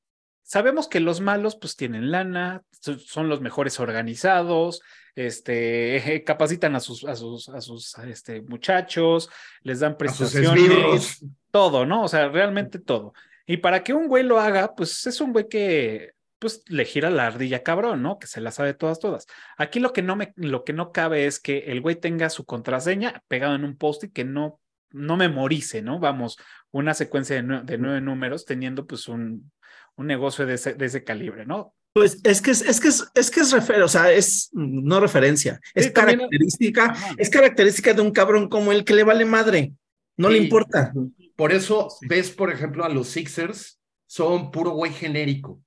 [0.50, 2.64] sabemos que los malos pues tienen lana,
[3.06, 4.82] son los mejores organizados,
[5.14, 9.30] este, capacitan a sus, a sus, a sus este, muchachos,
[9.62, 12.04] les dan prestaciones, todo, ¿no?
[12.04, 13.14] O sea, realmente todo.
[13.46, 17.12] Y para que un güey lo haga, pues es un güey que pues le gira
[17.12, 18.18] la ardilla cabrón, ¿no?
[18.18, 19.28] Que se la sabe todas, todas.
[19.56, 22.46] Aquí lo que no me, lo que no cabe es que el güey tenga su
[22.46, 26.00] contraseña pegado en un post y que no, no memorice, ¿no?
[26.00, 26.40] Vamos,
[26.72, 29.52] una secuencia de, nueve, de nueve números teniendo pues un,
[30.00, 31.76] un negocio de ese, de ese, calibre, ¿no?
[31.92, 35.02] Pues es que es, es que es, es que es refer, o sea, es no
[35.02, 37.16] referencia, es sí, característica, también...
[37.18, 39.74] es característica de un cabrón como el que le vale madre,
[40.16, 40.36] no sí.
[40.36, 40.94] le importa.
[41.36, 42.08] Por eso sí.
[42.08, 45.62] ves, por ejemplo, a los Sixers, son puro güey genérico.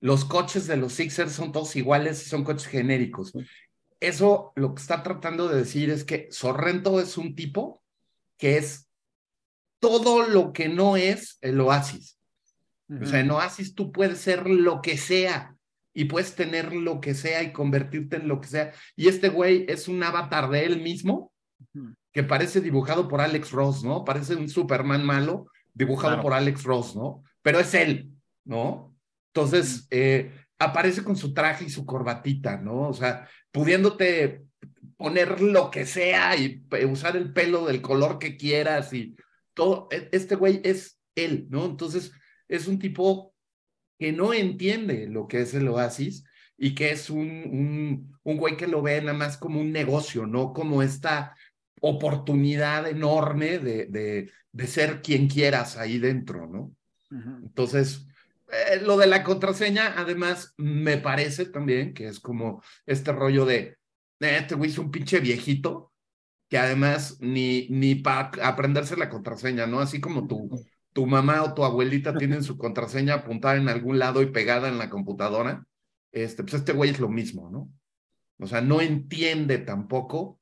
[0.00, 3.32] Los coches de los Sixers son todos iguales, son coches genéricos.
[4.00, 7.82] Eso lo que está tratando de decir es que Sorrento es un tipo
[8.36, 8.88] que es
[9.80, 12.17] todo lo que no es el Oasis.
[12.88, 13.02] Uh -huh.
[13.02, 15.54] O sea, en Oasis tú puedes ser lo que sea
[15.94, 18.72] y puedes tener lo que sea y convertirte en lo que sea.
[18.96, 21.32] Y este güey es un avatar de él mismo
[21.74, 21.94] uh -huh.
[22.12, 24.04] que parece dibujado por Alex Ross, ¿no?
[24.04, 26.22] Parece un Superman malo dibujado claro.
[26.22, 27.22] por Alex Ross, ¿no?
[27.42, 28.10] Pero es él,
[28.44, 28.94] ¿no?
[29.32, 32.88] Entonces, eh, aparece con su traje y su corbatita, ¿no?
[32.88, 34.42] O sea, pudiéndote
[34.96, 39.14] poner lo que sea y usar el pelo del color que quieras y
[39.54, 39.88] todo.
[39.90, 41.66] Este güey es él, ¿no?
[41.66, 42.12] Entonces,
[42.48, 43.34] es un tipo
[43.98, 46.24] que no entiende lo que es el oasis
[46.56, 50.26] y que es un, un, un güey que lo ve nada más como un negocio,
[50.26, 50.52] ¿no?
[50.52, 51.36] Como esta
[51.80, 56.74] oportunidad enorme de, de, de ser quien quieras ahí dentro, ¿no?
[57.10, 57.42] Uh -huh.
[57.44, 58.06] Entonces,
[58.50, 63.76] eh, lo de la contraseña, además, me parece también que es como este rollo de,
[64.20, 65.92] eh, este güey es un pinche viejito,
[66.48, 69.80] que además ni, ni para aprenderse la contraseña, ¿no?
[69.80, 70.48] Así como tu,
[70.92, 74.78] tu mamá o tu abuelita tienen su contraseña apuntada en algún lado y pegada en
[74.78, 75.66] la computadora,
[76.12, 77.70] este, pues este güey es lo mismo, ¿no?
[78.40, 80.40] O sea, no entiende tampoco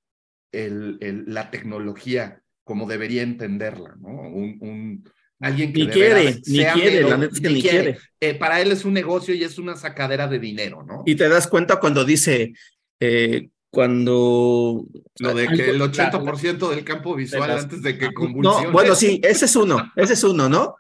[0.53, 4.09] el, el, la tecnología como debería entenderla, ¿no?
[4.09, 7.83] Un, un, alguien que ni quiere, ni quiere, la neta es que ni, ni quiere.
[7.83, 7.99] quiere.
[8.21, 11.03] Eh, para él es un negocio y es una sacadera de dinero, ¿no?
[11.07, 12.55] Y te das cuenta cuando dice,
[12.99, 14.85] eh, cuando...
[15.19, 18.67] Lo de que el 80% del campo visual antes de que convulsione.
[18.67, 20.77] No, bueno, sí, ese es uno, ese es uno, ¿no?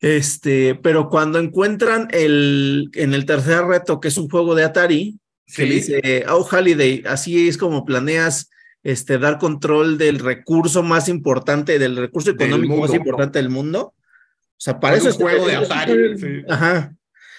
[0.00, 5.18] Este, pero cuando encuentran el, en el tercer reto, que es un juego de Atari,
[5.46, 5.56] ¿Sí?
[5.56, 8.50] que dice, oh, Holiday, así es como planeas
[8.82, 13.94] este, dar control del recurso más importante, del recurso económico del más importante del mundo.
[13.96, 16.18] O sea, para eso es un juego de Atari.
[16.18, 16.42] Sí.
[16.48, 16.94] Ajá.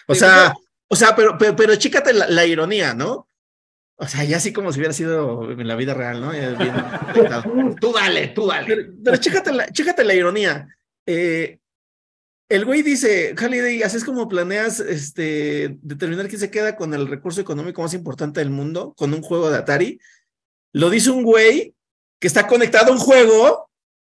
[0.08, 0.60] O sí, sea, no.
[0.88, 3.27] o sea, pero, pero, pero chícate la, la, ironía, ¿no?
[4.00, 6.30] O sea, ya así como si hubiera sido en la vida real, ¿no?
[7.14, 8.68] Bien tú dale, tú dale.
[8.68, 10.68] Pero, pero chécate, la, chécate la ironía.
[11.06, 11.60] Eh,
[12.50, 17.08] el güey dice, Halliday, así es como planeas este, determinar quién se queda con el
[17.08, 20.00] recurso económico más importante del mundo, con un juego de Atari.
[20.74, 21.74] Lo dice un güey
[22.20, 23.70] que está conectado a un juego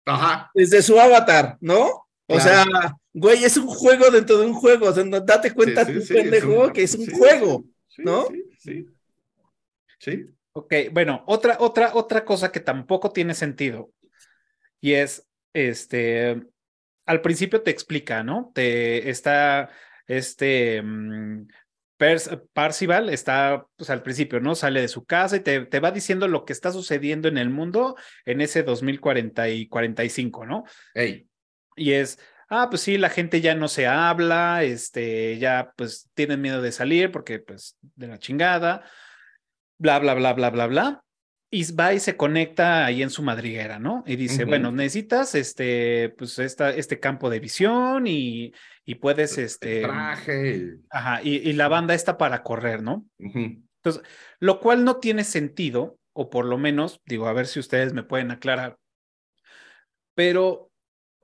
[0.05, 0.49] Ajá.
[0.55, 2.07] desde su avatar, ¿no?
[2.27, 2.41] O claro.
[2.41, 4.87] sea, güey, es un juego dentro de un juego.
[4.87, 7.65] O sea, date cuenta, sí, sí, sí, pendejo, es un, que es un juego,
[7.97, 8.27] ¿no?
[8.27, 8.87] Sí, sí.
[10.03, 10.25] Sí.
[10.51, 13.89] Ok, bueno, otra, otra, otra cosa que tampoco tiene sentido.
[14.81, 16.43] Y es, este,
[17.05, 18.51] al principio te explica, ¿no?
[18.53, 19.69] Te está,
[20.05, 21.47] este, mm,
[22.51, 24.55] Parcival está, pues al principio, ¿no?
[24.55, 27.49] Sale de su casa y te, te, va diciendo lo que está sucediendo en el
[27.49, 27.95] mundo
[28.25, 30.65] en ese 2040 y 45, ¿no?
[30.93, 31.29] Hey.
[31.77, 36.41] Y es, ah, pues sí, la gente ya no se habla, este, ya pues tienen
[36.41, 38.83] miedo de salir porque pues de la chingada,
[39.83, 41.03] bla, bla, bla, bla, bla, bla.
[41.51, 44.03] Y va y se conecta ahí en su madriguera, ¿no?
[44.07, 44.49] Y dice, uh -huh.
[44.49, 48.53] bueno, necesitas este, pues esta, este campo de visión y,
[48.85, 49.81] y puedes, este...
[49.81, 50.71] El traje.
[50.89, 53.05] Ajá, y, y, la banda está para correr, ¿no?
[53.19, 53.63] Uh -huh.
[53.83, 54.01] Entonces,
[54.39, 58.03] lo cual no tiene sentido, o por lo menos, digo, a ver si ustedes me
[58.03, 58.77] pueden aclarar,
[60.15, 60.71] pero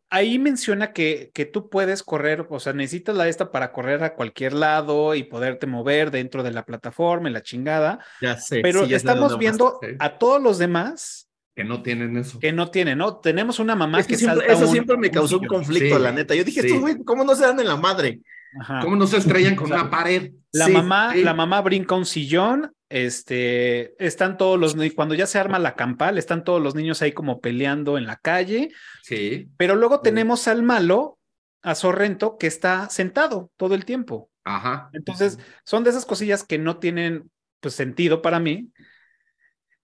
[0.09, 4.15] ahí menciona que, que tú puedes correr, o sea, necesitas la esta para correr a
[4.15, 7.99] cualquier lado y poderte mover dentro de la plataforma y la chingada.
[8.21, 8.61] Ya sé.
[8.61, 12.39] Pero sí, ya estamos viendo a todos los demás que no tienen eso.
[12.39, 13.17] que no tienen, ¿no?
[13.17, 15.97] Tenemos una mamá Es que que, siempre- salta eso un- siempre me causó un conflicto,
[15.97, 16.33] Sí, la neta.
[16.33, 16.67] Yo dije, sí.
[16.67, 18.21] estos güey, ¿cómo no se dan en la madre?
[18.61, 18.79] Ajá.
[18.81, 20.31] ¿Cómo no se estrellan con O sea, una pared?
[20.53, 21.21] La Sí, mamá, sí.
[21.23, 25.75] la mamá brinca un sillón, este, están todos los, ni- cuando ya se arma la
[25.75, 28.69] campal, están todos los niños ahí como peleando en la calle,
[29.03, 29.49] Sí.
[29.57, 30.01] pero luego Sí.
[30.03, 31.17] tenemos al malo,
[31.61, 34.29] a Sorrento, que está sentado todo el tiempo.
[34.43, 34.89] Ajá.
[34.93, 37.29] Entonces, son de esas cosillas que no tienen
[37.59, 38.69] pues sentido para mí,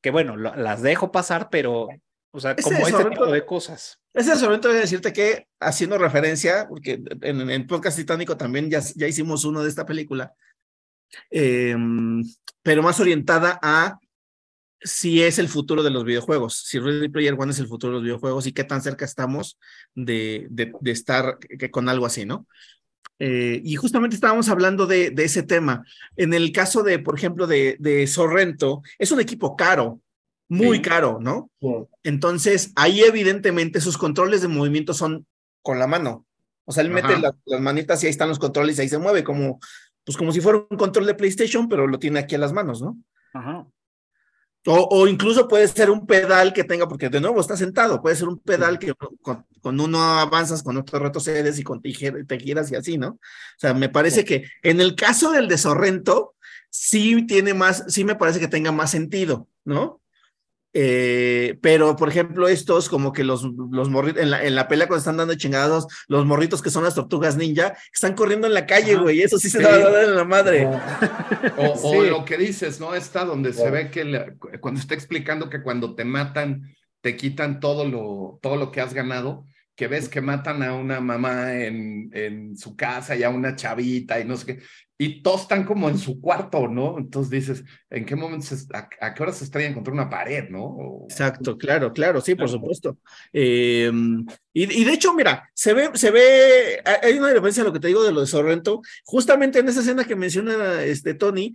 [0.02, 1.88] que bueno, lo- las dejo pasar, pero,
[2.32, 4.00] o sea, como este Sorrento- tipo de cosas.
[4.14, 8.38] Ese es el momento de decirte que, haciendo referencia, porque en en el podcast titánico
[8.38, 10.34] también ya, ya hicimos uno de esta película,
[11.32, 11.76] eh,
[12.64, 14.00] pero más orientada a
[14.82, 17.96] si es el futuro de los videojuegos, si Ready Player One es el futuro de
[17.98, 19.58] los videojuegos y qué tan cerca estamos
[19.96, 22.48] de, de, de estar que con algo así, ¿no?
[23.18, 25.86] Eh, y justamente estábamos hablando de, de, ese tema.
[26.18, 30.02] En el caso de, por ejemplo, de, de Sorrento, es un equipo caro,
[30.50, 30.84] muy Sí.
[30.84, 31.50] caro, ¿no?
[31.62, 31.68] Sí.
[32.04, 35.26] Entonces, ahí evidentemente sus controles de movimiento son
[35.64, 36.26] con la mano.
[36.66, 37.20] O sea, él mete Ajá.
[37.20, 39.60] la- las manitas y ahí están los controles y ahí se mueve, como,
[40.06, 42.82] pues como si fuera un control de PlayStation, pero lo tiene aquí a las manos,
[42.82, 42.98] ¿no?
[43.34, 43.68] Ajá.
[44.68, 48.16] O, o incluso puede ser un pedal que tenga, porque de nuevo está sentado, puede
[48.16, 52.72] ser un pedal que con, con uno avanzas, con otro retrocedes y con te giras
[52.72, 53.10] y así, ¿no?
[53.10, 53.20] O
[53.60, 56.36] sea, me parece que en el caso del de Sorrento,
[56.70, 60.02] sí tiene más, sí me parece que tenga más sentido, ¿no?
[60.78, 64.88] Eh, pero, por ejemplo, estos, como que los, los morritos, en la, en la pelea
[64.88, 68.66] cuando están dando chingados, los morritos que son las tortugas ninja, están corriendo en la
[68.66, 69.64] calle, güey, eso sí se Sí.
[69.64, 70.68] da da- en la madre.
[71.58, 72.10] O, o Sí.
[72.10, 72.94] lo que dices, ¿no?
[72.94, 77.62] Está donde se ve que la- cuando está explicando que cuando te matan, te quitan
[77.62, 79.46] todo lo, todo lo que has ganado,
[79.78, 84.20] que ves que matan a una mamá en, en su casa y a una chavita
[84.20, 84.60] y no sé qué,
[84.98, 86.98] y todos están como en su cuarto, ¿no?
[86.98, 90.48] Entonces dices, ¿en qué momento, se- a, a qué hora se estrellan contra una pared,
[90.50, 90.64] ¿no?
[90.64, 92.98] O- Exacto, claro, claro, sí, por supuesto.
[93.34, 93.92] Eh,
[94.54, 97.80] y, y de hecho, mira, se ve, se ve, hay- una referencia a lo que
[97.82, 101.54] te digo de lo de Sorrento, justamente en esa escena que menciona este Tony,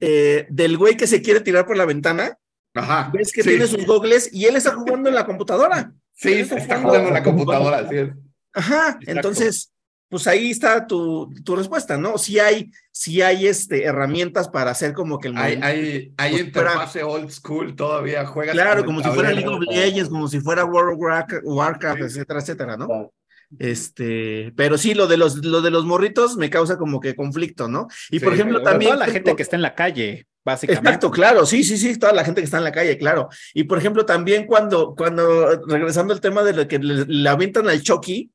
[0.00, 2.36] eh, del güey que se quiere tirar por la ventana,
[2.74, 3.10] Ajá.
[3.14, 5.92] ves que sí, tiene sus gogles y él está jugando en la computadora.
[6.14, 8.08] Sí, él está jugando en la computadora, así es.
[8.52, 9.10] Ajá, Exacto.
[9.10, 9.72] entonces,
[10.10, 12.18] pues ahí está tu, tu respuesta, ¿no?
[12.18, 17.04] Si hay, si hay este, herramientas para hacer como que el Hay, hay, hay interfase
[17.04, 19.30] old school todavía, juegas Claro, como si fuera.
[19.30, 23.12] League of Legends, como si fuera World of Warcraft, etcétera, etcétera, ¿no?
[23.56, 27.68] Este, pero sí, lo de los, lo de los morritos me causa como que conflicto,
[27.68, 27.86] ¿no?
[28.10, 28.92] Y Sí, por ejemplo, también.
[28.94, 30.88] toda la gente que está en la calle, básicamente.
[30.88, 33.28] Exacto, claro, sí, sí, sí, toda la gente que está en la calle, claro.
[33.54, 37.68] Y por ejemplo, también cuando, cuando, regresando al tema de lo que le, le avientan
[37.68, 38.32] al Chucky,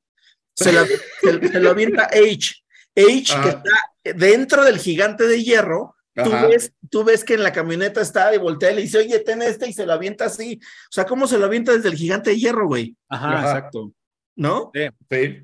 [0.56, 2.56] se, la- se- se lo avienta H.
[2.95, 5.91] H, que está dentro del gigante de hierro,
[6.24, 9.20] Tú ves, tú ves que en la camioneta está y voltea y le dice, oye,
[9.20, 10.62] ten este y se lo avienta así.
[10.64, 12.95] O sea, ¿cómo se lo avienta desde el gigante de hierro, güey?
[13.10, 13.41] Ajá, Ajá.
[13.49, 13.91] exacto.
[14.38, 14.72] ¿no?
[14.74, 15.41] Sí.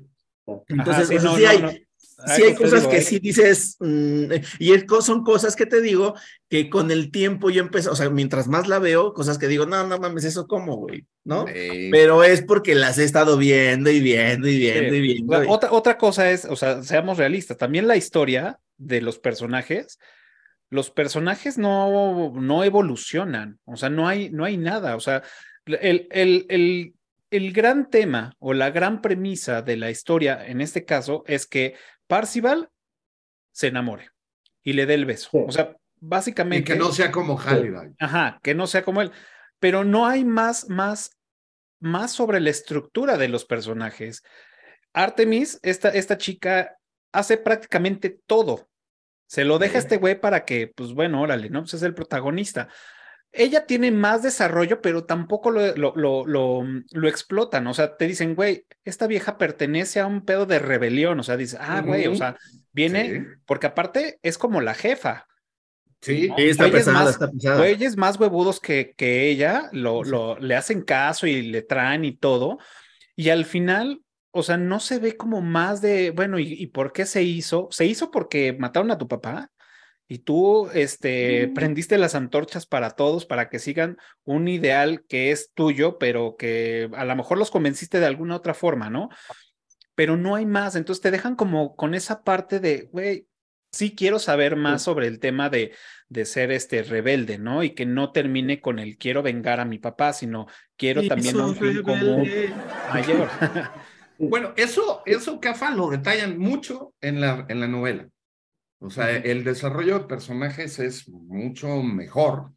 [0.68, 1.70] Entonces, Ajá, no, sí no, hay, no.
[2.26, 4.24] Sí Ay, hay cosas que eh, sí dices, mm,
[4.58, 6.14] y son cosas que te digo
[6.48, 9.66] que con el tiempo yo empecé, o sea, mientras más la veo, cosas que digo,
[9.66, 11.46] no, no mames, eso cómo, güey, ¿no?
[11.46, 11.88] Sí.
[11.90, 15.00] Pero es porque las he estado viendo y viendo y viendo y Sí.
[15.00, 15.38] viendo.
[15.38, 19.18] La y- otra, otra cosa es, o sea, seamos realistas, también la historia de los
[19.18, 19.98] personajes,
[20.70, 25.22] los personajes no, no evolucionan, o sea, no hay, no hay nada, o sea,
[25.66, 26.94] el, el, el,
[27.30, 31.74] el gran tema o la gran premisa de la historia en este caso es que
[32.12, 32.68] Parcival
[33.52, 34.10] se enamore
[34.62, 36.74] y le dé el beso, o sea, Y básicamente...
[36.74, 37.94] que no sea como Halliday.
[37.98, 39.10] Ajá, que no sea como él.
[39.58, 41.16] Pero no hay más, más,
[41.80, 44.22] más sobre la estructura de los personajes.
[44.92, 46.76] Artemis, esta, esta chica,
[47.12, 48.68] hace prácticamente todo.
[49.26, 51.60] Se lo deja a este güey para que, pues bueno, órale, ¿no?
[51.60, 52.68] Pues es el protagonista.
[53.32, 57.66] Ella tiene más desarrollo, pero tampoco lo, lo, lo, lo, explotan.
[57.66, 61.18] O sea, te dicen, güey, esta vieja pertenece a un pedo de rebelión.
[61.18, 62.36] O sea, dice, ah, güey, o sea,
[62.72, 65.26] viene, porque aparte es como la jefa.
[66.02, 67.58] Sí, está, pesada, más, está pesada.
[67.58, 72.16] Güeyes más huevudos que, que ella, lo, lo, le hacen caso y le traen y
[72.16, 72.58] todo.
[73.14, 74.02] Y al final,
[74.32, 77.68] o sea, no se ve como más de, bueno, ¿y, ¿y, por qué se hizo?
[77.70, 79.51] ¿Se hizo porque mataron a tu papá?
[80.12, 81.54] Y tú este, mm.
[81.54, 86.90] prendiste las antorchas para todos, para que sigan un ideal que es tuyo, pero que
[86.94, 89.08] a lo mejor los convenciste de alguna otra forma, ¿no?
[89.94, 93.26] Pero no hay más, entonces te dejan como con esa parte de, güey,
[93.70, 95.72] sí quiero saber más sobre el tema de,
[96.10, 97.62] de ser este rebelde, ¿no?
[97.62, 100.46] Y que no termine con el quiero vengar a mi papá, sino
[100.76, 102.28] quiero también un fin común
[102.92, 103.30] mayor.
[104.18, 108.11] bueno, eso, eso, Cafa, lo detallan mucho en la, en la novela.
[108.82, 112.52] O sea, el desarrollo de personajes es mucho mejor.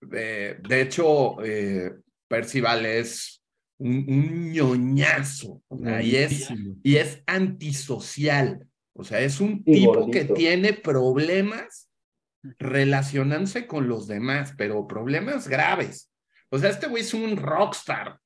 [0.00, 1.92] de hecho, eh,
[2.28, 3.42] Percival es
[3.78, 5.62] un, ñoñazo
[6.00, 6.48] y, es,
[6.84, 8.66] y es antisocial.
[8.92, 11.90] O sea, es un tipo que tiene problemas
[12.58, 16.08] relacionándose con los demás, pero problemas graves.
[16.50, 18.20] O sea, este güey es un rockstar,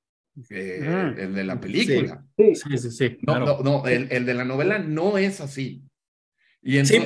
[0.51, 2.22] eh, el de la película.
[2.36, 3.18] Sí, sí, sí.
[3.22, 5.88] No, no, no el, el, de la novela no es así
[6.62, 7.02] sí,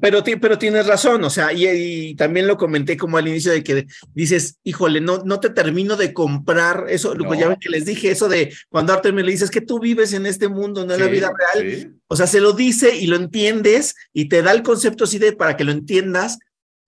[0.00, 3.86] pero, pero, tienes razón, o sea, y, también lo comenté como al inicio de que
[4.14, 7.34] dices, híjole, no, no te termino de comprar eso, no.
[7.34, 10.12] ya ven que les dije eso de cuando Arthur me le dices que tú vives
[10.12, 13.16] en este mundo, no en la vida real, o sea, se lo dice y lo
[13.16, 16.38] entiendes y te da el concepto así de para que lo entiendas,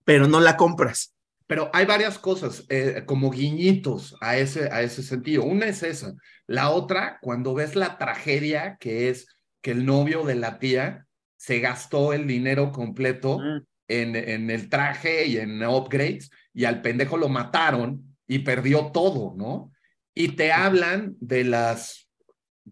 [0.03, 1.13] pero no la compras.
[1.47, 5.45] Pero hay varias cosas, eh, como guiñitos a ese, a ese sentido.
[5.45, 6.13] Una es esa.
[6.45, 9.27] La otra, cuando ves la tragedia que es
[9.61, 11.06] que el novio de la tía
[11.37, 13.39] se gastó el dinero completo
[13.87, 19.33] en, en el traje y en upgrades y al pendejo lo mataron y perdió todo,
[19.37, 19.71] ¿no?
[20.13, 22.09] Y te hablan de las,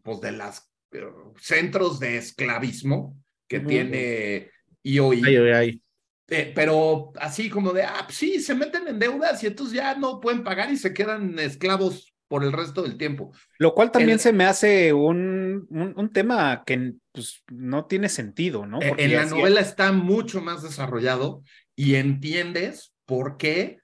[0.02, 1.06] pues de las eh,
[1.40, 3.16] centros de esclavismo
[3.48, 4.50] que tiene
[4.84, 5.54] IOI.
[5.54, 5.82] Ay,
[6.28, 9.96] eh, pero así como de, ah, pues sí, se meten en deudas y entonces ya
[9.96, 13.32] no pueden pagar y se quedan esclavos por el resto del tiempo.
[13.60, 18.82] Lo cual también se me hace un, un, tema que pues, no tiene sentido, ¿no?
[18.82, 21.44] E, Porque en la novela está mucho más desarrollado
[21.76, 23.80] y entiendes por qué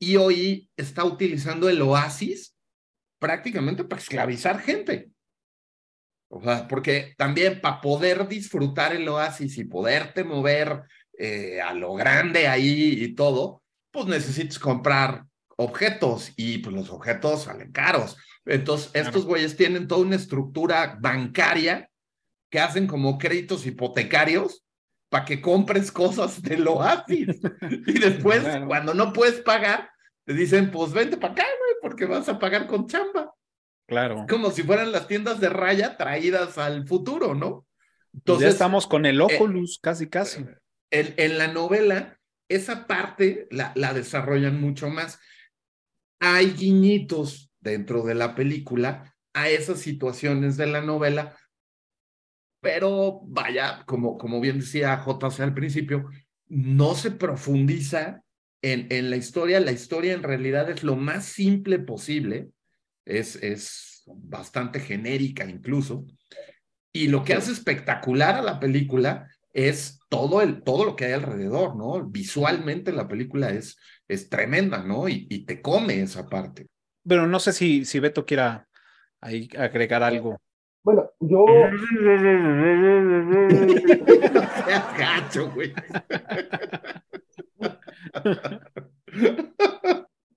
[0.00, 2.54] IOI está utilizando el oasis
[3.18, 5.10] prácticamente para esclavizar gente.
[6.30, 10.82] O sea, porque también para poder disfrutar el oasis y poderte mover
[11.18, 15.24] eh, a lo grande ahí y todo, pues necesitas comprar
[15.58, 18.16] objetos y pues los objetos salen caros.
[18.46, 21.90] Entonces, estos güeyes tienen toda una estructura bancaria
[22.50, 24.64] que hacen como créditos hipotecarios
[25.10, 27.40] para que compres cosas del oasis.
[27.86, 29.90] Y después, cuando no puedes pagar,
[30.24, 33.34] te dicen, pues vente para acá, güey, porque vas a pagar con chamba.
[33.86, 34.26] Claro.
[34.28, 37.66] Como si fueran las tiendas de raya traídas al futuro, ¿no?
[38.14, 40.44] Entonces, pues ya estamos con el eh, Oculus, casi, casi.
[40.90, 45.18] En, en, la novela, esa parte la, la desarrollan mucho más
[46.20, 51.36] hay guiñitos dentro de la película a esas situaciones de la novela,
[52.60, 56.08] pero vaya, como, como bien decía JC al principio,
[56.46, 58.22] no se profundiza
[58.62, 59.60] en, en la historia.
[59.60, 62.48] La historia en realidad es lo más simple posible,
[63.04, 66.06] es, es bastante genérica incluso,
[66.92, 71.12] y lo que hace espectacular a la película es todo, el, todo lo que hay
[71.12, 72.04] alrededor, ¿no?
[72.04, 73.78] Visualmente la película es,
[74.08, 75.08] es tremenda, ¿no?
[75.08, 76.66] Y, y te come esa parte.
[77.06, 78.68] Pero no sé si, si Beto quiera
[79.20, 80.38] ahí agregar algo.
[80.84, 81.44] Bueno, yo.
[84.98, 85.72] gacho, güey.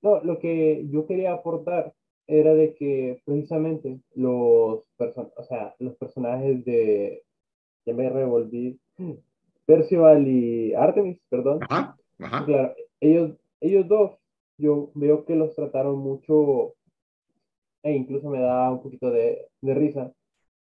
[0.01, 1.93] No, lo que yo quería aportar
[2.28, 7.24] era de que precisamente los, o sea, los personajes de.
[7.86, 8.80] Ya me revolví.
[9.66, 11.59] Percival y Artemis, perdón.
[11.70, 12.45] Ajá, ajá.
[12.45, 14.18] Claro, ellos ellos dos,
[14.57, 16.74] yo veo que los trataron mucho
[17.84, 20.12] e incluso me da un poquito de, de risa.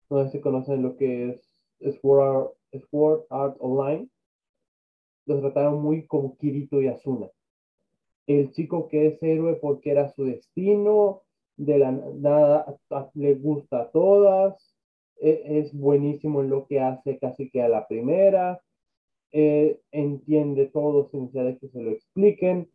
[0.09, 1.41] No sé si conocen lo que
[1.79, 2.51] es Sword
[2.91, 4.07] Art, Art Online.
[5.25, 7.27] Los trataron muy como Kirito y Asuna.
[8.27, 11.21] El chico que es héroe porque era su destino,
[11.57, 12.65] de la nada
[13.13, 14.75] le gusta a todas,
[15.21, 18.61] e, es buenísimo en lo que hace casi que a la primera,
[19.31, 22.69] eh, entiende todo sin necesidad de que se lo expliquen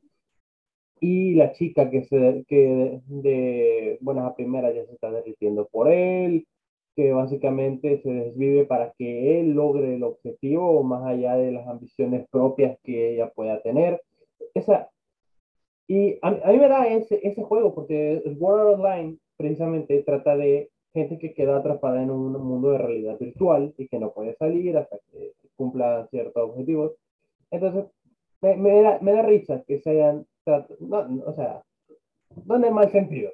[1.01, 5.91] y la chica que, se, que de, buenas a primeras ya se está derritiendo por
[5.91, 6.47] él,
[6.95, 12.29] que básicamente se desvive para que él logre el objetivo más allá de las ambiciones
[12.31, 14.03] propias que ella pueda tener.
[14.55, 14.91] Esa,
[15.89, 21.19] Y a, mí me da ese, ese juego, porque World Online precisamente trata de gente
[21.19, 24.99] que queda atrapada en un mundo de realidad virtual y que no puede salir hasta
[25.11, 26.93] que cumpla ciertos objetivos.
[27.51, 27.85] Entonces,
[28.41, 30.27] me, da, risa que se hayan,
[30.81, 31.63] no, o sea,
[32.47, 33.31] no en el mal sentido,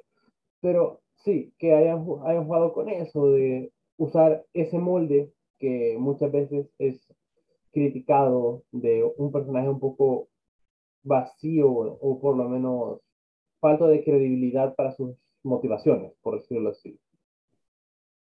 [0.59, 6.67] pero sí, que hayan, hayan jugado con eso, de usar ese molde que muchas veces
[6.79, 7.07] es
[7.71, 10.27] criticado de un personaje un poco
[11.03, 12.99] vacío o por lo menos
[13.61, 16.99] falta de credibilidad para sus motivaciones, por decirlo así.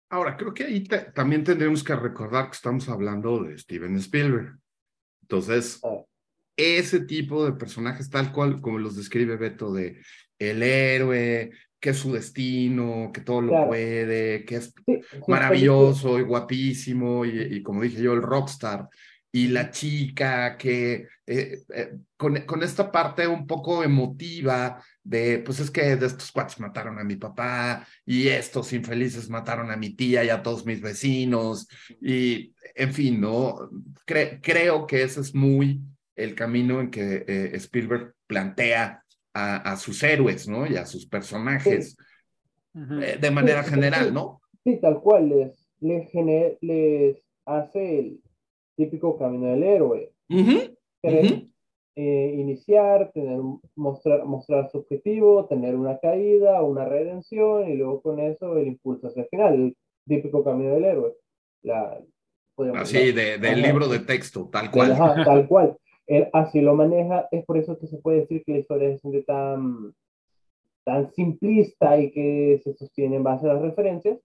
[0.10, 0.84] Ahora, creo que ahí
[1.14, 4.58] también tendremos que recordar que estamos hablando de Steven Spielberg.
[5.24, 5.82] Entonces,
[6.56, 10.00] ese tipo de personajes, tal cual como los describe Beto, de
[10.38, 14.74] el héroe, que es su destino, que todo lo puede, que es
[15.28, 18.88] maravilloso y guapísimo, y, como dije yo, el rockstar,
[19.36, 25.60] y la chica que eh, eh, con, con, esta parte un poco emotiva de, pues
[25.60, 29.90] es que de estos cuates mataron a mi papá y estos infelices mataron a mi
[29.90, 31.68] tía y a todos mis vecinos
[32.00, 33.70] y, en fin, ¿no?
[34.06, 35.82] creo que ese es muy
[36.16, 40.66] el camino en que eh, Spielberg plantea a, sus héroes, ¿no?
[40.66, 41.98] Y a sus personajes
[42.74, 44.40] eh, de manera general, ¿no?
[44.64, 48.22] Sí, tal cual, les, les, les hace el
[48.76, 50.12] típico camino del héroe.
[51.98, 53.40] Eh, iniciar, tener,
[53.76, 59.08] mostrar, mostrar su objetivo, tener una caída, una redención y luego con eso el impulso
[59.08, 61.14] hacia el final, el típico camino del héroe.
[61.64, 61.98] La,
[62.76, 64.96] Así, de, del libro de texto, tal cual.
[65.26, 65.78] tal cual.
[66.08, 69.26] Él así lo maneja, es por eso que se puede decir que la historia es
[69.26, 69.94] tan,
[70.84, 74.20] tan simplista y que se sostiene en base a las referencias,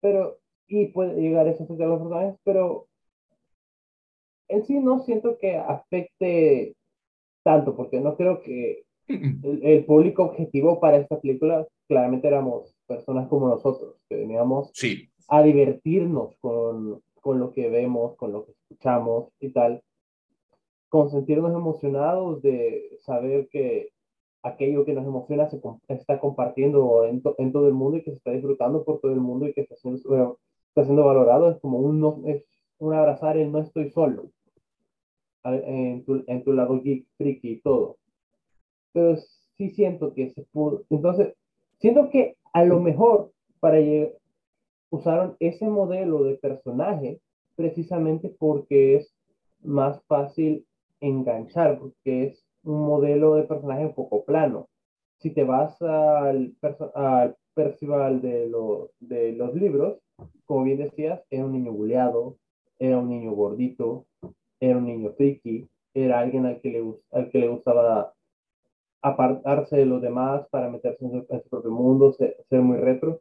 [0.00, 2.88] pero, y puede llegar a afectar a los personajes, pero
[4.48, 6.74] en sí no siento que afecte
[7.42, 13.48] tanto, porque no creo que el, público objetivo para esta película claramente éramos personas como
[13.48, 14.72] nosotros, que veníamos
[15.28, 19.82] a divertirnos con, con lo que vemos, con lo que escuchamos y tal,
[20.88, 23.90] con sentirnos emocionados de saber que
[24.42, 28.18] aquello que nos emociona se está compartiendo en, en, todo el mundo y que se
[28.18, 30.38] está disfrutando por todo el mundo y que está siendo,
[30.68, 32.44] está siendo valorado, es como un, no, es
[32.84, 34.30] un abrazar el no estoy solo
[35.44, 37.96] en tu, en tu lado geek, friki y todo.
[38.92, 39.16] Pero
[39.56, 40.84] sí siento que se pudo.
[40.90, 41.34] Entonces,
[41.78, 43.78] siento que a lo mejor para
[44.90, 47.20] usaron ese modelo de personaje
[47.56, 49.14] precisamente porque es
[49.62, 50.66] más fácil
[51.00, 54.68] enganchar, porque es un modelo de personaje un poco plano.
[55.18, 56.54] Si te vas al,
[56.94, 59.98] al Percival de, lo, de los libros,
[60.44, 62.36] como bien decías, era un niño buleado,
[62.78, 64.06] era un niño gordito,
[64.60, 68.12] era un niño friki, era alguien al que le, al que le gustaba
[69.02, 73.20] apartarse de los demás para meterse en su, propio mundo, ser, muy retro.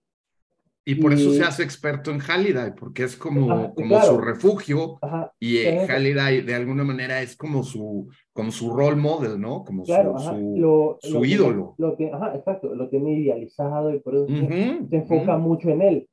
[0.86, 5.00] Y por eso se hace experto en Halliday, porque es como, como su refugio
[5.40, 9.64] y eh, Halliday de alguna manera es como su, como su role model, ¿no?
[9.64, 11.76] Como su, su, ídolo.
[11.78, 16.10] lo tiene, exacto, lo tiene idealizado y por eso se, enfoca mucho en él.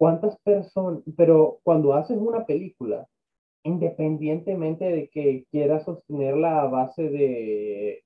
[0.00, 3.06] ¿Cuántas personas, pero cuando haces una película
[3.64, 8.02] independientemente de que quiera sostenerla a base de,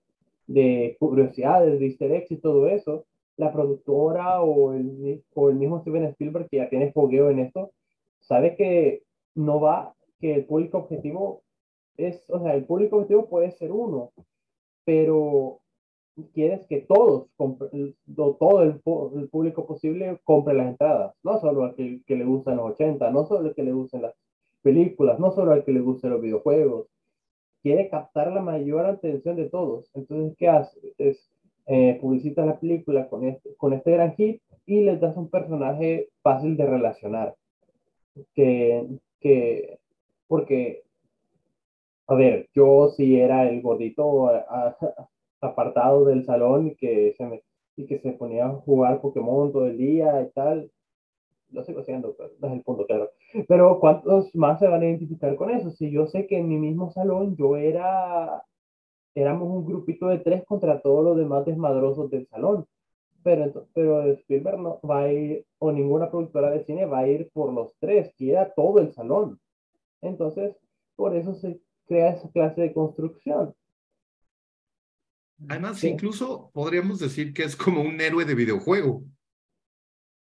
[0.48, 3.04] de curiosidades, de easter eggs y todo eso,
[3.36, 7.70] la productora o el, o el mismo Steven Spielberg, que ya tiene fogueo en esto,
[8.18, 9.04] sabe que
[9.36, 11.42] no va, que el público objetivo
[11.96, 14.10] es, o sea, el público objetivo puede ser uno,
[14.84, 15.60] pero
[16.32, 22.16] quieres que todos, todo el, público posible compre las entradas, no solo al que, que
[22.16, 24.14] le gustan los 80, no solo el que le gustan las
[24.62, 26.86] películas, no solo al que le gusten los videojuegos,
[27.62, 29.90] quiere captar la mayor atención de todos.
[29.94, 30.78] Entonces, ¿qué hace?
[31.66, 36.10] Eh, publicita la película con este, con este gran hit y les das un personaje
[36.22, 37.34] fácil de relacionar.
[38.34, 38.86] Que,
[39.20, 39.78] que,
[40.28, 40.84] porque,
[42.06, 44.30] a ver, yo si era el gordito
[45.44, 47.42] apartado del salón y que, se me,
[47.76, 50.70] y que se ponía a jugar Pokémon todo el día y tal,
[51.50, 53.10] lo sigo haciendo, pero no es el punto, claro.
[53.48, 55.70] Pero ¿cuántos más se van a identificar con eso?
[55.70, 58.42] Si yo sé que en mi mismo salón yo era,
[59.14, 62.66] éramos un grupito de tres contra todos los demás desmadrosos del salón.
[63.22, 67.30] Pero, pero Spielberg no va a ir, o ninguna productora de cine va a ir
[67.32, 69.40] por los tres, quiera todo el salón.
[70.02, 70.54] Entonces,
[70.96, 73.54] por eso se crea esa clase de construcción.
[75.48, 79.04] Además, incluso podríamos decir que es como un héroe de videojuego.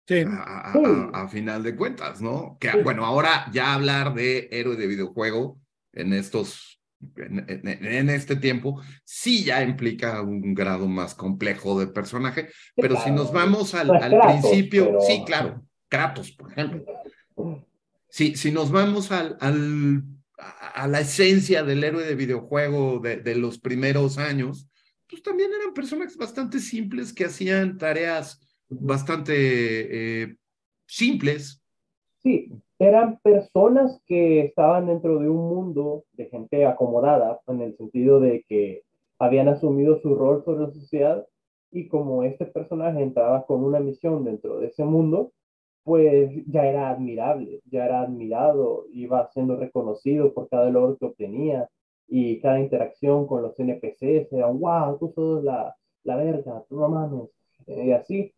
[0.07, 2.57] A, final de cuentas, ¿no?
[2.59, 5.59] Que bueno, ahora ya hablar de héroe de videojuego
[5.93, 6.79] en estos
[7.17, 13.31] en, este tiempo, sí ya implica un grado más complejo de personaje, pero si nos
[13.31, 16.83] vamos al, al principio, sí, claro, Kratos, por ejemplo.
[18.09, 20.03] Si, si nos vamos al, al,
[20.37, 24.69] a la esencia del héroe de videojuego de, de los primeros años,
[25.09, 29.33] pues también eran personajes bastante simples que hacían tareas bastante
[30.23, 30.35] eh,
[30.85, 31.61] simples.
[32.21, 38.19] Sí, eran personas que estaban dentro de un mundo de gente acomodada, en el sentido
[38.19, 38.83] de que
[39.19, 41.25] habían asumido su rol sobre la sociedad
[41.71, 45.31] y como este personaje entraba con una misión dentro de ese mundo,
[45.83, 51.69] pues ya era admirable, ya era admirado, iba siendo reconocido por cada logro que obtenía
[52.07, 56.89] y cada interacción con los NPCs era, wow, tú sos la, la verga, tú no
[56.89, 57.29] mames,
[57.67, 58.33] y así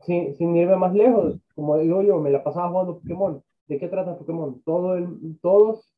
[0.00, 3.42] sin, sin irme más lejos, como digo yo, me la pasaba jugando Pokémon.
[3.66, 4.62] ¿De qué trata Pokémon?
[4.64, 4.96] Todo
[5.40, 5.92] todos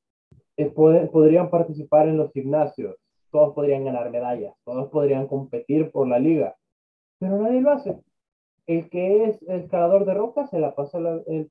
[0.56, 2.96] eh, podrían participar en los gimnasios,
[3.30, 6.56] todos podrían ganar medallas, todos podrían competir por la liga,
[7.18, 8.00] pero nadie lo hace.
[8.66, 10.98] El que es escalador de rocas se la pasa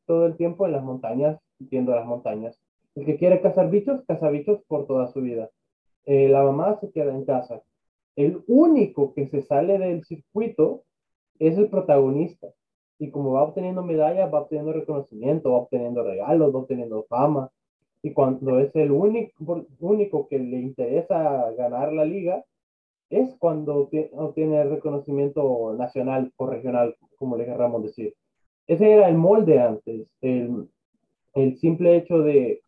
[0.05, 2.59] todo el tiempo en las montañas, viendo las montañas.
[2.97, 5.51] El que quiere cazar bichos, caza bichos por toda su vida.
[6.05, 7.61] Eh, la mamá se queda en casa.
[8.15, 10.81] El único que se sale del circuito
[11.37, 12.47] es el protagonista.
[12.97, 17.51] Y como va obteniendo medallas, va obteniendo reconocimiento, va obteniendo regalos, va obteniendo fama.
[18.01, 22.43] Y cuando es el único, único que le interesa ganar la liga,
[23.11, 28.15] es cuando obtiene reconocimiento nacional o regional, como le querramos decir.
[28.65, 30.67] Ese era el molde antes, el,
[31.35, 32.63] el simple hecho de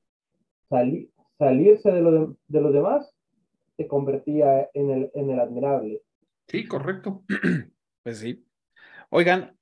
[0.70, 1.10] salir
[1.40, 3.10] salirse de, lo de, los demás
[3.78, 6.04] se convertía en el, en el admirable.
[6.48, 7.24] Sí, correcto.
[8.02, 8.46] Pues sí.
[9.10, 9.58] Oigan,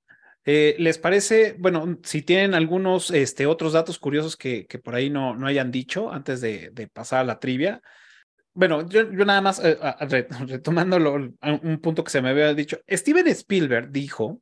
[0.46, 5.10] eh, ¿les parece, bueno, si tienen algunos este, otros datos curiosos que, que por ahí
[5.10, 7.82] no, no hayan dicho antes de, pasar a la trivia?
[8.54, 9.76] Bueno, yo, yo nada más, eh,
[10.48, 14.40] retomando un punto que se me había dicho, Steven Spielberg dijo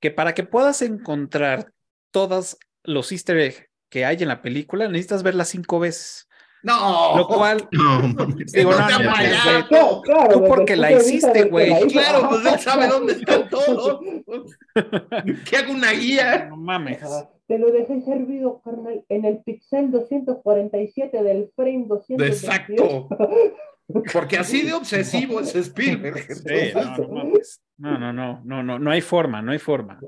[0.00, 1.72] que para que puedas encontrar
[2.12, 6.26] todos los easter eggs que hay en la película, necesitas verla cinco veces.
[6.62, 7.14] No.
[7.14, 7.68] Lo cual.
[7.72, 8.00] No,
[8.54, 11.88] digo, no, no, no, claro, tú porque la hiciste, güey.
[11.88, 14.00] Claro, pues él sabe dónde están todos.
[15.44, 16.46] ¿Qué hago una guía?
[16.48, 17.00] No mames.
[17.46, 22.26] Te lo dejé servido, carnal, en el pixel 247 del frame 200.
[22.26, 23.08] Exacto.
[24.10, 26.22] Porque así de obsesivo es Spielberg.
[26.34, 26.72] Sí,
[27.76, 30.00] no, no, no, no, no, no hay forma, no hay forma.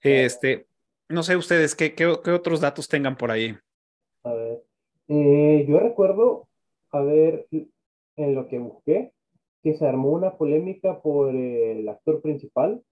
[0.00, 0.69] Este,
[1.10, 3.56] no sé ustedes, ¿qué, qué, qué otros datos tengan por ahí?
[4.22, 4.62] A ver,
[5.08, 6.48] eh, yo recuerdo,
[6.90, 9.12] a ver, en lo que busqué,
[9.62, 12.82] que se armó una polémica por el actor principal,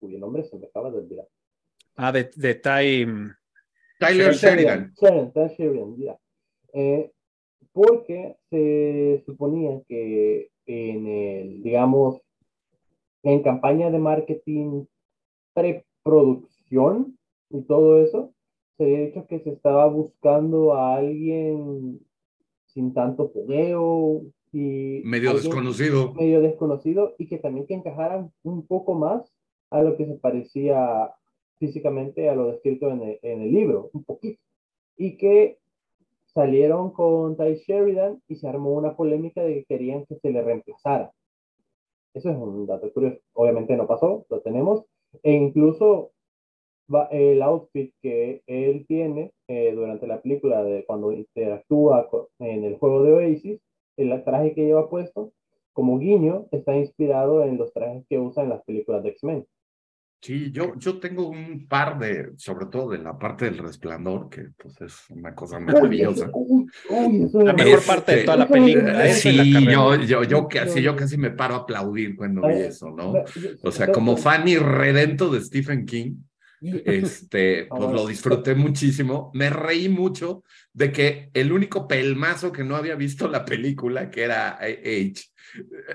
[0.00, 1.28] cuyo nombre se me acaba de olvidar.
[1.96, 3.34] Ah, de, de Time.
[3.98, 4.94] Tyler Sheridan.
[4.94, 6.18] Sheridan, Tyler Sheridan, ya.
[6.72, 7.10] Eh,
[7.72, 12.20] porque se suponía que en el, digamos,
[13.24, 14.84] en campaña de marketing
[15.52, 18.32] preproducción y todo eso,
[18.76, 22.00] se había dicho que se estaba buscando a alguien
[22.66, 24.22] sin tanto fogueo
[24.52, 26.14] y medio desconocido.
[26.14, 29.32] Medio desconocido y que también que encajaran un poco más
[29.70, 31.12] a lo que se parecía
[31.58, 34.40] físicamente a lo descrito en el, en el libro, un poquito.
[34.96, 35.58] Y que
[36.26, 40.42] salieron con Ty Sheridan y se armó una polémica de que querían que se le
[40.42, 41.12] reemplazara.
[42.14, 43.18] Eso es un dato curioso.
[43.32, 44.84] Obviamente no pasó, lo tenemos.
[45.22, 46.12] E incluso
[47.10, 52.08] el outfit que él tiene eh, durante la película de cuando interactúa
[52.38, 53.60] en el juego de Oasis,
[53.96, 55.32] el traje que lleva puesto,
[55.72, 59.46] como guiño, está inspirado en los trajes que usa en las películas de X-Men.
[60.20, 64.48] Sí, yo, yo tengo un par de, sobre todo de la parte del resplandor, que
[64.56, 66.28] pues es una cosa maravillosa.
[67.34, 69.08] la mejor parte de toda la película.
[69.12, 73.14] sí, yo, yo, yo, casi, yo casi me paro a aplaudir cuando vi eso, ¿no?
[73.62, 76.16] O sea, como fan irredento de Stephen King,
[76.60, 79.30] este, pues lo disfruté muchísimo.
[79.34, 84.22] Me reí mucho de que el único pelmazo que no había visto la película, que
[84.22, 85.14] era H,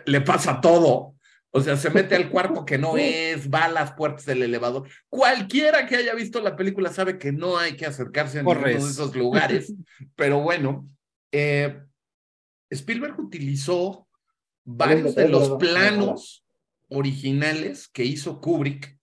[0.06, 1.16] le pasa todo.
[1.56, 4.90] O sea, se mete al cuarto que no es, va a las puertas del elevador.
[5.08, 8.74] Cualquiera que haya visto la película sabe que no hay que acercarse a ninguno de
[8.74, 9.72] esos lugares.
[10.16, 10.90] Pero bueno,
[11.32, 11.80] eh,
[12.72, 14.08] Spielberg utilizó
[14.64, 16.44] varios de los planos
[16.90, 18.98] originales que hizo Kubrick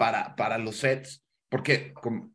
[0.00, 2.32] para, para los sets, porque como,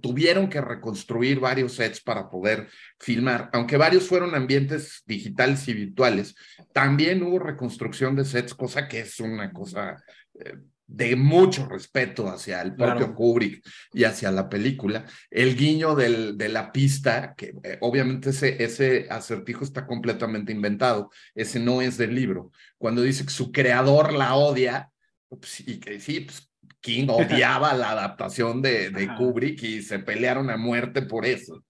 [0.00, 2.66] tuvieron que reconstruir varios sets para poder
[2.98, 6.34] filmar, aunque varios fueron ambientes digitales y virtuales,
[6.72, 10.02] también hubo reconstrucción de sets, cosa que es una cosa
[10.40, 10.54] eh,
[10.86, 13.62] de mucho respeto hacia el propio Kubrick
[13.92, 15.04] y hacia la película.
[15.30, 21.10] El guiño del, de la pista, que eh, obviamente ese, ese acertijo está completamente inventado,
[21.34, 22.50] ese no es del libro.
[22.78, 24.90] Cuando dice que su creador la odia,
[25.28, 26.47] pues, y que sí, pues,
[26.80, 31.64] King odiaba la adaptación de, de Kubrick y se pelearon a muerte por eso.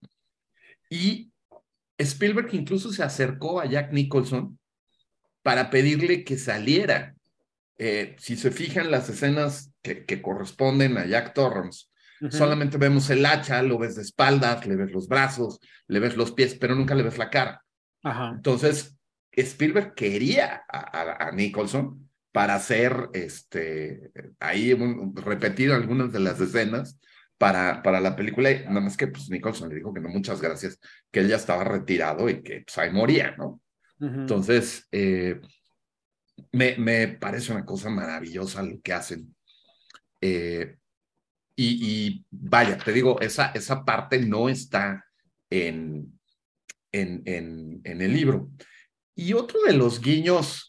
[0.90, 1.30] Y
[1.96, 4.58] Spielberg incluso se acercó a Jack Nicholson
[5.42, 7.14] para pedirle que saliera
[7.78, 11.86] eh, si se fijan las escenas que, corresponden a Jack Torrance,
[12.28, 16.32] solamente vemos el hacha, lo ves de espaldas, le ves los brazos, le ves los
[16.32, 17.64] pies, pero nunca le ves la cara.
[18.34, 18.98] Entonces,
[19.30, 24.74] Spielberg quería a, Nicholson para hacer este, ahí
[25.14, 26.98] repetir algunas de las escenas
[27.38, 30.78] para, para la película, nada más que pues Nicholson le dijo que no, muchas gracias,
[31.10, 33.60] que él ya estaba retirado y que pues ahí moría, ¿no?
[34.00, 35.40] Entonces, eh,
[36.52, 39.34] me, me, parece una cosa maravillosa lo que hacen.
[40.20, 40.76] Eh,
[41.56, 45.04] y, vaya, te digo, esa, esa parte no está
[45.50, 46.16] en,
[46.92, 48.50] en, en, en el libro.
[49.16, 50.67] Y otro de los guiños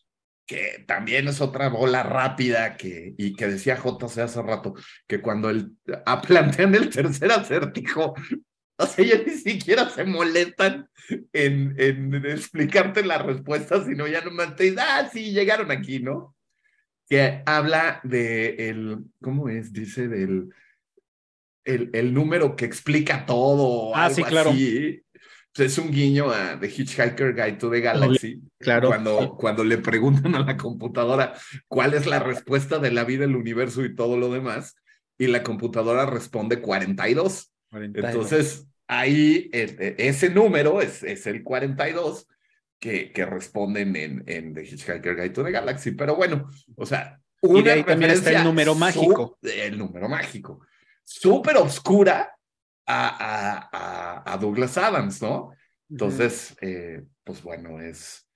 [0.50, 4.74] que también es otra bola rápida que, y que decía JC hace rato,
[5.08, 5.74] que cuando el,
[6.28, 8.16] plantean el tercer acertijo,
[8.78, 10.90] o sea, ellos ni siquiera se molestan
[11.34, 16.36] en, en explicarte la respuesta, sino ya nomás te dicen, ah, sí, llegaron aquí, ¿no?
[17.08, 19.72] Que habla de el, ¿cómo es?
[19.72, 20.50] Dice del,
[21.64, 23.96] el, el número que explica todo.
[23.96, 24.50] Ah, sí, claro.
[24.50, 25.04] Pues
[25.60, 28.42] es un guiño a The Hitchhiker Guide to the Galaxy.
[28.60, 28.88] Claro.
[28.88, 31.34] Cuando, cuando le preguntan a la computadora
[31.68, 34.76] cuál es la respuesta de la vida, el universo y todo lo demás,
[35.18, 37.52] y la computadora responde 42.
[37.72, 38.12] 42.
[38.12, 42.28] Entonces, ahí e, e, ese número es, es el 42
[42.80, 45.92] que, que responden en, en The Hitchhiker Guide to the Galaxy.
[45.92, 49.38] Pero bueno, o sea, una y de ahí también está el número mágico.
[49.42, 50.62] el número mágico.
[51.04, 52.32] Súper obscura
[52.90, 55.52] a, a, a, Douglas Adams, ¿no?
[55.90, 58.28] Entonces, eh, pues bueno, es...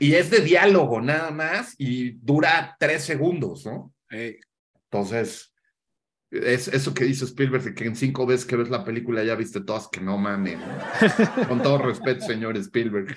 [0.00, 3.92] Y es de diálogo nada más y dura tres segundos, ¿no?
[4.10, 5.52] Entonces,
[6.30, 9.60] es eso que dice Spielberg, que en cinco veces que ves la película ya viste
[9.60, 10.58] todas que no mames.
[11.48, 13.16] Con todo respeto, señor Spielberg.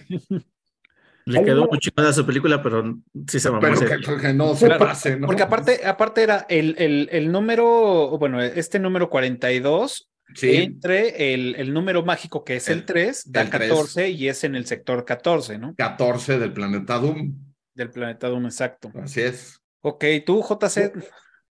[1.25, 2.97] Le quedó muy chingada su película, pero
[3.27, 3.61] sí se mamó.
[3.61, 5.27] Pero que, no se pase, ¿no?
[5.27, 10.09] Porque aparte, aparte era el, el, el número, bueno, este número 42
[10.41, 14.65] entre el, el, número mágico que es el, 3, da 14 y es en el
[14.65, 15.75] sector 14, ¿no?
[15.75, 17.35] 14 del planeta Doom.
[17.73, 18.91] Del planeta Doom, exacto.
[18.95, 19.59] Así es.
[19.81, 20.93] Ok, tú, JC.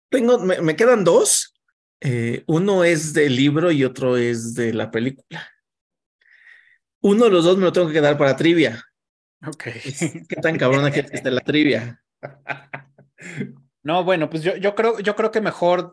[0.09, 1.55] Tengo, me, quedan dos.
[2.01, 5.49] Eh, uno es del libro y otro es de la película.
[7.01, 8.83] Uno de los dos me lo tengo que quedar para trivia.
[9.47, 9.65] Ok.
[10.29, 12.03] ¿Qué tan cabrona que es la trivia?
[13.83, 15.93] No, bueno, pues yo, yo, creo, yo creo que mejor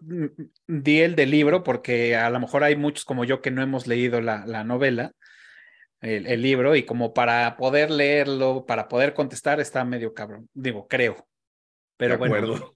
[0.68, 3.88] di el del libro, porque a lo mejor hay muchos como yo que no hemos
[3.88, 5.14] leído la, la novela,
[6.01, 10.49] el, el, libro, y como para poder leerlo, para poder contestar, está medio cabrón.
[10.53, 11.27] Digo, creo.
[11.95, 12.76] Pero bueno.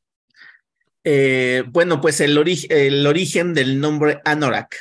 [1.03, 2.37] Eh, bueno, pues el,
[2.69, 4.77] el origen del nombre Anorak,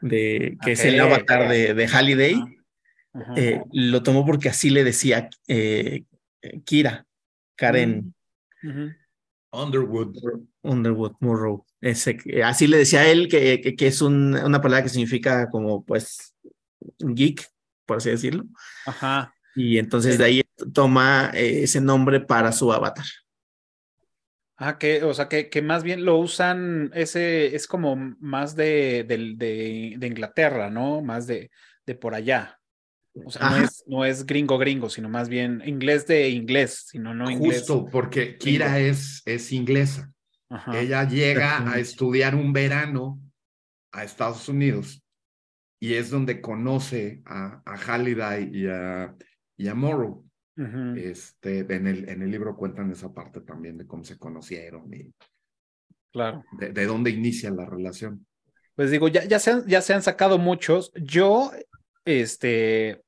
[0.00, 2.36] de, que es el avatar de, de Halliday,
[3.36, 6.04] eh, lo tomó porque así le decía eh,
[6.64, 7.06] Kira,
[7.56, 8.14] Karen.
[9.52, 10.16] Underwood.
[10.62, 11.64] Underwood, Murrow.
[11.80, 16.34] Ese, así le decía a él que, que, es una palabra que significa como pues
[16.98, 17.46] geek,
[17.86, 18.44] por así decirlo.
[18.86, 19.34] Ajá.
[19.54, 20.42] Y entonces de ahí
[20.72, 23.06] toma eh, ese nombre para su avatar.
[24.56, 29.04] Ah, que, o sea, que, que más bien lo usan, ese es como más de,
[29.06, 31.02] de, de, de Inglaterra, ¿no?
[31.02, 31.50] Más de,
[31.86, 32.60] de por allá.
[33.24, 37.14] O sea, no es, no es, gringo gringo, sino más bien inglés de inglés, sino
[37.14, 37.58] no inglés.
[37.58, 40.12] Justo, porque Kira es, es inglesa.
[40.72, 43.20] Ella llega a estudiar un verano
[43.92, 45.02] a Estados Unidos
[45.80, 49.14] y es donde conoce a, a Halliday y a,
[49.56, 50.24] y a Morrow.
[50.96, 55.12] este, en, el, en el libro cuentan esa parte también de cómo se conocieron y
[56.12, 56.44] claro.
[56.58, 58.26] de, de dónde inicia la relación.
[58.76, 60.92] Pues digo, ya, ya, se han, ya se han sacado muchos.
[60.94, 61.52] Yo,
[62.04, 63.03] este,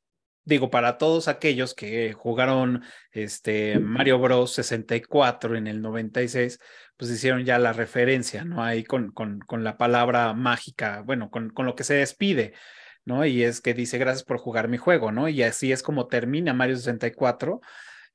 [0.47, 6.61] digo, para todos aquellos que jugaron este Mario Bros 64 en el 96,
[6.97, 8.63] pues hicieron ya la referencia, ¿no?
[8.65, 12.55] Ahí con, con, con la palabra mágica, bueno, con, con, lo que se despide,
[13.05, 13.27] ¿no?
[13.27, 15.29] Y es que dice gracias por jugar mi juego, ¿no?
[15.29, 17.61] Y así es como termina Mario 64.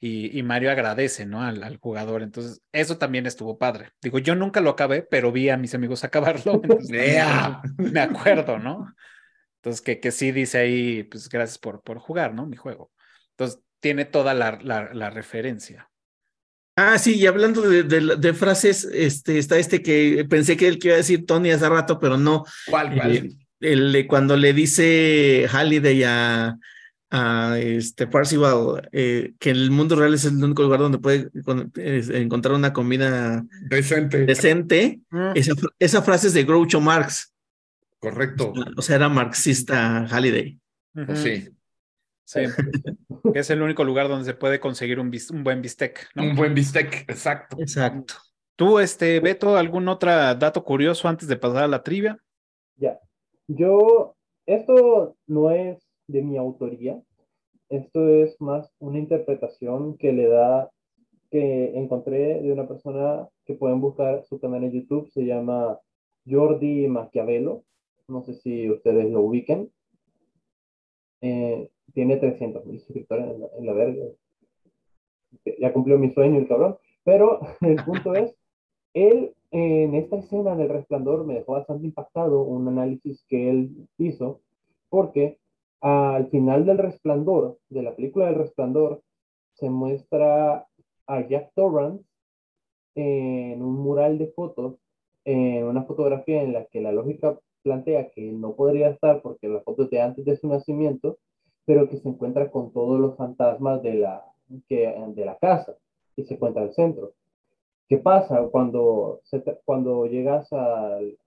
[0.04, 1.44] Y, y Mario agradece, ¿no?
[1.44, 2.24] Al, al, jugador.
[2.24, 3.92] Entonces, eso también estuvo padre.
[4.02, 6.54] Digo, yo nunca lo acabé, pero vi a mis amigos acabarlo.
[6.64, 7.24] Entonces,
[7.78, 8.96] me acuerdo, ¿no?
[9.62, 12.48] Entonces, que, que sí dice ahí, pues gracias por, por jugar, ¿no?
[12.48, 12.92] Mi juego.
[13.38, 15.88] Entonces, tiene toda la, la, referencia.
[16.76, 20.80] Ah, sí, y hablando de, de- de frases, este, está este que pensé que él
[20.80, 22.44] que iba a decir Tony hace rato, pero no.
[22.68, 23.16] ¿Cuál, cuál?
[23.16, 23.30] Eh,
[23.60, 26.58] el cuando le dice Halliday a,
[27.12, 31.72] a este Parcival eh, que el mundo real es el único lugar donde puede con-
[31.76, 34.26] encontrar una comida Decente.
[34.26, 35.02] decente.
[35.12, 37.31] Mm, Esa, esa frase es de Groucho Marx.
[38.02, 38.52] Correcto.
[38.76, 40.60] O sea, era marxista Halliday.
[40.94, 41.48] Pues sí.
[42.26, 42.42] sí.
[43.32, 46.24] Que es el único lugar donde se puede conseguir un, bis- un buen bistec, ¿no?
[46.24, 47.58] Un buen bistec, exacto.
[47.60, 48.16] Exacto.
[48.56, 52.18] Tú, este, Beto, ¿algún otro dato curioso antes de pasar a la trivia?
[52.76, 53.00] Ya.
[53.48, 54.16] Yo,
[54.46, 57.00] esto no es de mi autoría.
[57.70, 60.70] Esto es más una interpretación que le da,
[61.30, 65.10] que encontré de una persona que pueden buscar su canal en YouTube.
[65.12, 65.80] Se llama
[66.28, 67.64] Jordi Maquiavelo.
[68.12, 69.72] No sé si ustedes lo ubiquen.
[71.22, 74.06] Eh, tiene 300 mil suscriptores en la, en la verga.
[75.60, 76.78] Ya cumplió mi sueño el cabrón.
[77.04, 78.36] Pero el punto es,
[78.94, 84.42] él en esta escena del resplandor me dejó bastante impactado un análisis que él hizo,
[84.90, 85.40] porque
[85.82, 89.02] al final del resplandor, de la película del resplandor,
[89.54, 90.68] se muestra
[91.08, 92.06] a Jack Torrance
[92.96, 94.78] en un mural de fotos,
[95.26, 99.62] en una fotografía en la que la lógica plantea que no podría estar porque la
[99.62, 101.18] foto es de antes de su nacimiento,
[101.66, 104.26] pero que se encuentra con todos los fantasmas de la,
[104.68, 105.76] que, de la casa
[106.16, 107.14] y se encuentra al centro.
[107.88, 109.22] ¿Qué pasa cuando,
[109.66, 111.18] cuando llegas al,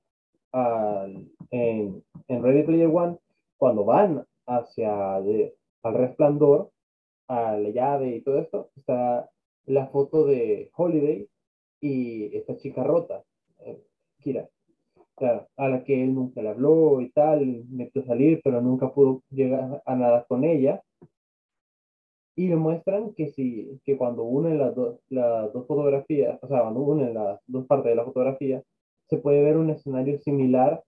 [0.52, 3.18] al- en, en Ready Player One?
[3.58, 6.70] Cuando van hacia de- al resplandor,
[7.28, 9.30] a la llave y todo esto, está
[9.66, 11.28] la foto de Holiday
[11.80, 13.24] y esta chica rota,
[13.60, 13.82] eh,
[15.20, 17.64] a la que él nunca le habló y tal,
[17.96, 20.82] a salir, pero nunca pudo llegar a nada con ella.
[22.36, 26.62] Y le muestran que sí, que cuando unen las, dos las dos fotografías, o sea,
[26.62, 28.62] cuando unen las dos partes de la fotografía,
[29.08, 30.82] se puede ver un escenario similar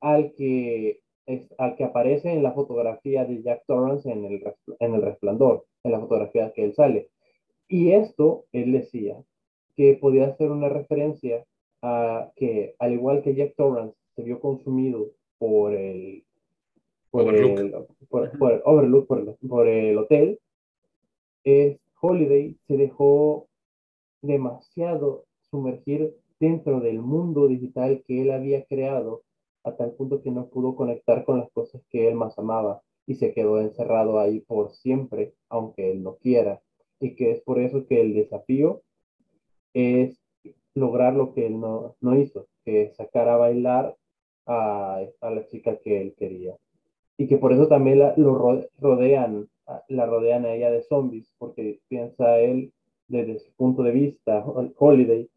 [0.00, 4.42] al que, es, al que aparece en la fotografía de Jack Torrance en el,
[4.78, 7.08] en el Resplandor, en la fotografía que él sale.
[7.66, 9.16] Y esto, él decía,
[9.76, 11.44] que podía ser una referencia
[12.36, 16.24] que, al igual que Jack Torrance se vio consumido por el,
[17.10, 17.58] por Overlook.
[17.58, 17.74] el,
[18.08, 20.38] por, por el Overlook, por el, por el hotel,
[21.44, 23.48] es Holiday se dejó
[24.22, 29.22] demasiado sumergir dentro del mundo digital que él había creado
[29.62, 33.14] a tal punto que no pudo conectar con las cosas que él más amaba y
[33.14, 36.60] se quedó encerrado ahí por siempre, aunque él no quiera.
[37.00, 38.82] Y que es por eso que el desafío
[39.74, 40.23] es
[40.74, 43.96] lograr lo que él no, no hizo, que sacar a bailar
[44.46, 46.54] a, a la chica que él quería.
[47.16, 50.82] Y que por eso también la, lo ro- rodean, a- la rodean a ella de
[50.82, 52.72] zombies, porque piensa él
[53.08, 55.28] desde su punto de vista, Hol- Holiday,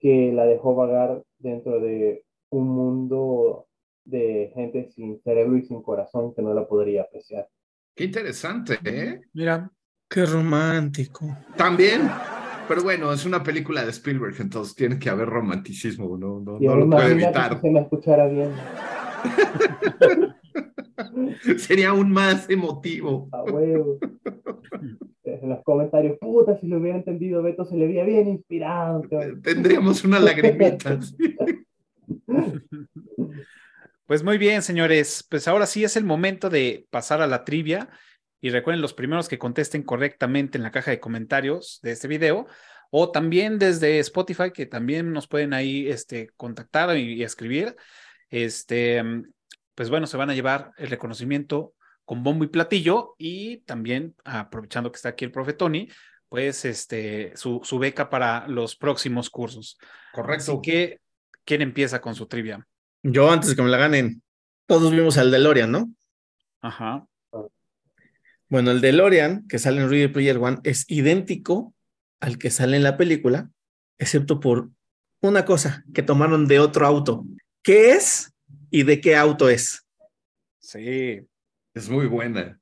[0.00, 3.66] que la dejó vagar dentro de un mundo
[4.04, 7.48] de gente sin cerebro y sin corazón que no la podría apreciar.
[7.94, 9.20] Qué interesante, ¿eh?
[9.32, 9.70] Mira,
[10.08, 11.26] Qué romántico.
[11.56, 12.02] También.
[12.68, 16.76] Pero bueno, es una película de Spielberg, entonces tiene que haber romanticismo, no, no, no
[16.76, 17.54] lo puede evitar.
[17.54, 18.50] si se me escuchara bien.
[21.58, 23.28] Sería aún más emotivo.
[23.32, 23.98] A huevo.
[25.24, 29.02] En los comentarios, puta, si lo hubiera entendido, Beto se le veía bien inspirado.
[29.02, 29.42] cabrón".
[29.42, 30.98] Tendríamos una lagrimita.
[34.06, 35.26] Pues muy bien, señores.
[35.28, 37.88] Pues ahora sí es el momento de pasar a la trivia.
[38.40, 42.46] Y recuerden, los primeros que contesten correctamente en la caja de comentarios de este video,
[42.90, 47.76] o también desde Spotify, que también nos pueden ahí este, contactar y, y escribir.
[48.30, 49.02] Este,
[49.74, 53.14] pues bueno, se van a llevar el reconocimiento con bombo y platillo.
[53.18, 55.88] Y también, aprovechando que está aquí el profe Tony,
[56.28, 59.78] pues este, su, su beca para los próximos cursos.
[60.12, 60.52] Correcto.
[60.52, 61.00] Así que,
[61.44, 62.66] ¿quién empieza con su trivia?
[63.02, 64.22] Yo antes que me la ganen,
[64.66, 65.90] todos vimos al DeLorean, ¿no?
[66.60, 67.06] Ajá.
[68.48, 71.74] Bueno, el DeLorean que sale en Ready Player One es idéntico
[72.20, 73.50] al que sale en la película,
[73.98, 74.70] excepto por
[75.20, 77.24] una cosa que tomaron de otro auto.
[77.62, 78.32] ¿Qué es
[78.70, 79.84] y de qué auto es?
[80.60, 81.26] Sí.
[81.74, 82.60] Es muy buena.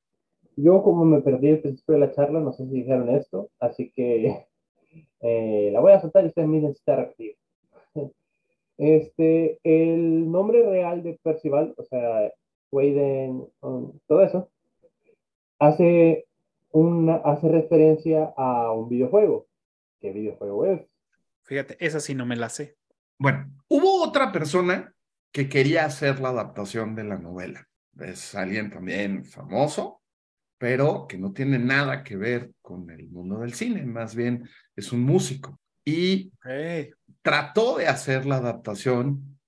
[0.56, 3.92] Yo como me perdí el principio de la charla, no sé si dijeron esto, así
[3.94, 4.46] que
[5.20, 7.36] eh, la voy a soltar y ustedes miren si está repetido.
[8.76, 12.32] Este, el nombre real de Percival, o sea,
[12.72, 14.50] Wayden, um, todo eso,
[15.66, 16.26] hace,
[16.70, 19.46] una, hace referencia a un videojuego.
[20.00, 20.82] ¿Qué videojuego es?
[21.42, 22.76] Fíjate, esa sí no me la sé.
[23.18, 24.94] Bueno, hubo otra persona
[25.32, 27.66] que quería hacer la adaptación de la novela.
[27.98, 30.02] Es alguien también famoso,
[30.58, 34.92] pero que no tiene nada que ver con el mundo del cine, más bien es
[34.92, 35.60] un músico.
[35.84, 36.32] Y
[37.22, 39.38] trató de hacer la adaptación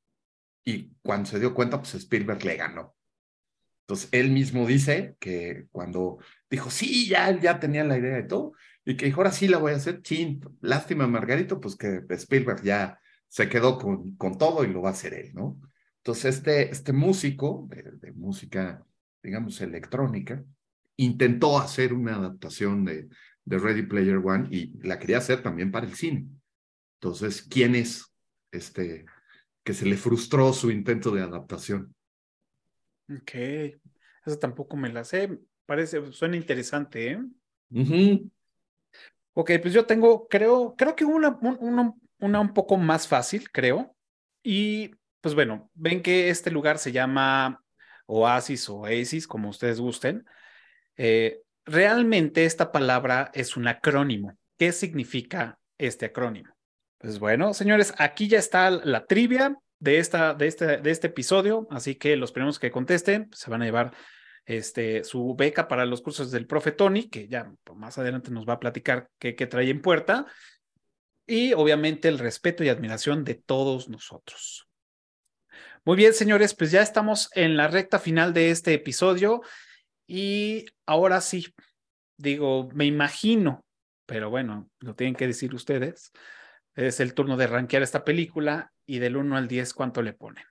[0.64, 2.95] y cuando se dio cuenta, pues Spielberg le ganó.
[3.86, 6.18] Entonces, él mismo dice que cuando
[6.50, 8.52] dijo, sí, ya, ya tenía la idea de todo,
[8.84, 12.62] y que dijo, ahora sí la voy a hacer, chin, lástima Margarito, pues que Spielberg
[12.62, 12.98] ya
[13.28, 15.60] se quedó con, con todo y lo va a hacer él, ¿no?
[15.98, 18.84] Entonces, este, este músico de, música,
[19.22, 20.44] digamos, electrónica,
[20.96, 23.08] intentó hacer una adaptación de,
[23.44, 26.28] de Ready Player One y la quería hacer también para el cine.
[27.00, 28.12] Entonces, ¿quién es
[28.50, 29.04] este
[29.64, 31.95] que se le frustró su intento de adaptación?
[33.08, 35.38] Ok, eso tampoco me la sé.
[35.64, 37.20] Parece, suena interesante, ¿eh?
[39.32, 43.94] Ok, pues yo tengo, creo, creo que una, una, una un poco más fácil, creo.
[44.42, 47.62] Y pues bueno, ven que este lugar se llama
[48.06, 50.24] Oasis o Oasis, como ustedes gusten.
[50.96, 54.38] Eh, realmente esta palabra es un acrónimo.
[54.56, 56.54] ¿Qué significa este acrónimo?
[56.98, 61.66] Pues bueno, señores, aquí ya está la trivia de, esta, de, este, de este episodio,
[61.70, 63.94] así que los primeros que contesten se van a llevar
[64.44, 68.55] este, su beca para los cursos del profe Tony, que ya más adelante nos va
[68.55, 70.27] a platicar qué, qué trae en puerta,
[71.27, 74.69] y obviamente el respeto y admiración de todos nosotros.
[75.85, 79.43] Muy bien, señores, pues ya estamos en la recta final de este episodio
[80.07, 81.55] y ahora sí,
[82.16, 83.65] digo, me imagino,
[84.05, 86.12] pero bueno, lo tienen que decir ustedes,
[86.77, 90.44] es el turno de rankear esta película y del 1 al 10, ¿cuánto le ponen?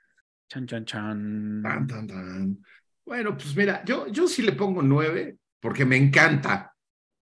[0.50, 1.62] Chan, chan, chan.
[1.64, 2.58] Tan, tan, tan.
[3.06, 6.76] Bueno, pues mira, yo, yo sí le pongo nueve porque me encanta.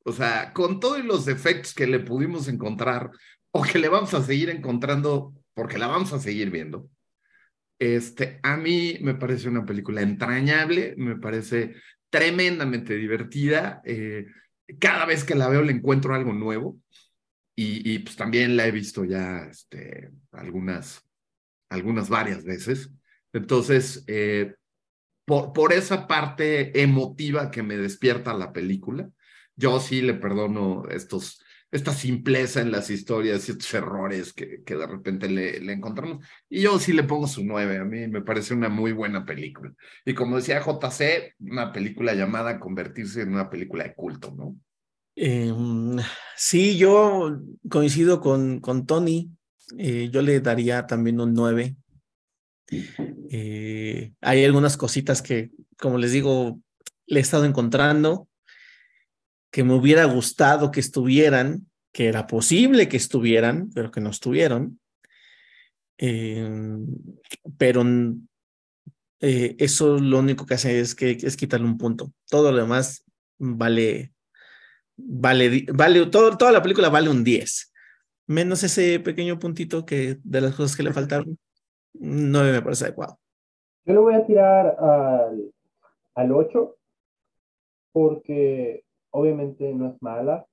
[0.04, 3.10] O sea, con todos los defectos que le pudimos encontrar
[3.50, 6.88] o que le vamos a seguir encontrando porque la vamos a seguir viendo.
[7.78, 11.74] Este, a mí me parece una película entrañable, me parece
[12.08, 13.82] tremendamente divertida.
[13.84, 14.26] Eh,
[14.78, 16.78] cada vez que la veo le encuentro algo nuevo
[17.54, 21.06] y, pues también la he visto ya este, algunas,
[21.68, 22.90] algunas varias veces.
[23.32, 24.54] Entonces, eh,
[25.24, 29.10] por, por esa parte emotiva que me despierta la película,
[29.54, 34.74] yo sí le perdono estos, esta simpleza en las historias y estos errores que, que
[34.74, 36.24] de repente le, le, encontramos.
[36.48, 39.72] Y yo sí le pongo su nueve, a mí me parece una muy buena película.
[40.04, 44.56] Y como decía JC, una película llamada a convertirse en una película de culto, ¿no?
[45.16, 45.52] Eh,
[46.36, 49.30] sí, yo coincido con, con Tony.
[49.78, 51.76] Eh, yo le daría también un nueve.
[53.30, 56.60] Eh, hay algunas cositas que, como les digo,
[57.06, 58.28] le he estado encontrando
[59.50, 64.80] que me hubiera gustado que estuvieran, que era posible que estuvieran, pero que no estuvieron.
[65.98, 66.48] Eh,
[67.58, 67.84] pero
[69.20, 72.12] eh, eso lo único que hace es, que, es quitarle un punto.
[72.28, 73.04] Todo lo demás
[73.38, 74.12] vale,
[74.96, 77.72] vale, vale, todo, toda la película vale un 10.
[78.26, 81.38] Menos ese pequeño puntito que de las cosas que le faltaron
[81.94, 83.18] no me parece adecuado.
[83.84, 85.52] Yo le voy a tirar al,
[86.14, 86.76] al 8
[87.92, 90.46] porque obviamente no es mala,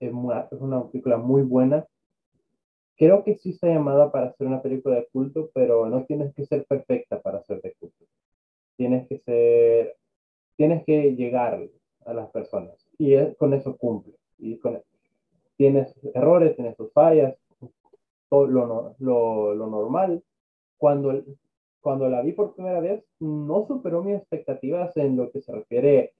[0.00, 1.86] es, una película muy buena.
[2.96, 6.44] Creo que sí está llamada para ser una película de culto, pero no tienes que
[6.44, 8.04] ser perfecta para ser de culto.
[8.76, 9.96] Tienes que ser,
[10.56, 11.60] tienes que llegar
[12.06, 14.12] a las personas y con eso cumple.
[14.38, 14.78] Y con,
[15.56, 17.34] tienes errores, tienes tus fallas,
[18.28, 20.22] todo lo, lo, normal,
[20.76, 21.24] cuando,
[21.80, 26.12] cuando la vi por primera vez, no superó mis expectativas en lo que se refiere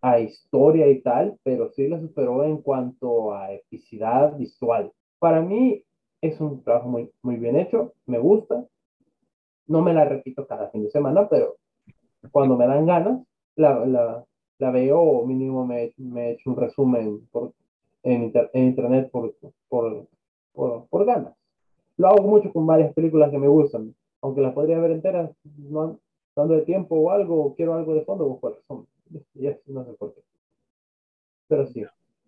[0.00, 4.92] a historia y tal, pero sí la superó en cuanto a epicidad visual.
[5.18, 5.82] Para mí
[6.22, 8.64] es un trabajo muy, muy bien hecho, me gusta.
[9.66, 11.56] No me la repito cada fin de semana, pero
[12.30, 14.24] cuando me dan ganas, la,
[14.58, 17.52] la veo mínimo me, me hecho un resumen por,
[18.02, 19.34] en, en internet por,
[19.68, 20.06] por,
[20.52, 21.34] por, por ganas.
[21.96, 26.00] Lo hago mucho con varias películas que me gustan aunque las podría ver enteras, no
[26.34, 28.86] dando de tiempo o algo, quiero algo de fondo, busco razón.
[29.66, 30.20] no sé por qué.
[31.48, 31.84] Pero sí,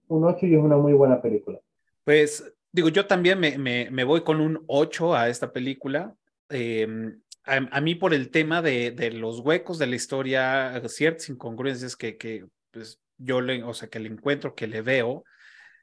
[0.08, 1.60] un 8 y es una muy buena película.
[2.04, 6.14] Pues digo, yo también me, me, me voy con un 8 a esta película.
[6.48, 6.86] Eh,
[7.44, 12.16] a, mí por el tema de, de, los huecos de la historia, ciertas incongruencias que,
[12.16, 15.24] que pues, yo le, o sea, que le encuentro, que le veo,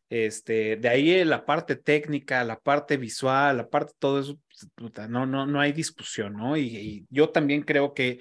[0.09, 4.39] este, de ahí la parte técnica, la parte visual, la parte todo eso,
[4.75, 6.55] pues, no, no, no hay discusión, ¿no?
[6.55, 8.19] Y, y yo también creo que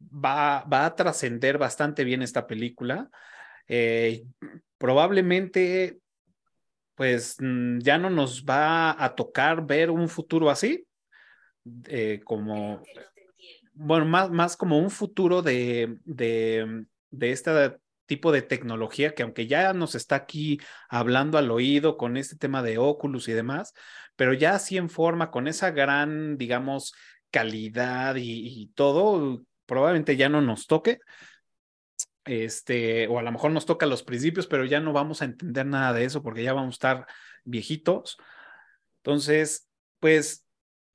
[0.00, 3.10] va, va a trascender bastante bien esta película.
[3.66, 4.24] Eh,
[4.78, 5.98] probablemente,
[6.94, 10.86] pues mm, ya no nos va a tocar ver un futuro así,
[11.86, 12.82] eh, como,
[13.74, 17.78] bueno, más, más como un futuro de, de, de esta
[18.08, 20.58] tipo de tecnología que aunque ya nos está aquí
[20.88, 23.74] hablando al oído con este tema de Oculus y demás,
[24.16, 26.94] pero ya así en forma, con esa gran, digamos,
[27.30, 30.98] calidad y, todo, probablemente ya no nos toque.
[32.24, 35.66] Este, o a lo mejor nos toca los principios, pero ya no vamos a entender
[35.66, 37.06] nada de eso porque ya vamos a estar
[37.44, 38.16] viejitos.
[38.98, 39.68] Entonces,
[40.00, 40.47] pues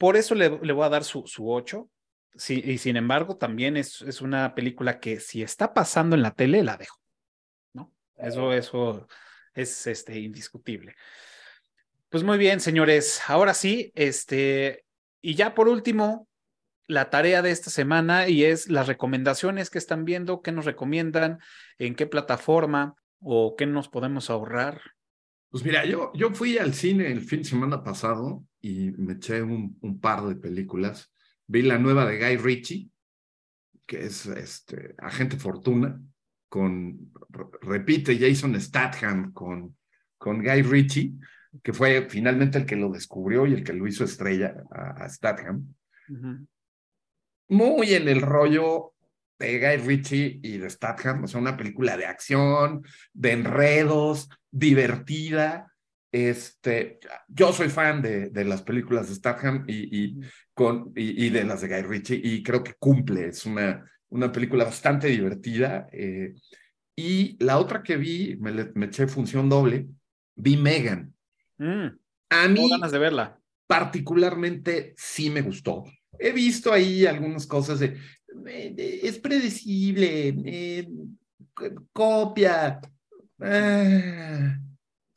[0.04, 1.90] por eso le, voy a dar su, su 8.
[2.36, 6.32] Sí, y sin embargo, también es, es, una película que si está pasando en la
[6.32, 7.00] tele, la dejo.
[8.18, 9.08] Eso, eso
[9.54, 10.98] es este, indiscutible.
[12.10, 13.22] Pues muy bien, señores.
[13.28, 14.84] Ahora sí, este,
[15.22, 16.28] y ya por último,
[16.86, 21.40] la tarea de esta semana y es las recomendaciones que están viendo, qué nos recomiendan,
[21.78, 24.82] en qué plataforma o qué nos podemos ahorrar.
[25.54, 29.44] Pues mira, yo, yo fui al cine el fin de semana pasado y me eché
[29.44, 31.14] un, un par de películas.
[31.46, 32.90] Vi la nueva de Guy Ritchie,
[33.86, 36.02] que es este, Agente Fortuna
[36.50, 37.14] con,
[37.62, 39.78] repite, Jason Statham con,
[40.18, 41.14] con Guy Ritchie,
[41.62, 45.72] que fue finalmente el que lo descubrió y el que lo hizo estrella a, Statham.
[47.50, 48.96] Muy en el rollo
[49.38, 55.74] de Guy Ritchie y de Statham, o sea, una película de acción, de enredos, divertida.
[56.12, 60.22] Este, yo soy fan de, de las películas de Statham y, y,
[60.54, 64.32] con, y, y, de las de Guy Ritchie y creo que cumple, es una, una
[64.32, 65.88] película bastante divertida.
[65.92, 66.36] Eh,
[66.96, 69.88] y la otra que vi, me, me, eché función doble,
[70.36, 71.12] vi Megan.
[71.58, 71.88] Mm,
[72.30, 73.40] a mí, ganas de verla.
[73.66, 75.84] Particularmente sí me gustó.
[76.20, 77.98] He visto ahí algunas cosas de,
[79.02, 80.88] es predecible, eh,
[81.92, 82.80] copia.
[83.46, 84.58] Ah,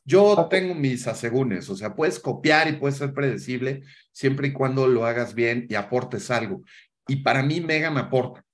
[0.05, 3.83] yo tengo mis asegúnes, o sea, puedes copiar y puedes ser predecible
[4.13, 6.63] siempre y cuando lo hagas bien y aportes algo.
[7.07, 8.45] Y para mí Megan aporta.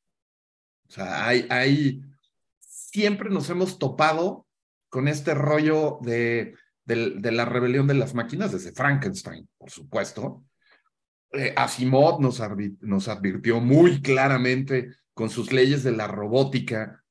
[0.89, 2.03] O sea, hay, hay,
[2.61, 4.47] siempre nos hemos topado
[4.90, 6.55] con este rollo de,
[6.85, 10.44] de, la rebelión de las máquinas desde Frankenstein, por supuesto.
[11.32, 12.43] Eh, Asimov nos,
[12.81, 17.02] nos advirtió muy claramente con sus leyes de la robótica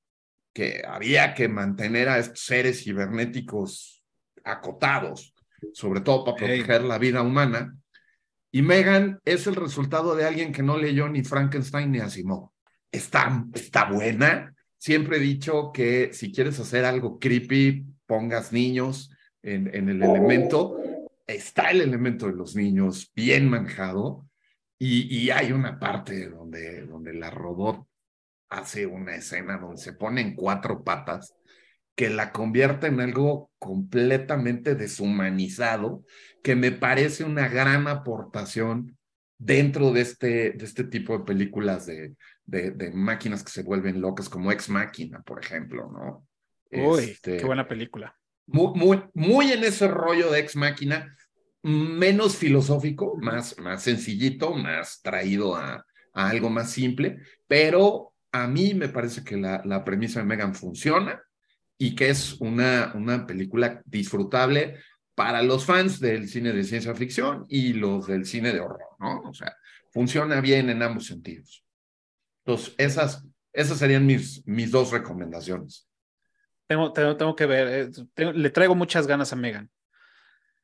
[0.54, 4.04] que había que mantener a estos seres cibernéticos
[4.44, 5.34] acotados,
[5.74, 7.76] sobre todo para proteger la vida humana.
[8.52, 12.52] Y Megan es el resultado de alguien que no leyó ni Frankenstein ni Asimov
[12.92, 14.54] está, está buena.
[14.78, 19.12] Siempre he dicho que si quieres hacer algo creepy, pongas niños
[19.42, 20.78] en, en el elemento.
[21.26, 24.28] Está el elemento de los niños bien manejado
[24.78, 27.88] y, y hay una parte donde, donde la robot
[28.52, 31.36] hace una escena donde se pone en cuatro patas
[31.96, 36.04] que la convierte en algo completamente deshumanizado,
[36.44, 38.98] que me parece una gran aportación
[39.38, 42.16] dentro de este, de este tipo de películas de,
[42.46, 46.28] de, máquinas que se vuelven locas, como Ex Máquina, por ejemplo, ¿no?
[46.72, 48.18] Uy, este, qué buena película.
[48.48, 51.16] Muy, muy, muy en ese rollo de Ex Máquina,
[51.64, 58.74] menos filosófico, más, más sencillito, más traído a, a algo más simple, pero a mí
[58.74, 61.22] me parece que la, la premisa de Megan funciona
[61.78, 64.78] y que es una, una película disfrutable
[65.16, 69.22] para los fans del cine de ciencia ficción y los del cine de horror, ¿no?
[69.22, 69.56] O sea,
[69.92, 71.66] funciona bien en ambos sentidos.
[72.46, 75.88] Entonces, esas, esas serían mis, mis dos recomendaciones.
[76.68, 79.70] Tengo, tengo, tengo que ver, eh, le traigo muchas ganas a Megan.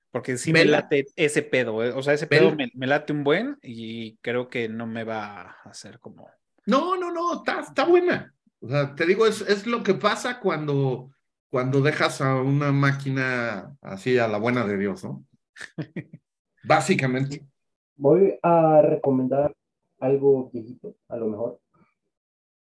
[0.09, 3.23] Porque sí me, late ese pedo, eh, o sea, ese pedo me, me, late un
[3.23, 6.29] buen y creo que no me va a hacer como...
[6.67, 8.33] No, no, no, está, está buena.
[8.61, 11.09] O sea, te digo, es, es lo que pasa cuando
[11.49, 15.23] cuando dejas a una máquina así a la buena de Dios, ¿no?
[16.63, 17.45] Básicamente.
[17.95, 19.55] Voy a recomendar
[19.99, 21.59] algo viejito, a lo mejor.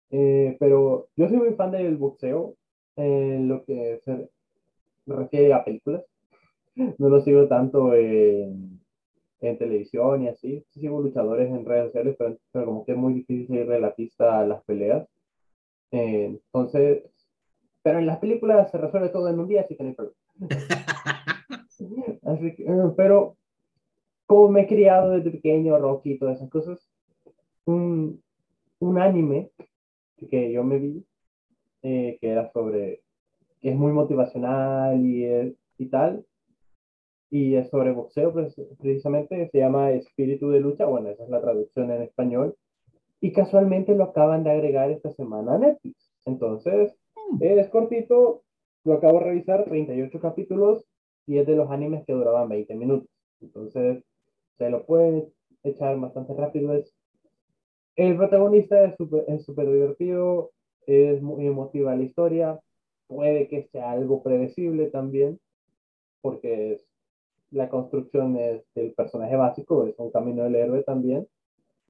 [0.10, 2.56] Eh, pero yo soy muy fan del boxeo,
[2.96, 4.30] en lo que se
[5.06, 6.04] refiere a películas.
[7.00, 8.80] No lo sigo tanto en,
[9.42, 10.64] en televisión y así.
[10.70, 13.96] Sí sigo luchadores en redes sociales, pero, pero como que es muy difícil seguirle la
[13.96, 15.08] pista a las peleas.
[15.92, 17.04] Eh, entonces,
[17.82, 20.18] pero en las películas se resuelve todo en un día, así que no hay problema.
[22.24, 23.38] así que, eh, pero
[24.26, 26.90] como me he criado desde pequeño, Rocky y todas esas cosas,
[27.66, 28.22] un,
[28.80, 29.52] un anime
[30.30, 31.06] que yo me vi,
[31.84, 33.02] eh, que era sobre,
[33.62, 36.26] que es muy motivacional y, y tal,
[37.30, 38.34] y es sobre boxeo
[38.80, 42.56] precisamente, se llama Espíritu de Lucha, bueno, esa es la traducción en español,
[43.20, 46.12] y casualmente lo acaban de agregar esta semana a Netflix.
[46.26, 46.96] Entonces,
[47.40, 48.44] es cortito,
[48.84, 50.86] lo acabo de revisar, 38 capítulos
[51.26, 53.10] y es de los animes que duraban 20 minutos.
[53.42, 54.04] Entonces,
[54.58, 55.30] se lo puede
[55.64, 56.74] echar bastante rápido.
[56.74, 56.94] Es,
[57.96, 60.52] el protagonista es súper es super divertido,
[60.86, 62.60] es muy emotiva la historia.
[63.08, 65.40] puede que sea algo predecible también,
[66.22, 66.88] porque es,
[67.52, 71.28] la construcción es del personaje básico, es un camino del héroe también.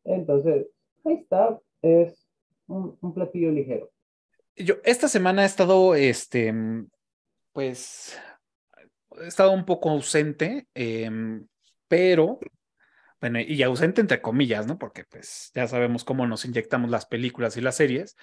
[0.03, 0.67] Entonces,
[1.03, 2.27] ahí está, es
[2.67, 3.89] un, un platillo ligero.
[4.55, 6.53] Yo esta semana he estado, este,
[7.53, 8.19] pues,
[9.21, 11.09] he estado un poco ausente, eh,
[11.87, 12.39] pero,
[13.19, 14.77] bueno, y ausente entre comillas, ¿no?
[14.77, 18.15] Porque pues ya sabemos cómo nos inyectamos las películas y las series.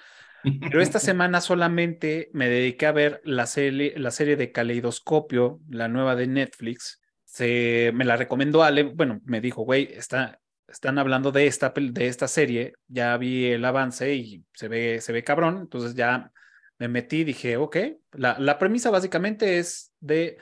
[0.61, 5.89] Pero esta semana solamente me dediqué a ver la serie, la serie de Caleidoscopio, la
[5.89, 7.01] nueva de Netflix.
[7.35, 10.39] Se, me la recomendó Ale, bueno, me dijo, güey, está,
[10.69, 15.13] están hablando de esta, de esta serie, ya vi el avance y se ve, se
[15.13, 16.31] ve cabrón, entonces ya
[16.79, 17.77] me metí, dije, ok,
[18.13, 20.39] la, la premisa básicamente es de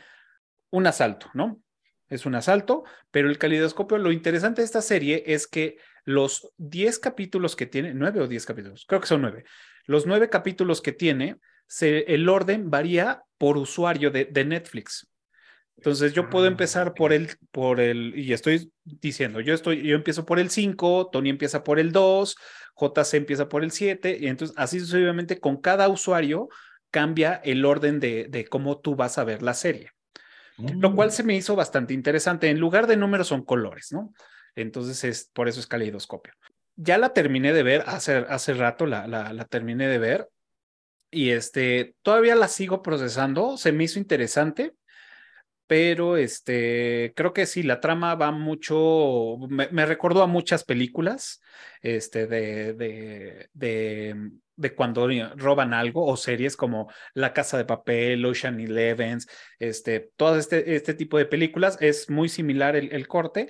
[0.69, 1.63] un asalto, ¿no?
[2.11, 6.99] Es un asalto, pero el calidoscopio, lo interesante de esta serie es que los 10
[6.99, 9.45] capítulos que tiene, 9 o 10 capítulos, creo que son 9,
[9.87, 11.39] los 9 capítulos que tiene,
[11.81, 15.09] el orden varía por usuario de, de Netflix.
[15.77, 20.25] Entonces yo puedo empezar por el, por el, y estoy diciendo, yo estoy, yo empiezo
[20.25, 22.37] por el 5, Tony empieza por el 2,
[22.77, 26.49] JC empieza por el 7, y entonces así sucesivamente con cada usuario
[26.91, 29.91] cambia el orden de, de cómo tú vas a ver la serie.
[30.59, 32.49] Lo cual se me hizo bastante interesante.
[32.49, 34.13] En lugar de números son colores, ¿no?
[34.55, 36.35] Entonces es por eso es caleidoscopio.
[36.77, 40.29] Ya la terminé de ver hace, hace rato, la, la, la terminé de ver
[41.11, 43.57] y este todavía la sigo procesando.
[43.57, 44.75] Se me hizo interesante
[45.73, 51.41] pero este, creo que sí, la trama va mucho, me, recordó a muchas películas,
[51.81, 58.61] este, de, de, de, cuando roban algo o series como La Casa de Papel, Ocean
[58.61, 59.21] Eleven,
[59.59, 63.49] este, todo este, este tipo de películas, es muy similar el, el corte,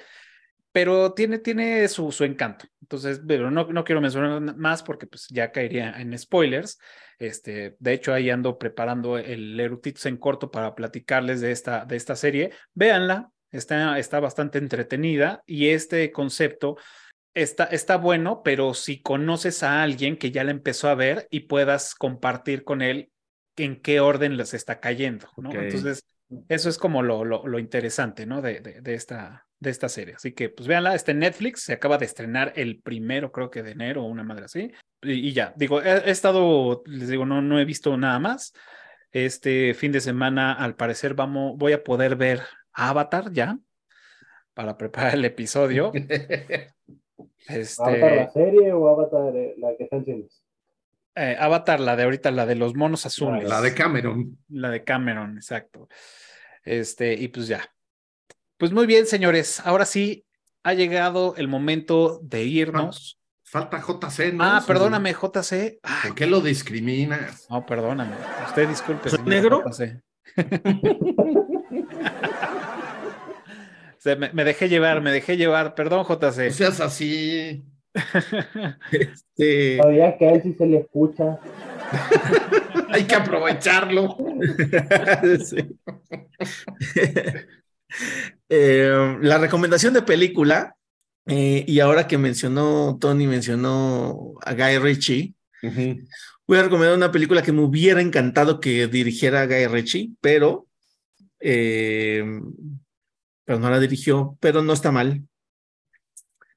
[0.72, 2.66] pero tiene, tiene su, su encanto.
[2.80, 6.78] Entonces, pero no, no quiero mencionar más porque pues ya caería en spoilers.
[7.18, 11.96] Este, de hecho, ahí ando preparando el Erutitos en corto para platicarles de esta, de
[11.96, 12.50] esta serie.
[12.74, 16.76] Véanla, está, está bastante entretenida y este concepto
[17.34, 21.40] está, está bueno, pero si conoces a alguien que ya la empezó a ver y
[21.40, 23.10] puedas compartir con él
[23.56, 25.50] en qué orden les está cayendo, ¿no?
[25.50, 25.64] Okay.
[25.64, 26.06] Entonces,
[26.48, 28.40] eso es como lo, lo, lo interesante, ¿no?
[28.40, 30.14] De, de, de, esta, de esta serie.
[30.16, 33.62] Así que, pues véanla, está en Netflix, se acaba de estrenar el primero, creo que
[33.62, 34.72] de enero o una madre así.
[35.02, 38.52] Y, y ya, digo, he, he, estado, les digo, no, no he visto nada más.
[39.12, 42.40] Este fin de semana, al parecer, vamos, voy a poder ver
[42.72, 43.56] Avatar ya
[44.52, 45.92] para preparar el episodio.
[47.48, 47.82] este...
[47.82, 50.42] ¿Avatar la serie o Avatar la que está en cines?
[51.14, 53.48] Eh, Avatar, la de ahorita, la de los monos azules.
[53.48, 54.38] La de Cameron.
[54.48, 55.88] La de Cameron, exacto.
[56.64, 57.60] Este, y pues ya.
[58.62, 59.60] Pues muy bien, señores.
[59.64, 60.24] Ahora sí
[60.62, 63.18] ha llegado el momento de irnos.
[63.42, 64.44] Falta JC, ¿no?
[64.44, 65.80] Ah, perdóname, JC.
[65.82, 67.48] Ay, ¿Por qué lo discriminas?
[67.50, 68.14] No, perdóname.
[68.46, 69.10] Usted disculpe.
[69.10, 69.64] ¿Soy negro?
[73.98, 75.74] Se, me, me, dejé llevar, me dejé llevar.
[75.74, 76.46] Perdón, JC.
[76.46, 77.64] No seas así.
[78.92, 79.78] este...
[79.78, 81.40] Todavía que a él sí se le escucha.
[82.90, 84.16] Hay que aprovecharlo.
[85.44, 85.56] sí.
[88.48, 90.76] Eh, la recomendación de película,
[91.26, 96.08] eh, y ahora que mencionó, Tony mencionó a Guy Ritchie, uh -huh.
[96.46, 100.66] voy a recomendar una película que me hubiera encantado que dirigiera Guy Ritchie, pero,
[101.40, 102.24] eh,
[103.44, 105.22] pero no la dirigió, pero no está mal.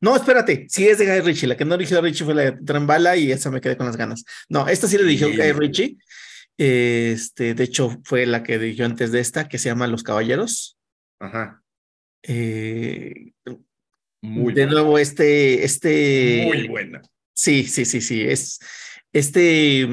[0.02, 1.48] No, espérate, sí es de Guy Ritchie.
[1.48, 3.98] La que no dirigió Ritchie fue la de Trambala y esa me quedé con las
[3.98, 4.24] ganas.
[4.50, 5.98] No, esta sí la dirigió Guy Ritchie.
[6.58, 10.75] Este, de hecho, fue la que dirigió antes de esta, que se llama Los Caballeros.
[11.26, 11.64] Ajá.
[12.24, 13.34] Eh,
[14.22, 14.72] Muy de buena.
[14.72, 16.44] nuevo, este, este.
[16.46, 17.02] Muy buena.
[17.34, 18.22] Sí, sí, sí, sí.
[18.22, 18.60] Es
[19.14, 19.88] este.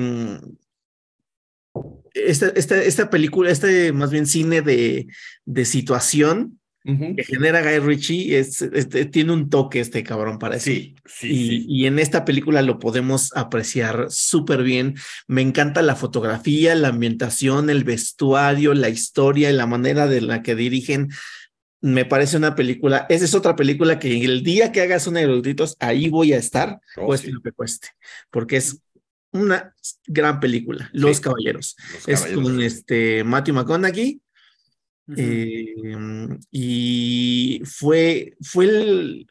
[2.15, 5.07] Esta, esta, esta película, este más bien cine de,
[5.47, 7.17] de situación, Uh -huh.
[7.17, 10.59] que genera Guy Ritchie es, es, es, tiene un toque este cabrón para.
[10.59, 11.67] Sí, sí, y, sí.
[11.69, 14.97] y en esta película lo podemos apreciar súper bien.
[15.29, 20.43] Me encanta la fotografía, la ambientación, el vestuario, la historia y la manera de la
[20.43, 21.11] que dirigen.
[21.81, 25.77] Me parece una película, esa es otra película que el día que hagas un eruditos,
[25.81, 27.33] ahí voy a estar, oh, cueste sí.
[27.33, 27.89] lo que cueste,
[28.31, 28.81] porque es
[29.33, 29.75] una
[30.07, 31.23] gran película, Los sí.
[31.23, 31.77] Caballeros.
[31.77, 32.27] Los Caballeros.
[32.27, 34.21] Es con este Matthew McConaughey,
[35.07, 36.35] Uh -huh.
[36.35, 39.27] eh, y fue, fue el,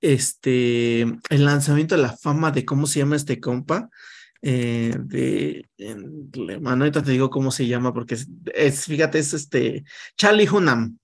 [0.00, 3.88] este, el lanzamiento de la fama de cómo se llama este compa.
[4.42, 5.66] Eh, de,
[6.60, 9.84] bueno, ahorita te digo cómo se llama, porque es, es fíjate, es este
[10.16, 10.98] Charlie Hunnam.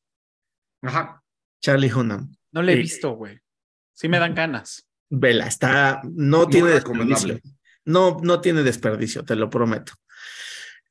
[0.83, 1.23] Ajá.
[1.63, 2.31] Charlie Hunnam.
[2.53, 3.39] No le he eh, visto, güey.
[3.95, 4.87] Sí me dan ganas.
[5.09, 7.41] Vela, está, no Muy tiene desperdicio.
[7.85, 9.95] No, no tiene desperdicio, te lo prometo.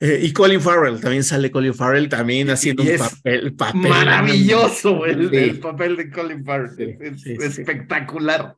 [0.01, 5.59] Eh, y Colin Farrell, también sale Colin Farrell, también haciendo un papel, papel, Maravilloso el,
[5.59, 6.97] papel de Colin Farrell.
[7.01, 8.55] es, espectacular.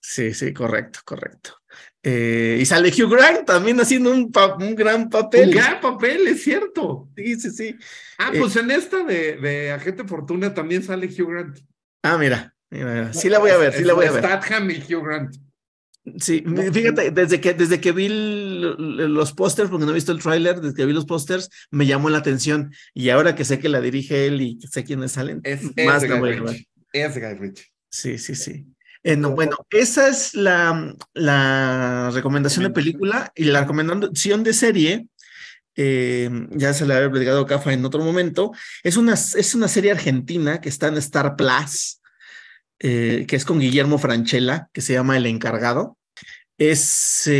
[0.00, 1.58] Sí, sí, correcto, correcto.
[2.02, 5.48] Eh, y sale Hugh Grant también haciendo un, un, gran papel.
[5.48, 7.10] Un gran papel, es cierto.
[7.14, 7.76] Sí, sí, sí.
[8.16, 11.58] Ah, pues en esta de, de Agente Fortuna también sale Hugh Grant.
[12.02, 14.24] Ah, mira, mira, sí la voy a ver, sí la voy a ver.
[14.24, 15.36] Statham y Hugh Grant.
[16.18, 20.60] Sí, fíjate, desde que, desde que vi los pósters, porque no he visto el tráiler,
[20.60, 22.72] desde que vi los pósters, me llamó la atención.
[22.94, 26.10] Y ahora que sé que la dirige él y sé quiénes salen, es, más es
[26.10, 26.68] Guy Ritchie.
[26.92, 27.66] Es Guy Ritchie.
[27.90, 28.66] Sí, sí, sí.
[29.04, 35.06] Eh, bueno, esa es la, la recomendación de película y la recomendación de serie.
[35.76, 38.52] Eh, ya se la había platicado Cafa en otro momento.
[38.82, 42.00] Es una, es una serie argentina que está en Star Plus,
[42.80, 45.97] eh, que es con Guillermo Franchella, que se llama El Encargado.
[46.58, 47.30] Es,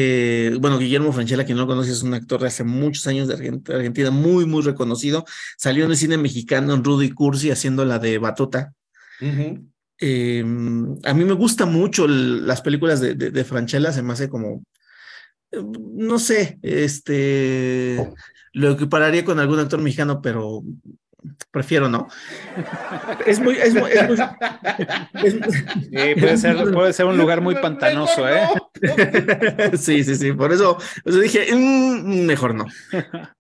[0.61, 3.35] bueno, Guillermo Franchella, quien no lo conoce, es un actor de hace muchos años de
[3.35, 5.25] Argentina, muy, muy reconocido.
[5.57, 8.73] Salió en el cine mexicano en Rudy Cursi haciendo la de Batuta.
[10.01, 14.63] Eh, a mí me gustan mucho las películas de, de, Franchella, se me hace como,
[15.53, 18.09] no sé, este,
[18.53, 20.63] lo equipararía con algún actor mexicano, pero
[21.51, 22.09] prefiero no.
[23.27, 23.91] Es muy, es muy,
[26.21, 28.49] puede, ser, puede ser un lugar muy pantanoso, ¿eh?
[29.79, 32.67] Sí, sí, sí, por eso, dije, mm, mejor no.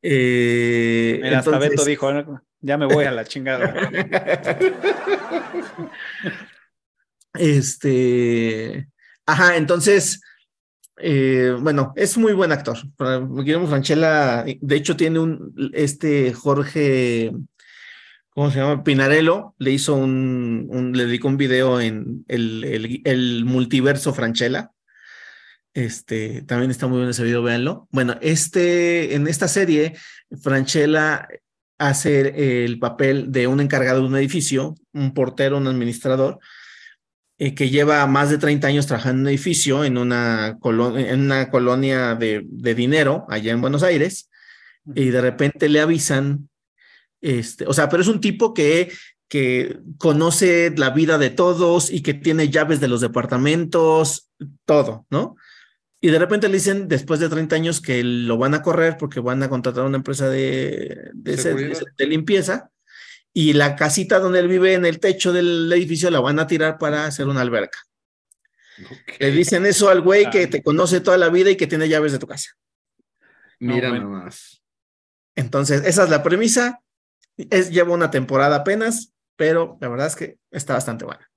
[0.03, 2.11] Eh, Mira, hasta Beto dijo,
[2.61, 3.75] ya me voy a la chingada.
[7.35, 8.89] Este,
[9.27, 10.21] ajá, entonces,
[10.97, 12.79] eh, bueno, es muy buen actor.
[12.99, 17.33] Guillermo Franchella, de hecho, tiene un, este Jorge,
[18.39, 18.85] ¿cómo se llama?
[18.85, 24.71] Pinarello, le hizo un, le dedicó un video en el, el, multiverso Franchella.
[25.75, 27.89] Este, también está muy bien ese video, véanlo.
[27.91, 29.97] Bueno, este, en esta serie,
[30.41, 31.27] Franchella
[31.79, 36.39] hace el papel de un encargado de un edificio, un portero, un administrador,
[37.39, 40.59] eh, que lleva más de 30 años trabajando en un edificio en una,
[40.97, 44.31] en una colonia de, de, dinero allá en Buenos Aires,
[44.95, 46.48] y de repente le avisan,
[47.21, 48.93] este, o sea, pero es un tipo que,
[49.29, 54.31] que conoce la vida de todos y que tiene llaves de los departamentos,
[54.65, 55.37] todo, ¿no?
[56.01, 59.19] Y de repente le dicen, después de 30 años, que lo van a correr porque
[59.19, 62.71] van a contratar una empresa de, de, de limpieza
[63.33, 66.79] y la casita donde él vive en el techo del edificio la van a tirar
[66.79, 67.79] para hacer una alberca.
[69.19, 72.13] Le dicen eso al güey que te conoce toda la vida y que tiene llaves
[72.13, 72.51] de tu casa.
[73.59, 74.63] Mira nomás.
[75.35, 76.81] Entonces, esa es la premisa.
[77.51, 81.31] Es, lleva una temporada apenas, pero la verdad es que está bastante buena.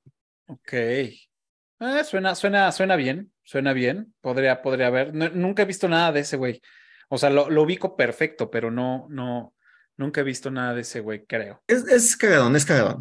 [0.48, 0.74] Ok.
[0.74, 4.14] Eh, suena, suena, suena bien, suena bien.
[4.20, 5.14] Podría, podría haber.
[5.14, 6.62] nunca he visto nada de ese güey.
[7.10, 9.54] O sea, lo, lo ubico perfecto, pero no, no,
[10.02, 11.62] Nunca he visto nada de ese güey, creo.
[11.68, 13.00] Es, es cagadón, es cagadón.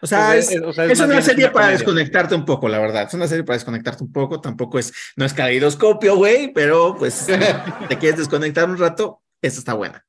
[0.00, 3.04] O sea, es, una serie para desconectarte un poco, la verdad.
[3.06, 4.40] Es una serie para desconectarte un poco.
[4.40, 9.74] Tampoco es, no es caleidoscopio, güey, pero pues te quieres desconectar un rato, esta está
[9.74, 10.04] buena.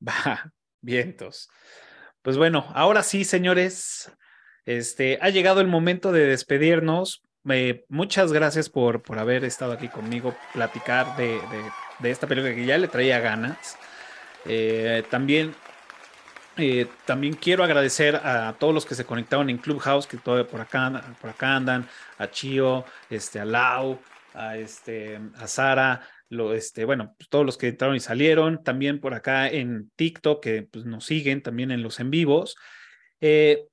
[0.08, 0.52] Va,
[0.84, 1.48] vientos.
[2.22, 4.10] Pues bueno, ahora sí, señores,
[4.64, 7.22] este, ha llegado el momento de despedirnos.
[7.88, 12.64] muchas gracias por, por haber estado aquí conmigo, platicar de, de, de esta película que
[12.64, 13.76] ya le traía ganas.
[14.46, 15.54] Eh, también,
[16.56, 20.60] eh, también quiero agradecer a todos los que se conectaron en Clubhouse, que todavía por
[20.60, 21.88] acá, por acá andan,
[22.18, 24.00] a Chio, este, a Lau,
[24.34, 26.02] a, este, a Sara,
[26.54, 30.62] este, bueno, pues todos los que entraron y salieron, también por acá en TikTok, que
[30.62, 32.56] pues, nos siguen también en los en vivos.
[33.20, 33.64] Eh,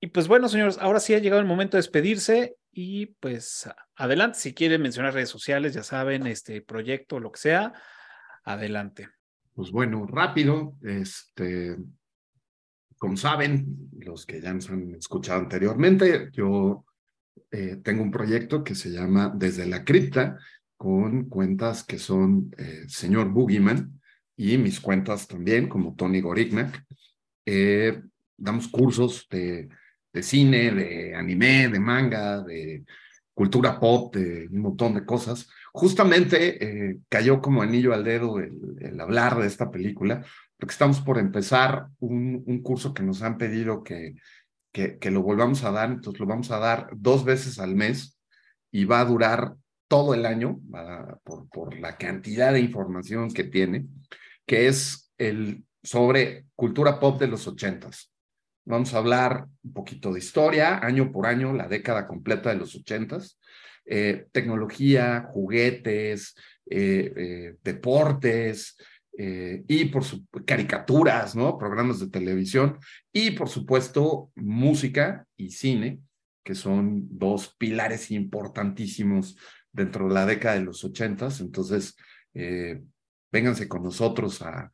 [0.00, 4.38] y pues bueno, señores, ahora sí ha llegado el momento de despedirse y pues adelante,
[4.38, 7.72] si quieren mencionar redes sociales, ya saben, este proyecto, lo que sea,
[8.44, 9.08] adelante.
[9.54, 11.76] Pues bueno, rápido, este,
[12.98, 16.84] como saben, los que ya nos han escuchado anteriormente, yo
[17.50, 20.38] eh, tengo un proyecto que se llama Desde la Cripta,
[20.76, 24.00] con cuentas que son eh, Señor Boogeyman
[24.36, 26.84] y mis cuentas también, como Tony Gorignac.
[27.46, 28.02] Eh,
[28.36, 29.68] damos cursos de,
[30.12, 32.84] de cine, de anime, de manga, de
[33.34, 35.48] cultura pop, de un montón de cosas.
[35.72, 40.24] Justamente eh, cayó como anillo al dedo el, hablar de esta película,
[40.56, 44.14] porque estamos por empezar un, un curso que nos han pedido que,
[44.72, 48.18] que, que, lo volvamos a dar, entonces lo vamos a dar dos veces al mes
[48.70, 49.56] y va a durar
[49.94, 50.60] todo el año
[51.22, 53.86] por, por la cantidad de información que tiene,
[54.44, 58.10] que es el sobre cultura pop de los ochentas.
[58.64, 62.74] Vamos a hablar un poquito de historia, año por año, la década completa de los
[62.74, 63.38] ochentas,
[63.86, 66.34] eh, tecnología, juguetes,
[66.68, 68.76] eh, eh, deportes,
[69.16, 70.02] y por
[70.44, 71.56] caricaturas, ¿no?
[71.56, 72.78] Programas de televisión
[73.12, 76.00] y por supuesto música y cine,
[76.42, 79.36] que son dos pilares importantísimos
[79.74, 81.40] dentro de la década de los ochentas.
[81.40, 81.96] Entonces,
[82.32, 82.82] eh,
[83.30, 84.70] vénganse con nosotros a,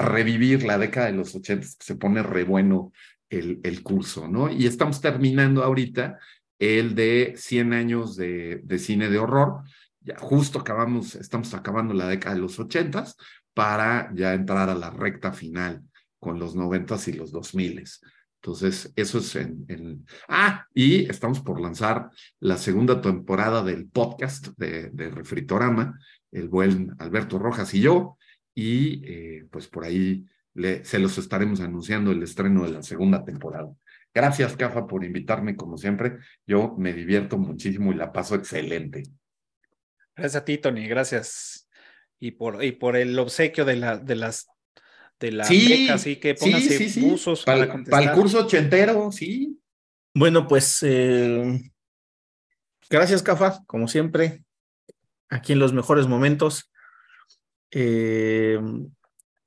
[0.00, 2.92] revivir la década de los ochentas, que se pone re bueno
[3.30, 4.50] el, el curso, ¿no?
[4.50, 6.18] Y estamos terminando ahorita
[6.58, 9.62] el de 100 años de, de cine de horror.
[10.00, 13.16] Ya justo acabamos, estamos acabando la década de los ochentas
[13.54, 15.82] para ya entrar a la recta final
[16.18, 18.00] con los noventas y los dos miles.
[18.44, 22.10] Entonces, eso es en, Ah, y estamos por lanzar
[22.40, 25.96] la segunda temporada del podcast de, Refritorama,
[26.32, 28.18] el buen Alberto Rojas y yo,
[28.52, 30.26] y eh, pues por ahí
[30.82, 33.72] se los estaremos anunciando el estreno de la segunda temporada.
[34.12, 36.18] Gracias, Cafa, por invitarme, como siempre.
[36.44, 39.04] Yo me divierto muchísimo y la paso excelente.
[40.16, 41.68] Gracias a ti, Tony, gracias.
[42.18, 44.48] Y por, y por el obsequio de, la, de las
[45.22, 47.16] de la sí, así que pónganse sí,
[47.46, 49.58] para, para, el curso ochentero, sí.
[50.14, 51.72] Bueno, pues eh,
[52.90, 54.42] gracias, Cafa, como siempre,
[55.30, 56.70] aquí en los mejores momentos.
[57.70, 58.58] Eh,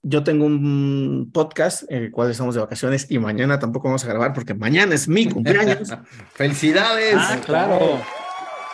[0.01, 4.07] yo tengo un podcast en el cual estamos de vacaciones y mañana tampoco vamos a
[4.07, 5.89] grabar porque mañana es mi cumpleaños.
[6.33, 7.15] ¡Felicidades!
[7.17, 8.01] Ah, claro.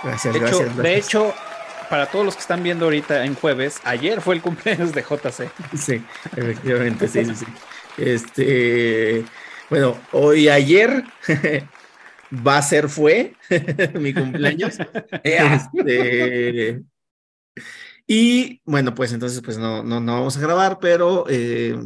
[0.04, 1.34] Gracias, de gracias, hecho, De hecho,
[1.92, 5.52] para todos los que están viendo ahorita en jueves, ayer fue el cumpleaños de JC.
[5.78, 6.02] Sí,
[6.38, 7.46] efectivamente, sí, sí, sí.
[7.98, 9.26] Este,
[9.70, 11.04] bueno, hoy ayer
[12.48, 13.34] va a ser fue
[14.00, 14.78] mi cumpleaños.
[15.24, 16.82] este,
[18.14, 21.80] y bueno, pues entonces pues no, no, no vamos a grabar, pero eh,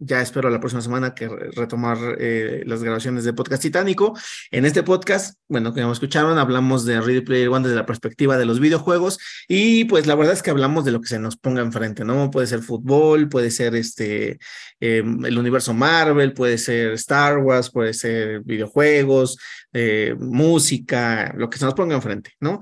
[0.00, 4.18] ya espero la próxima semana que retomar eh, las grabaciones de Podcast Titánico.
[4.50, 8.44] En este podcast, bueno, como escucharon, hablamos de Ready Player One desde la perspectiva de
[8.44, 11.62] los videojuegos y pues la verdad es que hablamos de lo que se nos ponga
[11.62, 12.28] enfrente, ¿no?
[12.32, 14.40] Puede ser fútbol, puede ser este,
[14.80, 19.38] em, el universo Marvel, puede ser Star Wars, puede ser videojuegos,
[19.72, 22.58] eh, música, lo que se nos ponga enfrente, ¿no?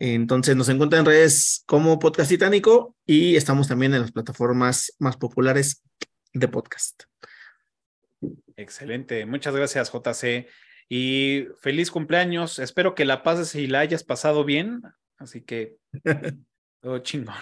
[0.00, 5.16] Entonces nos encuentran en redes como Podcast Titánico y estamos también en las plataformas más
[5.16, 5.82] populares
[6.32, 7.02] de podcast.
[8.56, 10.46] Excelente, muchas gracias JC
[10.88, 12.60] y feliz cumpleaños.
[12.60, 14.82] Espero que la pases y la hayas pasado bien,
[15.16, 15.76] así que
[16.80, 17.34] todo chingón.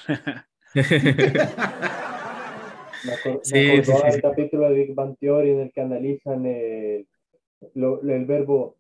[3.43, 7.07] sí, el capítulo de Big Bang Theory en el que analizan el,
[7.75, 8.79] el verbo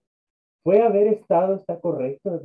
[0.62, 2.40] fue haber estado, está correcto.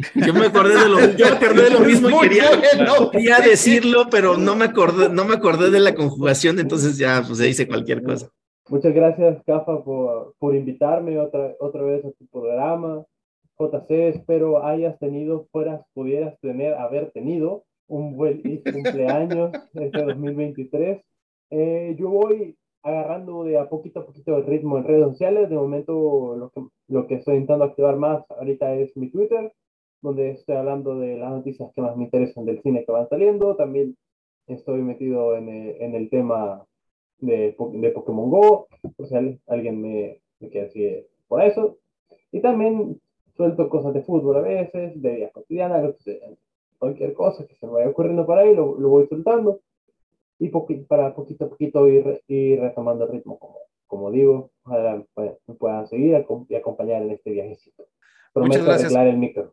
[0.26, 4.36] Yo me acordé de lo, yo me acordé de lo mismo y quería, decirlo, pero
[4.36, 8.02] no me acordé, no me acordé de la conjugación, entonces ya pues, se dice cualquier
[8.02, 8.28] cosa.
[8.68, 13.04] Muchas gracias, Cafa, por, por invitarme otra, otra vez a tu programa.
[13.58, 18.40] JC, espero hayas tenido, fueras, pudieras tener, haber tenido un buen
[18.72, 21.02] cumpleaños este 2023.
[21.50, 25.50] Eh, yo voy agarrando de a poquito a poquito el ritmo en redes sociales.
[25.50, 29.52] De momento, lo que, lo que estoy intentando activar más ahorita es mi Twitter
[30.02, 33.56] donde estoy hablando de las noticias que más me interesan del cine que van saliendo.
[33.56, 33.96] También
[34.46, 36.64] estoy metido en el, en el tema
[37.18, 39.14] de, de, Pokémon Go, por si
[39.46, 41.78] alguien me, me quiere decir por eso.
[42.32, 43.00] Y también
[43.36, 45.94] suelto cosas de fútbol a veces, de vida cotidiana,
[46.78, 49.60] cualquier cosa que se me vaya ocurriendo por ahí, lo, lo voy soltando.
[50.38, 50.48] Y
[50.88, 55.86] para poquito a poquito ir, ir retomando el ritmo, como, como digo, ojalá me puedan
[55.86, 57.84] seguir y acompañar en este viajecito.
[58.32, 59.52] Prometo arreglar el micro.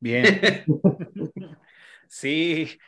[0.00, 0.24] Bien.
[2.08, 2.78] sí,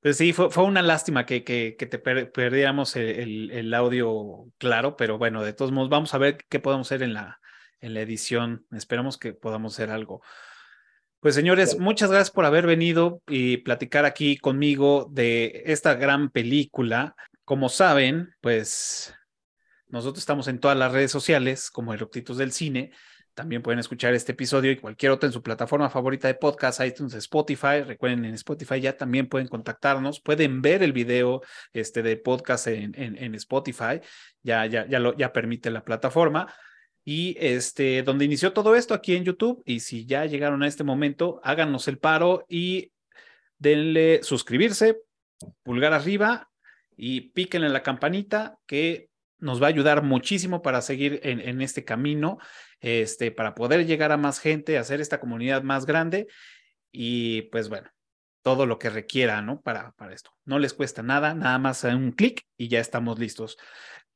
[0.00, 4.96] pues sí, fue, fue una lástima que, que, que te perdiéramos el, el, audio claro,
[4.96, 7.40] pero bueno, de todos modos, vamos a ver qué podemos hacer en la,
[7.80, 8.66] en la edición.
[8.72, 10.22] Esperamos que podamos hacer algo.
[11.20, 17.16] Pues señores, muchas gracias por haber venido y platicar aquí conmigo de esta gran película.
[17.46, 19.14] Como saben, pues
[19.86, 22.92] nosotros estamos en todas las redes sociales como Eructitos del Cine
[23.34, 27.14] también pueden escuchar este episodio y cualquier otro en su plataforma favorita de podcast, iTunes,
[27.14, 27.82] Spotify.
[27.84, 30.20] Recuerden, en Spotify ya también pueden contactarnos.
[30.20, 31.42] Pueden ver el video
[31.72, 34.00] este, de podcast en, en, Spotify.
[34.42, 36.54] Ya, ya, ya, lo, ya permite la plataforma.
[37.04, 39.62] Y este, donde inició todo esto aquí en YouTube.
[39.66, 42.92] Y si ya llegaron a este momento, háganos el paro y
[43.58, 45.00] denle suscribirse,
[45.64, 46.48] pulgar arriba
[46.96, 49.08] y píquenle la campanita que
[49.38, 52.38] nos va a ayudar muchísimo para seguir en, en este camino
[52.84, 56.26] este, para poder llegar a más gente, hacer esta comunidad más grande
[56.92, 57.88] y pues bueno,
[58.42, 59.62] todo lo que requiera, ¿no?
[59.62, 60.32] Para, para esto.
[60.44, 63.56] No les cuesta nada, nada más un clic y ya estamos listos.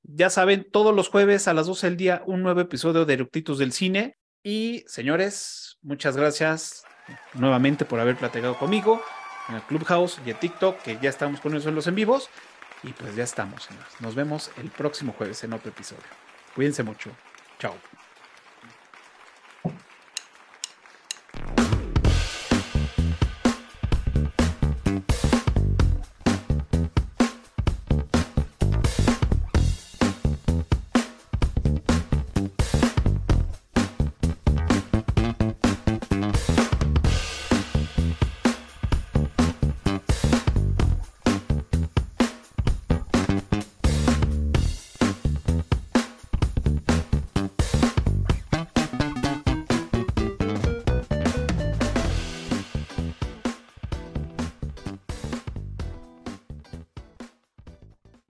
[0.02, 3.56] Ya saben, todos los jueves a las 12 del día, un nuevo episodio de Eructitos
[3.56, 4.18] del Cine.
[4.42, 6.84] Y señores, muchas gracias
[7.32, 9.02] nuevamente por haber platicado conmigo.
[9.48, 12.28] en el Clubhouse y en TikTok, que ya estamos con eso en los en vivos.
[12.82, 13.98] Y pues ya estamos, señores.
[14.00, 16.04] Nos vemos el próximo jueves en otro episodio.
[16.54, 17.10] Cuídense mucho.
[17.58, 17.97] Chao.